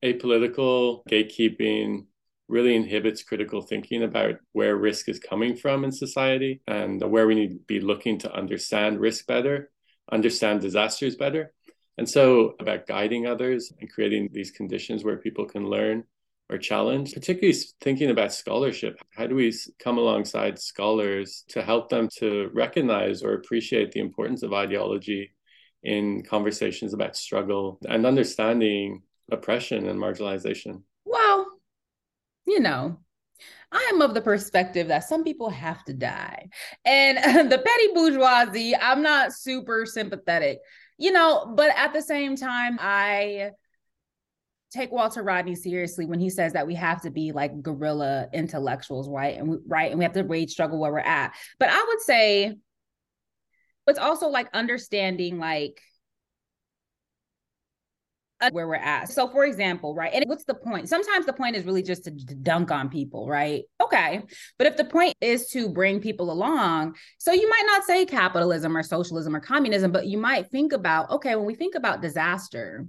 apolitical 0.02 1.02
gatekeeping 1.10 2.06
really 2.48 2.74
inhibits 2.74 3.22
critical 3.22 3.60
thinking 3.60 4.02
about 4.02 4.36
where 4.52 4.76
risk 4.76 5.08
is 5.08 5.18
coming 5.18 5.54
from 5.54 5.84
in 5.84 5.92
society 5.92 6.62
and 6.66 7.02
where 7.02 7.26
we 7.26 7.34
need 7.34 7.48
to 7.50 7.58
be 7.66 7.80
looking 7.80 8.18
to 8.20 8.32
understand 8.32 9.00
risk 9.00 9.26
better, 9.26 9.70
understand 10.10 10.62
disasters 10.62 11.16
better. 11.16 11.52
And 11.98 12.08
so, 12.08 12.54
about 12.60 12.86
guiding 12.86 13.26
others 13.26 13.72
and 13.80 13.92
creating 13.92 14.30
these 14.32 14.52
conditions 14.52 15.04
where 15.04 15.16
people 15.16 15.44
can 15.46 15.68
learn 15.68 16.04
or 16.48 16.56
challenge, 16.56 17.12
particularly 17.12 17.58
thinking 17.80 18.10
about 18.10 18.32
scholarship. 18.32 18.98
How 19.10 19.26
do 19.26 19.34
we 19.34 19.52
come 19.78 19.98
alongside 19.98 20.58
scholars 20.58 21.44
to 21.48 21.62
help 21.62 21.90
them 21.90 22.08
to 22.18 22.50
recognize 22.54 23.22
or 23.22 23.34
appreciate 23.34 23.92
the 23.92 24.00
importance 24.00 24.42
of 24.42 24.54
ideology 24.54 25.34
in 25.82 26.22
conversations 26.22 26.94
about 26.94 27.16
struggle 27.16 27.78
and 27.88 28.06
understanding 28.06 29.02
oppression 29.30 29.88
and 29.88 30.00
marginalization? 30.00 30.82
Well, 31.04 31.46
you 32.46 32.60
know, 32.60 32.98
I 33.70 33.90
am 33.92 34.00
of 34.00 34.14
the 34.14 34.22
perspective 34.22 34.88
that 34.88 35.04
some 35.04 35.24
people 35.24 35.50
have 35.50 35.84
to 35.84 35.92
die. 35.92 36.48
And 36.84 37.18
the 37.50 37.58
petty 37.58 37.88
bourgeoisie, 37.92 38.74
I'm 38.76 39.02
not 39.02 39.32
super 39.32 39.84
sympathetic 39.84 40.60
you 40.98 41.12
know, 41.12 41.52
but 41.56 41.70
at 41.76 41.92
the 41.92 42.02
same 42.02 42.36
time, 42.36 42.78
I 42.80 43.52
take 44.70 44.92
Walter 44.92 45.22
Rodney 45.22 45.54
seriously 45.54 46.04
when 46.04 46.20
he 46.20 46.28
says 46.28 46.52
that 46.52 46.66
we 46.66 46.74
have 46.74 47.00
to 47.02 47.10
be 47.10 47.32
like 47.32 47.62
guerrilla 47.62 48.28
intellectuals, 48.32 49.08
right? 49.08 49.38
And 49.38 49.48
we, 49.48 49.56
right, 49.66 49.90
and 49.90 49.98
we 49.98 50.04
have 50.04 50.12
to 50.12 50.22
wage 50.22 50.50
struggle 50.50 50.78
where 50.78 50.92
we're 50.92 50.98
at. 50.98 51.34
But 51.58 51.70
I 51.70 51.84
would 51.88 52.00
say 52.00 52.56
it's 53.86 53.98
also 53.98 54.28
like 54.28 54.48
understanding 54.52 55.38
like 55.38 55.80
where 58.50 58.68
we're 58.68 58.74
at. 58.74 59.10
So, 59.10 59.28
for 59.28 59.44
example, 59.44 59.94
right, 59.94 60.12
and 60.12 60.24
what's 60.26 60.44
the 60.44 60.54
point? 60.54 60.88
Sometimes 60.88 61.26
the 61.26 61.32
point 61.32 61.56
is 61.56 61.64
really 61.64 61.82
just 61.82 62.04
to 62.04 62.10
dunk 62.10 62.70
on 62.70 62.88
people, 62.88 63.28
right? 63.28 63.64
Okay. 63.80 64.22
But 64.58 64.66
if 64.66 64.76
the 64.76 64.84
point 64.84 65.14
is 65.20 65.48
to 65.50 65.68
bring 65.68 66.00
people 66.00 66.30
along, 66.30 66.96
so 67.18 67.32
you 67.32 67.48
might 67.48 67.64
not 67.66 67.84
say 67.84 68.06
capitalism 68.06 68.76
or 68.76 68.82
socialism 68.82 69.34
or 69.34 69.40
communism, 69.40 69.92
but 69.92 70.06
you 70.06 70.18
might 70.18 70.50
think 70.50 70.72
about, 70.72 71.10
okay, 71.10 71.34
when 71.36 71.46
we 71.46 71.54
think 71.54 71.74
about 71.74 72.02
disaster, 72.02 72.86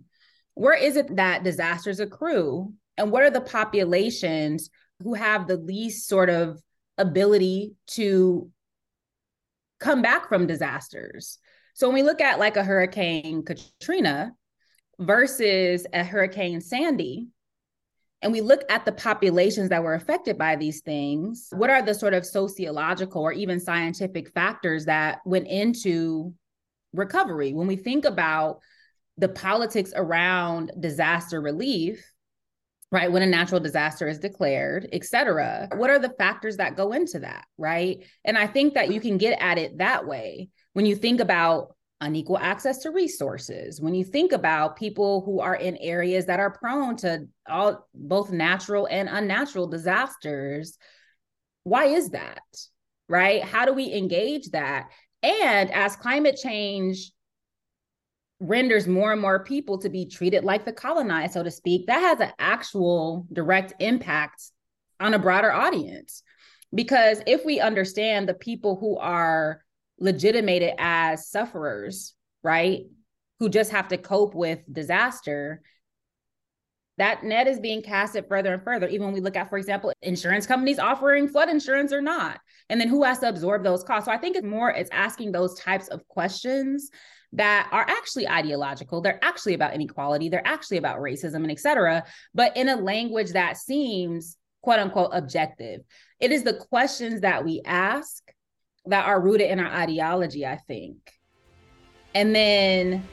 where 0.54 0.78
is 0.78 0.96
it 0.96 1.16
that 1.16 1.44
disasters 1.44 2.00
accrue? 2.00 2.74
And 2.98 3.12
what 3.12 3.24
are 3.24 3.32
the 3.32 3.42
populations 3.42 4.70
who 5.02 5.14
have 5.14 5.48
the 5.48 5.58
least 5.58 6.08
sort 6.08 6.30
of 6.30 6.62
ability 6.98 7.74
to 7.88 8.52
come 9.80 10.02
back 10.02 10.28
from 10.28 10.48
disasters? 10.48 11.40
So 11.76 11.88
when 11.88 11.96
we 11.96 12.04
look 12.04 12.20
at 12.20 12.40
like 12.40 12.58
a 12.58 12.64
Hurricane 12.64 13.44
Katrina, 13.46 14.34
versus 15.00 15.88
a 15.94 16.04
Hurricane 16.04 16.62
Sandy, 16.62 17.30
and 18.22 18.34
we 18.34 18.42
look 18.42 18.62
at 18.70 18.86
the 18.86 18.92
populations 18.92 19.70
that 19.70 19.82
were 19.82 19.94
affected 19.94 20.38
by 20.38 20.58
these 20.58 20.82
things, 20.82 21.48
what 21.54 21.70
are 21.70 21.82
the 21.82 21.94
sort 21.94 22.14
of 22.14 22.26
sociological 22.26 23.22
or 23.22 23.32
even 23.32 23.62
scientific 23.62 24.30
factors 24.34 24.86
that 24.86 25.20
went 25.26 25.48
into 25.48 26.34
recovery? 26.94 27.54
When 27.54 27.68
we 27.68 27.78
think 27.78 28.04
about 28.04 28.60
the 29.18 29.30
politics 29.30 29.94
around 29.96 30.74
disaster 30.80 31.40
relief, 31.40 32.06
right 32.92 33.12
when 33.12 33.22
a 33.22 33.28
natural 33.28 33.60
disaster 33.60 34.08
is 34.08 34.18
declared 34.18 34.90
et 34.92 35.06
cetera 35.06 35.70
what 35.76 35.92
are 35.92 36.00
the 36.00 36.10
factors 36.18 36.58
that 36.58 36.76
go 36.76 36.92
into 36.92 37.20
that 37.20 37.46
right? 37.58 38.04
And 38.26 38.36
i 38.38 38.48
think 38.48 38.74
that 38.74 38.92
you 38.92 39.00
can 39.00 39.18
get 39.20 39.40
at 39.40 39.60
it 39.60 39.78
that 39.78 40.08
way. 40.08 40.50
When 40.74 40.86
you 40.86 40.96
think 40.96 41.20
about 41.20 41.76
unequal 42.02 42.38
access 42.38 42.80
to 42.80 42.92
resources. 42.92 43.82
When 43.82 43.94
you 43.94 44.06
think 44.06 44.32
about 44.32 44.78
people 44.78 45.22
who 45.26 45.42
are 45.42 45.56
in 45.56 45.78
areas 45.78 46.26
that 46.28 46.40
are 46.40 46.52
prone 46.52 46.96
to 46.98 47.28
all 47.48 47.88
both 47.94 48.32
natural 48.32 48.88
and 48.90 49.10
unnatural 49.10 49.68
disasters 49.68 50.78
why 51.64 51.86
is 51.86 52.10
that 52.10 52.42
right? 53.08 53.44
How 53.44 53.66
do 53.66 53.74
we 53.74 53.94
engage 53.94 54.52
that? 54.52 54.90
And 55.24 55.72
as 55.72 55.96
climate 55.96 56.38
change 56.42 57.12
renders 58.40 58.88
more 58.88 59.12
and 59.12 59.22
more 59.22 59.44
people 59.44 59.80
to 59.80 59.90
be 59.90 60.06
treated 60.06 60.46
like 60.46 60.64
the 60.64 60.72
colonized 60.72 61.34
so 61.34 61.44
to 61.44 61.52
speak 61.52 61.88
that 61.88 62.00
has 62.00 62.22
an 62.22 62.32
actual 62.40 63.28
direct 63.34 63.74
impact 63.80 64.42
on 65.00 65.14
a 65.14 65.20
broader 65.20 65.52
audience. 65.52 66.24
Because 66.74 67.22
if 67.28 67.44
we 67.44 67.60
understand 67.60 68.30
the 68.30 68.34
people 68.34 68.78
who 68.80 68.98
are 68.98 69.64
legitimated 70.00 70.74
as 70.78 71.30
sufferers, 71.30 72.16
right? 72.44 72.84
Who 73.40 73.50
just 73.50 73.72
have 73.72 73.90
to 73.90 73.98
cope 73.98 74.36
with 74.36 74.60
disaster. 74.72 75.62
That 76.98 77.24
net 77.24 77.48
is 77.48 77.60
being 77.60 77.82
casted 77.82 78.26
further 78.28 78.54
and 78.54 78.64
further. 78.64 78.88
Even 78.88 79.06
when 79.06 79.14
we 79.14 79.22
look 79.22 79.38
at, 79.38 79.50
for 79.50 79.58
example, 79.58 79.94
insurance 80.02 80.46
companies 80.46 80.80
offering 80.80 81.30
flood 81.30 81.48
insurance 81.50 81.94
or 81.94 82.02
not. 82.02 82.40
And 82.70 82.80
then 82.80 82.90
who 82.90 83.04
has 83.04 83.20
to 83.20 83.30
absorb 83.30 83.64
those 83.64 83.84
costs? 83.84 84.06
So 84.06 84.12
I 84.12 84.18
think 84.18 84.36
it's 84.36 84.46
more, 84.46 84.70
it's 84.70 84.90
asking 84.92 85.32
those 85.32 85.58
types 85.58 85.88
of 85.88 86.06
questions 86.10 86.90
that 87.32 87.70
are 87.72 87.86
actually 87.88 88.28
ideological. 88.28 89.02
They're 89.02 89.24
actually 89.24 89.54
about 89.54 89.74
inequality. 89.74 90.30
They're 90.30 90.46
actually 90.46 90.78
about 90.78 91.00
racism 91.00 91.36
and 91.36 91.52
et 91.52 91.60
cetera, 91.60 92.04
but 92.34 92.58
in 92.58 92.68
a 92.68 92.76
language 92.76 93.32
that 93.32 93.56
seems 93.56 94.36
quote 94.62 94.80
unquote 94.80 95.12
objective. 95.14 95.82
It 96.20 96.32
is 96.32 96.44
the 96.44 96.56
questions 96.56 97.22
that 97.22 97.46
we 97.46 97.62
ask 97.66 98.24
that 98.86 99.06
are 99.06 99.20
rooted 99.20 99.50
in 99.50 99.60
our 99.60 99.72
ideology, 99.72 100.46
I 100.46 100.58
think. 100.58 101.20
And 102.16 102.36
then 102.36 103.04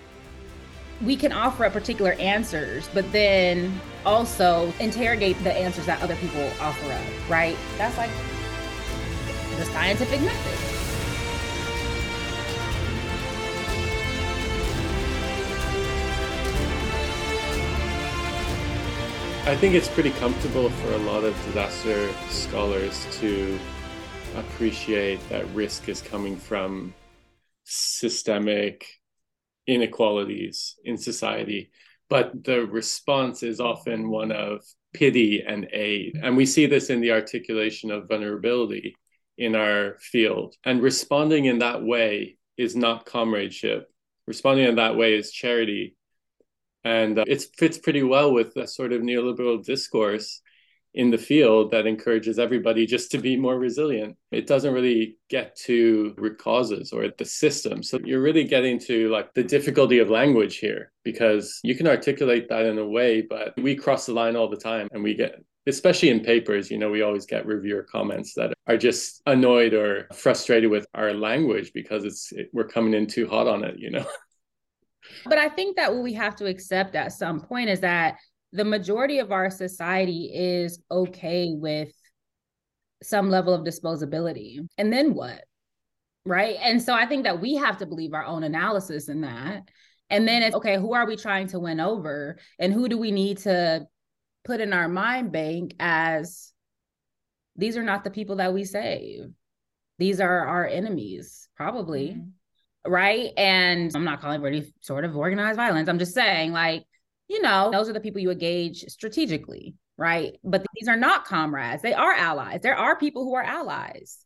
we 1.05 1.17
can 1.17 1.33
offer 1.33 1.65
up 1.65 1.73
particular 1.73 2.13
answers, 2.13 2.89
but 2.95 3.11
then 3.13 3.81
also 4.05 4.73
interrogate 4.81 5.43
the 5.45 5.53
answers 5.53 5.87
that 5.87 6.01
other 6.01 6.17
people 6.17 6.51
offer 6.61 6.93
up, 6.93 7.31
right? 7.31 7.57
That's 7.77 7.97
like 7.99 8.11
the 9.59 9.65
scientific 9.67 10.21
method. 10.23 10.77
I 19.49 19.55
think 19.55 19.77
it's 19.77 19.87
pretty 19.87 20.11
comfortable 20.11 20.71
for 20.71 20.93
a 20.93 20.99
lot 20.99 21.23
of 21.23 21.33
disaster 21.45 22.13
scholars 22.31 23.07
to 23.21 23.57
appreciate 24.39 25.27
that 25.29 25.47
risk 25.55 25.89
is 25.89 26.03
coming 26.03 26.37
from 26.37 26.95
systemic 27.65 28.87
inequalities 29.67 30.77
in 30.85 30.97
society. 30.97 31.71
But 32.09 32.45
the 32.45 32.67
response 32.67 33.43
is 33.43 33.61
often 33.61 34.11
one 34.11 34.31
of 34.31 34.65
pity 34.95 35.43
and 35.47 35.69
aid. 35.73 36.19
And 36.23 36.37
we 36.37 36.47
see 36.47 36.67
this 36.67 36.91
in 36.91 37.01
the 37.01 37.13
articulation 37.13 37.91
of 37.91 38.09
vulnerability 38.09 38.95
in 39.37 39.57
our 39.57 39.97
field. 40.01 40.55
And 40.65 40.81
responding 40.81 41.47
in 41.47 41.59
that 41.59 41.83
way 41.83 42.39
is 42.57 42.77
not 42.77 43.07
comradeship. 43.07 43.91
Responding 44.27 44.67
in 44.67 44.77
that 44.77 44.97
way 44.97 45.15
is 45.15 45.33
charity. 45.33 45.97
And 46.85 47.19
uh, 47.19 47.25
it 47.27 47.45
fits 47.59 47.79
pretty 47.79 48.03
well 48.03 48.33
with 48.33 48.57
a 48.57 48.67
sort 48.67 48.93
of 48.93 49.03
neoliberal 49.03 49.65
discourse 49.65 50.41
in 50.97 51.11
the 51.11 51.19
field 51.19 51.71
that 51.71 51.87
encourages 51.87 52.39
everybody 52.39 52.87
just 52.87 53.11
to 53.11 53.19
be 53.19 53.37
more 53.37 53.59
resilient. 53.59 54.17
It 54.33 54.47
doesn't 54.47 54.73
really 54.73 55.19
get 55.29 55.55
to 55.67 56.15
root 56.17 56.39
causes 56.39 56.91
or 56.93 57.07
the 57.17 57.25
system. 57.25 57.83
So 57.83 58.01
you're 58.03 58.23
really 58.23 58.45
getting 58.45 58.79
to 58.81 59.11
like 59.11 59.33
the 59.35 59.45
difficulty 59.45 59.99
of 59.99 60.09
language 60.09 60.57
here 60.57 60.93
because 61.05 61.61
you 61.63 61.75
can 61.75 61.87
articulate 61.87 62.49
that 62.49 62.65
in 62.65 62.79
a 62.79 62.87
way, 62.87 63.21
but 63.21 63.53
we 63.59 63.77
cross 63.77 64.07
the 64.07 64.15
line 64.15 64.37
all 64.37 64.49
the 64.49 64.57
time 64.57 64.89
and 64.93 65.03
we 65.03 65.15
get 65.15 65.45
especially 65.69 66.11
in 66.11 66.21
papers, 66.21 66.71
you 66.71 66.79
know, 66.79 66.91
we 66.91 67.03
always 67.03 67.27
get 67.27 67.45
reviewer 67.45 67.83
comments 67.83 68.35
that 68.35 68.55
are 68.69 68.77
just 68.77 69.21
annoyed 69.27 69.75
or 69.75 70.07
frustrated 70.15 70.71
with 70.71 70.87
our 70.95 71.13
language 71.13 71.73
because 71.75 72.05
it's 72.05 72.31
it, 72.33 72.49
we're 72.53 72.69
coming 72.69 72.95
in 72.95 73.07
too 73.07 73.27
hot 73.27 73.49
on 73.49 73.65
it, 73.65 73.75
you 73.79 73.91
know. 73.91 74.07
But 75.25 75.39
I 75.39 75.49
think 75.49 75.77
that 75.77 75.93
what 75.93 76.03
we 76.03 76.15
have 76.15 76.37
to 76.37 76.47
accept 76.47 76.95
at 76.95 77.13
some 77.13 77.41
point 77.41 77.69
is 77.69 77.81
that 77.81 78.17
the 78.57 78.65
majority 78.65 79.19
of 79.19 79.33
our 79.33 79.51
society 79.51 80.31
is 80.35 80.83
okay 80.91 81.51
with 81.53 81.93
some 83.03 83.29
level 83.29 83.53
of 83.53 83.67
disposability. 83.67 84.67
And 84.79 84.91
then 84.91 85.13
what? 85.13 85.45
Right. 86.25 86.57
And 86.61 86.83
so 86.83 86.95
I 86.95 87.07
think 87.07 87.25
that 87.25 87.41
we 87.41 87.57
have 87.57 87.77
to 87.79 87.87
believe 87.87 88.15
our 88.15 88.25
own 88.25 88.43
analysis 88.43 89.09
in 89.09 89.21
that. 89.21 89.69
And 90.09 90.27
then 90.27 90.43
it's 90.43 90.57
okay, 90.57 90.77
who 90.77 90.95
are 90.95 91.07
we 91.07 91.17
trying 91.17 91.49
to 91.49 91.61
win 91.61 91.81
over? 91.81 92.39
And 92.59 92.73
who 92.73 92.89
do 92.89 92.97
we 92.97 93.11
need 93.11 93.39
to 93.39 93.87
put 94.45 94.61
in 94.61 94.73
our 94.73 94.89
mind 94.89 95.33
bank 95.33 95.75
as 95.79 96.53
these 97.57 97.77
are 97.77 97.83
not 97.83 98.05
the 98.05 98.11
people 98.11 98.37
that 98.37 98.55
we 98.55 98.65
save? 98.65 99.27
These 99.99 100.21
are 100.21 100.47
our 100.47 100.67
enemies, 100.67 101.49
probably. 101.57 102.09
Mm-hmm. 102.09 102.91
Right. 102.91 103.33
And 103.37 103.91
I'm 103.95 104.05
not 104.05 104.21
calling 104.21 104.41
for 104.41 104.47
any 104.47 104.73
sort 104.81 105.05
of 105.05 105.17
organized 105.17 105.57
violence. 105.57 105.89
I'm 105.89 105.99
just 105.99 106.15
saying, 106.15 106.53
like, 106.53 106.85
you 107.29 107.43
know, 107.43 107.71
those 107.73 107.89
are 107.89 107.93
the 107.93 108.01
people 108.01 108.21
you 108.21 108.31
engage 108.31 108.85
strategically, 108.89 109.75
right? 109.97 110.37
But 110.45 110.65
these 110.75 110.89
are 110.89 110.97
not 110.97 111.25
comrades. 111.25 111.83
They 111.83 111.95
are 111.95 112.13
allies. 112.13 112.61
There 112.63 112.77
are 112.77 112.97
people 112.97 113.25
who 113.25 113.35
are 113.35 113.43
allies. 113.43 114.19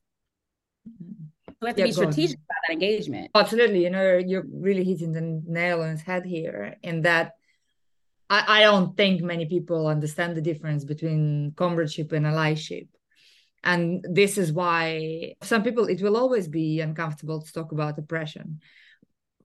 We 1.61 1.69
have 1.69 1.77
to 1.77 1.83
yeah, 1.83 1.87
be 1.87 1.93
strategic 1.93 2.37
about 2.37 2.57
that 2.69 2.73
engagement. 2.73 3.31
Absolutely. 3.35 3.83
You 3.85 3.91
know, 3.91 4.17
you're 4.17 4.47
really 4.51 4.85
hitting 4.85 5.13
the 5.13 5.43
nail 5.47 5.83
on 5.83 5.91
its 5.91 6.03
head 6.03 6.25
here 6.25 6.77
in 6.83 7.03
that 7.03 7.33
I, 8.31 8.61
I 8.61 8.63
don't 8.63 8.97
think 8.97 9.21
many 9.21 9.47
people 9.47 9.87
understand 9.87 10.37
the 10.37 10.43
difference 10.43 10.85
between 10.85 11.53
comradeship 11.57 12.13
and 12.13 12.25
allyship. 12.25 12.89
And 13.63 14.05
this 14.09 14.39
is 14.39 14.53
why 14.53 15.35
some 15.43 15.63
people, 15.63 15.87
it 15.87 16.01
will 16.01 16.17
always 16.17 16.49
be 16.49 16.81
uncomfortable 16.81 17.43
to 17.43 17.53
talk 17.53 17.73
about 17.73 17.99
oppression 17.99 18.61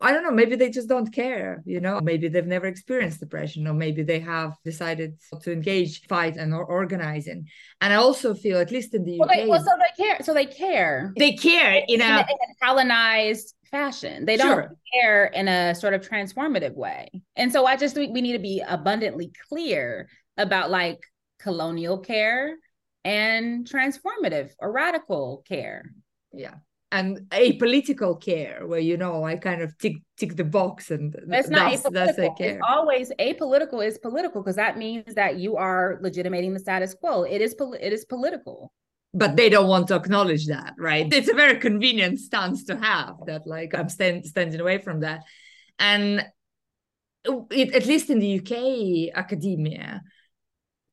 I 0.01 0.11
don't 0.11 0.23
know, 0.23 0.31
maybe 0.31 0.55
they 0.55 0.69
just 0.69 0.89
don't 0.89 1.11
care, 1.13 1.63
you 1.65 1.79
know, 1.79 2.01
maybe 2.01 2.27
they've 2.27 2.45
never 2.45 2.65
experienced 2.65 3.21
depression, 3.21 3.65
or 3.65 3.73
maybe 3.73 4.03
they 4.03 4.19
have 4.19 4.53
decided 4.65 5.17
to 5.41 5.51
engage, 5.51 6.05
fight, 6.07 6.35
and 6.35 6.53
or 6.53 6.65
organizing. 6.65 7.47
And 7.79 7.93
I 7.93 7.95
also 7.95 8.33
feel, 8.33 8.57
at 8.57 8.71
least 8.71 8.93
in 8.93 9.05
the 9.05 9.17
well, 9.17 9.29
UK, 9.29 9.35
they, 9.35 9.47
well, 9.47 9.63
so 9.63 9.71
they 9.77 10.03
care. 10.03 10.17
So 10.21 10.33
they 10.33 10.45
care. 10.45 11.13
They 11.17 11.33
care 11.33 11.71
in, 11.71 11.83
in, 11.87 12.01
a, 12.01 12.05
in 12.05 12.19
a, 12.19 12.65
colonized 12.65 13.55
fashion. 13.71 14.25
They 14.25 14.35
don't 14.35 14.63
sure. 14.63 14.77
care 14.93 15.25
in 15.25 15.47
a 15.47 15.73
sort 15.73 15.93
of 15.93 16.07
transformative 16.07 16.75
way. 16.75 17.09
And 17.37 17.51
so 17.51 17.65
I 17.65 17.77
just 17.77 17.95
think 17.95 18.13
we 18.13 18.21
need 18.21 18.33
to 18.33 18.39
be 18.39 18.61
abundantly 18.67 19.31
clear 19.47 20.09
about 20.37 20.71
like 20.71 20.99
colonial 21.39 21.99
care 21.99 22.57
and 23.05 23.65
transformative 23.65 24.51
or 24.59 24.73
radical 24.73 25.43
care. 25.47 25.89
Yeah 26.33 26.55
and 26.91 27.19
apolitical 27.31 28.21
care 28.21 28.65
where 28.67 28.79
you 28.79 28.95
know 28.95 29.23
i 29.23 29.35
kind 29.35 29.61
of 29.61 29.77
tick 29.77 29.97
tick 30.17 30.35
the 30.35 30.43
box 30.43 30.91
and 30.91 31.15
that's 31.27 31.49
not 31.49 31.71
that's, 31.71 31.89
that's 31.89 32.17
a 32.17 32.29
care. 32.37 32.57
It's 32.57 32.65
always 32.67 33.11
apolitical 33.19 33.85
is 33.85 33.97
political 33.97 34.41
because 34.41 34.55
that 34.55 34.77
means 34.77 35.15
that 35.15 35.37
you 35.37 35.57
are 35.57 35.97
legitimating 36.01 36.53
the 36.53 36.59
status 36.59 36.93
quo. 36.93 37.23
It 37.23 37.41
is 37.41 37.55
it 37.81 37.93
is 37.93 38.05
political. 38.05 38.71
But 39.13 39.37
they 39.37 39.49
don't 39.49 39.67
want 39.67 39.87
to 39.89 39.95
acknowledge 39.95 40.47
that 40.47 40.73
right? 40.77 41.11
It's 41.11 41.29
a 41.29 41.33
very 41.33 41.59
convenient 41.59 42.19
stance 42.19 42.65
to 42.65 42.77
have 42.77 43.15
that 43.25 43.47
like 43.47 43.73
i'm 43.73 43.89
stand, 43.89 44.25
standing 44.25 44.61
away 44.61 44.77
from 44.77 45.01
that. 45.01 45.23
And 45.79 46.25
it, 47.25 47.73
at 47.73 47.85
least 47.85 48.09
in 48.09 48.19
the 48.19 48.39
UK 48.39 49.17
academia, 49.17 50.01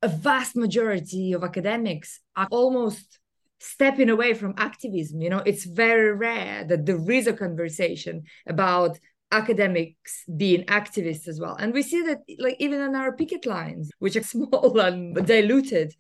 a 0.01 0.09
vast 0.09 0.57
majority 0.57 1.33
of 1.33 1.45
academics 1.45 2.21
are 2.35 2.49
almost 2.51 3.21
stepping 3.63 4.11
away 4.11 4.35
from 4.35 4.55
activism. 4.57 5.21
You 5.21 5.31
know, 5.31 5.43
it's 5.47 5.65
very 5.65 6.13
rare 6.13 6.65
that 6.65 6.85
there 6.85 7.11
is 7.11 7.27
a 7.27 7.33
conversation 7.33 8.25
about 8.47 8.99
academics 9.31 10.25
being 10.37 10.65
activists 10.65 11.29
as 11.29 11.41
well. 11.41 11.55
And 11.55 11.73
we 11.73 11.83
see 11.83 12.03
that 12.03 12.19
like 12.39 12.57
even 12.59 12.81
on 12.81 12.95
our 12.95 13.17
picket 13.17 13.47
lines, 13.47 13.91
which 13.99 14.17
are 14.17 14.23
small 14.35 14.79
and 14.79 15.15
diluted, 15.27 15.95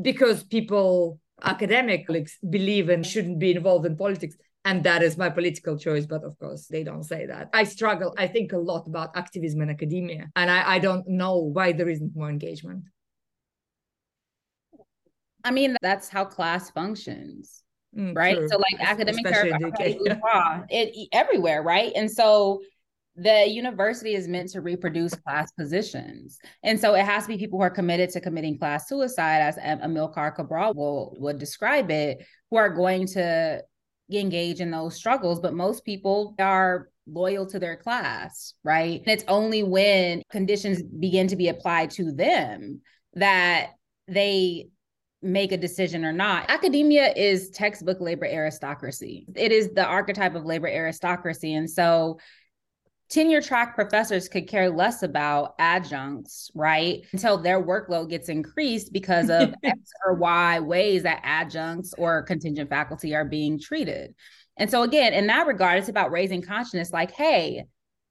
because 0.00 0.44
people 0.44 1.18
academics 1.42 2.38
believe 2.48 2.88
and 2.88 3.04
shouldn't 3.04 3.38
be 3.38 3.52
involved 3.52 3.86
in 3.86 3.96
politics. 3.96 4.36
And 4.64 4.82
that 4.84 5.02
is 5.02 5.16
my 5.16 5.30
political 5.30 5.78
choice, 5.78 6.06
but 6.06 6.24
of 6.24 6.36
course 6.38 6.66
they 6.66 6.82
don't 6.82 7.04
say 7.04 7.26
that. 7.26 7.50
I 7.54 7.64
struggle, 7.64 8.14
I 8.18 8.26
think 8.26 8.52
a 8.52 8.58
lot 8.58 8.88
about 8.88 9.16
activism 9.16 9.62
in 9.62 9.70
academia, 9.70 10.28
and 10.34 10.50
I, 10.50 10.74
I 10.74 10.78
don't 10.80 11.06
know 11.06 11.36
why 11.38 11.70
there 11.70 11.88
isn't 11.88 12.16
more 12.16 12.28
engagement. 12.28 12.82
I 15.46 15.52
mean, 15.52 15.76
that's 15.80 16.08
how 16.08 16.24
class 16.24 16.70
functions. 16.70 17.62
Mm, 17.96 18.16
right. 18.16 18.36
True. 18.36 18.48
So 18.48 18.58
like 18.58 18.80
academic 18.80 19.24
are 19.26 20.66
it 20.68 21.08
everywhere, 21.12 21.62
right? 21.62 21.92
And 21.94 22.10
so 22.10 22.60
the 23.14 23.46
university 23.48 24.14
is 24.14 24.26
meant 24.26 24.50
to 24.50 24.60
reproduce 24.60 25.14
class 25.14 25.52
positions. 25.52 26.38
And 26.64 26.78
so 26.80 26.94
it 26.94 27.04
has 27.04 27.22
to 27.22 27.28
be 27.28 27.38
people 27.38 27.60
who 27.60 27.62
are 27.62 27.70
committed 27.70 28.10
to 28.10 28.20
committing 28.20 28.58
class 28.58 28.88
suicide, 28.88 29.40
as 29.40 29.56
Amilcar 29.56 30.34
Cabral 30.34 30.74
will 30.74 31.16
would 31.20 31.38
describe 31.38 31.92
it, 31.92 32.26
who 32.50 32.56
are 32.56 32.68
going 32.68 33.06
to 33.08 33.62
engage 34.12 34.60
in 34.60 34.72
those 34.72 34.96
struggles. 34.96 35.38
But 35.38 35.54
most 35.54 35.84
people 35.84 36.34
are 36.40 36.88
loyal 37.06 37.46
to 37.46 37.60
their 37.60 37.76
class, 37.76 38.52
right? 38.64 38.98
And 39.00 39.08
it's 39.08 39.24
only 39.28 39.62
when 39.62 40.22
conditions 40.28 40.82
begin 40.82 41.28
to 41.28 41.36
be 41.36 41.48
applied 41.48 41.92
to 41.92 42.10
them 42.10 42.80
that 43.14 43.70
they 44.08 44.68
make 45.22 45.52
a 45.52 45.56
decision 45.56 46.04
or 46.04 46.12
not. 46.12 46.50
Academia 46.50 47.12
is 47.16 47.50
textbook 47.50 48.00
labor 48.00 48.26
aristocracy. 48.26 49.26
It 49.34 49.52
is 49.52 49.72
the 49.72 49.84
archetype 49.84 50.34
of 50.34 50.44
labor 50.44 50.68
aristocracy. 50.68 51.54
And 51.54 51.68
so 51.68 52.18
tenure 53.08 53.40
track 53.40 53.74
professors 53.74 54.28
could 54.28 54.48
care 54.48 54.68
less 54.70 55.02
about 55.02 55.54
adjuncts, 55.58 56.50
right? 56.54 57.06
Until 57.12 57.38
their 57.38 57.62
workload 57.62 58.10
gets 58.10 58.28
increased 58.28 58.92
because 58.92 59.30
of 59.30 59.54
X 59.62 59.78
or 60.04 60.14
Y 60.14 60.60
ways 60.60 61.04
that 61.04 61.20
adjuncts 61.22 61.94
or 61.96 62.22
contingent 62.22 62.68
faculty 62.68 63.14
are 63.14 63.24
being 63.24 63.58
treated. 63.58 64.14
And 64.56 64.70
so, 64.70 64.82
again, 64.82 65.12
in 65.12 65.26
that 65.26 65.46
regard, 65.46 65.78
it's 65.78 65.88
about 65.88 66.10
raising 66.10 66.42
consciousness 66.42 66.92
like, 66.92 67.10
hey, 67.12 67.66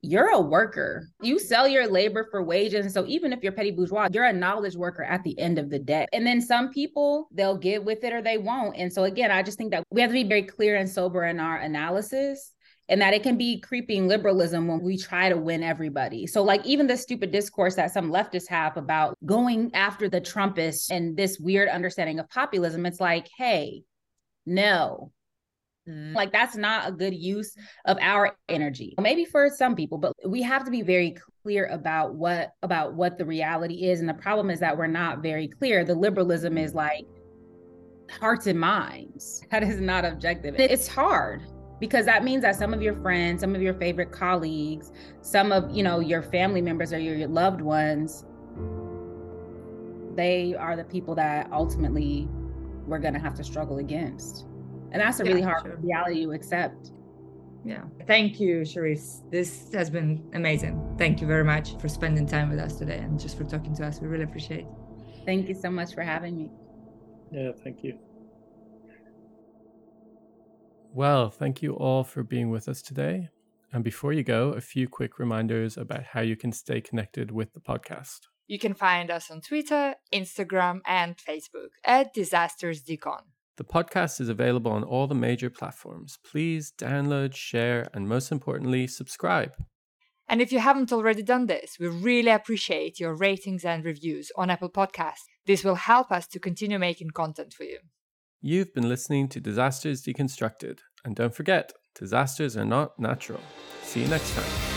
you're 0.06 0.30
a 0.30 0.40
worker. 0.40 1.10
You 1.22 1.40
sell 1.40 1.68
your 1.68 1.88
labor 1.88 2.28
for 2.30 2.44
wages. 2.44 2.86
And 2.86 2.94
so 2.94 3.06
even 3.08 3.34
if 3.34 3.42
you're 3.42 3.52
petty 3.52 3.72
bourgeois, 3.72 4.10
you're 4.12 4.26
a 4.26 4.34
knowledge 4.34 4.76
worker 4.76 5.04
at 5.04 5.24
the 5.24 5.38
end 5.40 5.58
of 5.58 5.70
the 5.70 5.80
day. 5.80 6.08
And 6.14 6.26
then 6.26 6.42
some 6.42 6.72
people, 6.72 7.28
they'll 7.32 7.58
get 7.58 7.84
with 7.84 8.04
it 8.04 8.14
or 8.14 8.22
they 8.22 8.38
won't. 8.38 8.78
And 8.78 8.92
so 8.92 9.04
again, 9.06 9.32
I 9.32 9.44
just 9.44 9.58
think 9.58 9.72
that 9.72 9.84
we 9.90 10.02
have 10.02 10.12
to 10.12 10.14
be 10.14 10.24
very 10.24 10.44
clear 10.44 10.76
and 10.76 10.90
sober 10.90 11.26
in 11.26 11.40
our 11.40 11.58
analysis 11.58 12.52
and 12.88 13.02
that 13.02 13.14
it 13.14 13.24
can 13.24 13.38
be 13.38 13.60
creeping 13.60 14.08
liberalism 14.08 14.68
when 14.68 14.82
we 14.82 14.98
try 14.98 15.30
to 15.30 15.38
win 15.38 15.64
everybody. 15.64 16.28
So, 16.28 16.44
like, 16.44 16.64
even 16.66 16.86
the 16.86 16.98
stupid 16.98 17.32
discourse 17.32 17.76
that 17.76 17.92
some 17.92 18.12
leftists 18.12 18.48
have 18.50 18.78
about 18.78 19.18
going 19.26 19.72
after 19.74 20.08
the 20.08 20.22
Trumpists 20.22 20.92
and 20.92 21.18
this 21.18 21.40
weird 21.40 21.68
understanding 21.68 22.20
of 22.20 22.30
populism, 22.30 22.86
it's 22.86 23.00
like, 23.00 23.28
hey, 23.36 23.82
no. 24.46 25.12
Mm-hmm. 25.88 26.16
Like, 26.16 26.32
that's 26.32 26.56
not 26.56 26.88
a 26.88 26.92
good 26.92 27.14
use 27.14 27.56
of 27.86 27.98
our 28.02 28.36
energy. 28.50 28.96
Maybe 29.00 29.26
for 29.26 29.50
some 29.50 29.76
people, 29.76 29.98
but 29.98 30.14
we 30.28 30.42
have 30.42 30.64
to 30.66 30.72
be 30.72 30.82
very 30.82 31.16
clear 31.44 31.66
about 31.68 32.16
what 32.16 32.54
about 32.64 32.94
what 32.94 33.18
the 33.18 33.26
reality 33.26 33.90
is. 33.90 34.00
And 34.00 34.10
the 34.10 34.14
problem 34.14 34.50
is 34.50 34.60
that 34.60 34.78
we're 34.78 34.88
not 34.88 35.22
very 35.22 35.48
clear. 35.48 35.84
The 35.84 35.96
liberalism 35.96 36.58
is 36.58 36.72
mm-hmm. 36.72 36.80
like 36.80 37.06
hearts 38.20 38.48
and 38.48 38.60
minds. 38.60 39.44
That 39.52 39.64
is 39.64 39.80
not 39.80 40.06
objective. 40.06 40.56
It's 40.58 40.88
hard 40.88 41.44
because 41.80 42.06
that 42.06 42.24
means 42.24 42.42
that 42.42 42.56
some 42.56 42.74
of 42.74 42.82
your 42.82 42.96
friends 43.02 43.42
some 43.42 43.54
of 43.54 43.62
your 43.62 43.74
favorite 43.74 44.12
colleagues 44.12 44.92
some 45.22 45.52
of 45.52 45.70
you 45.76 45.84
know 45.84 46.00
your 46.00 46.22
family 46.22 46.62
members 46.62 46.94
or 46.94 47.00
your, 47.00 47.16
your 47.16 47.28
loved 47.28 47.62
ones 47.62 48.26
they 50.16 50.56
are 50.56 50.76
the 50.76 50.84
people 50.86 51.14
that 51.16 51.50
ultimately 51.52 52.28
we're 52.88 53.00
going 53.00 53.14
to 53.14 53.20
have 53.20 53.34
to 53.34 53.44
struggle 53.44 53.80
against 53.80 54.46
and 54.96 55.02
that's 55.02 55.20
a 55.20 55.24
really 55.24 55.42
hard 55.42 55.62
sure. 55.62 55.78
reality 55.78 56.24
to 56.24 56.32
accept 56.32 56.92
yeah 57.64 57.84
thank 58.08 58.40
you 58.40 58.62
Charisse. 58.62 59.30
this 59.30 59.74
has 59.74 59.90
been 59.90 60.24
amazing 60.34 60.96
thank 60.98 61.22
you 61.22 61.28
very 61.28 61.44
much 61.44 61.78
for 61.80 61.88
spending 61.88 62.26
time 62.26 62.50
with 62.50 62.60
us 62.60 62.78
today 62.78 62.98
and 62.98 63.20
just 63.20 63.38
for 63.38 63.44
talking 63.44 63.76
to 63.76 63.86
us 63.86 64.00
we 64.00 64.08
really 64.08 64.24
appreciate 64.24 64.62
it 64.62 64.68
thank 65.26 65.48
you 65.48 65.56
so 65.56 65.70
much 65.70 65.94
for 65.94 66.02
having 66.02 66.38
me 66.38 66.50
yeah 67.32 67.52
thank 67.64 67.84
you 67.84 67.98
well, 70.96 71.30
thank 71.30 71.62
you 71.62 71.74
all 71.74 72.06
for 72.06 72.24
being 72.24 72.52
with 72.52 72.70
us 72.70 72.82
today. 72.82 73.28
And 73.74 73.84
before 73.84 74.14
you 74.14 74.24
go, 74.24 74.52
a 74.52 74.62
few 74.62 74.88
quick 74.88 75.20
reminders 75.20 75.76
about 75.76 76.04
how 76.04 76.22
you 76.22 76.38
can 76.38 76.54
stay 76.54 76.80
connected 76.80 77.32
with 77.32 77.52
the 77.52 77.60
podcast. 77.60 78.22
You 78.48 78.58
can 78.58 78.74
find 78.74 79.12
us 79.12 79.30
on 79.30 79.42
Twitter, 79.42 79.96
Instagram, 80.14 80.80
and 80.86 81.18
Facebook 81.18 81.72
at 81.84 82.14
Disasters 82.14 82.82
Decon. 82.82 83.24
The 83.58 83.64
podcast 83.64 84.20
is 84.20 84.30
available 84.30 84.72
on 84.72 84.84
all 84.84 85.08
the 85.08 85.16
major 85.16 85.50
platforms. 85.50 86.20
Please 86.30 86.74
download, 86.78 87.36
share, 87.36 87.88
and 87.94 88.08
most 88.08 88.32
importantly, 88.32 88.86
subscribe. 88.88 89.54
And 90.28 90.42
if 90.42 90.52
you 90.52 90.60
haven't 90.60 90.92
already 90.92 91.24
done 91.24 91.46
this, 91.46 91.78
we 91.80 91.88
really 91.88 92.32
appreciate 92.32 93.00
your 93.00 93.16
ratings 93.16 93.64
and 93.64 93.86
reviews 93.86 94.32
on 94.36 94.50
Apple 94.50 94.70
Podcasts. 94.70 95.26
This 95.46 95.64
will 95.64 95.76
help 95.76 96.12
us 96.12 96.28
to 96.28 96.40
continue 96.40 96.80
making 96.80 97.12
content 97.12 97.54
for 97.54 97.64
you. 97.64 97.80
You've 98.42 98.74
been 98.74 98.90
listening 98.90 99.28
to 99.30 99.40
Disasters 99.40 100.04
Deconstructed. 100.04 100.80
And 101.04 101.16
don't 101.16 101.34
forget, 101.34 101.74
disasters 101.94 102.58
are 102.58 102.66
not 102.66 103.00
natural. 103.00 103.42
See 103.84 104.02
you 104.02 104.08
next 104.08 104.34
time. 104.34 104.75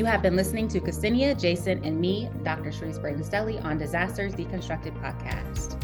You 0.00 0.06
have 0.06 0.22
been 0.22 0.34
listening 0.34 0.66
to 0.68 0.80
Ksenia, 0.80 1.38
Jason, 1.38 1.84
and 1.84 2.00
me, 2.00 2.30
Dr. 2.42 2.70
Charisse 2.70 2.98
Braden 2.98 3.22
Stelly, 3.22 3.62
on 3.62 3.76
Disasters 3.76 4.34
Deconstructed 4.34 4.98
podcast. 5.02 5.78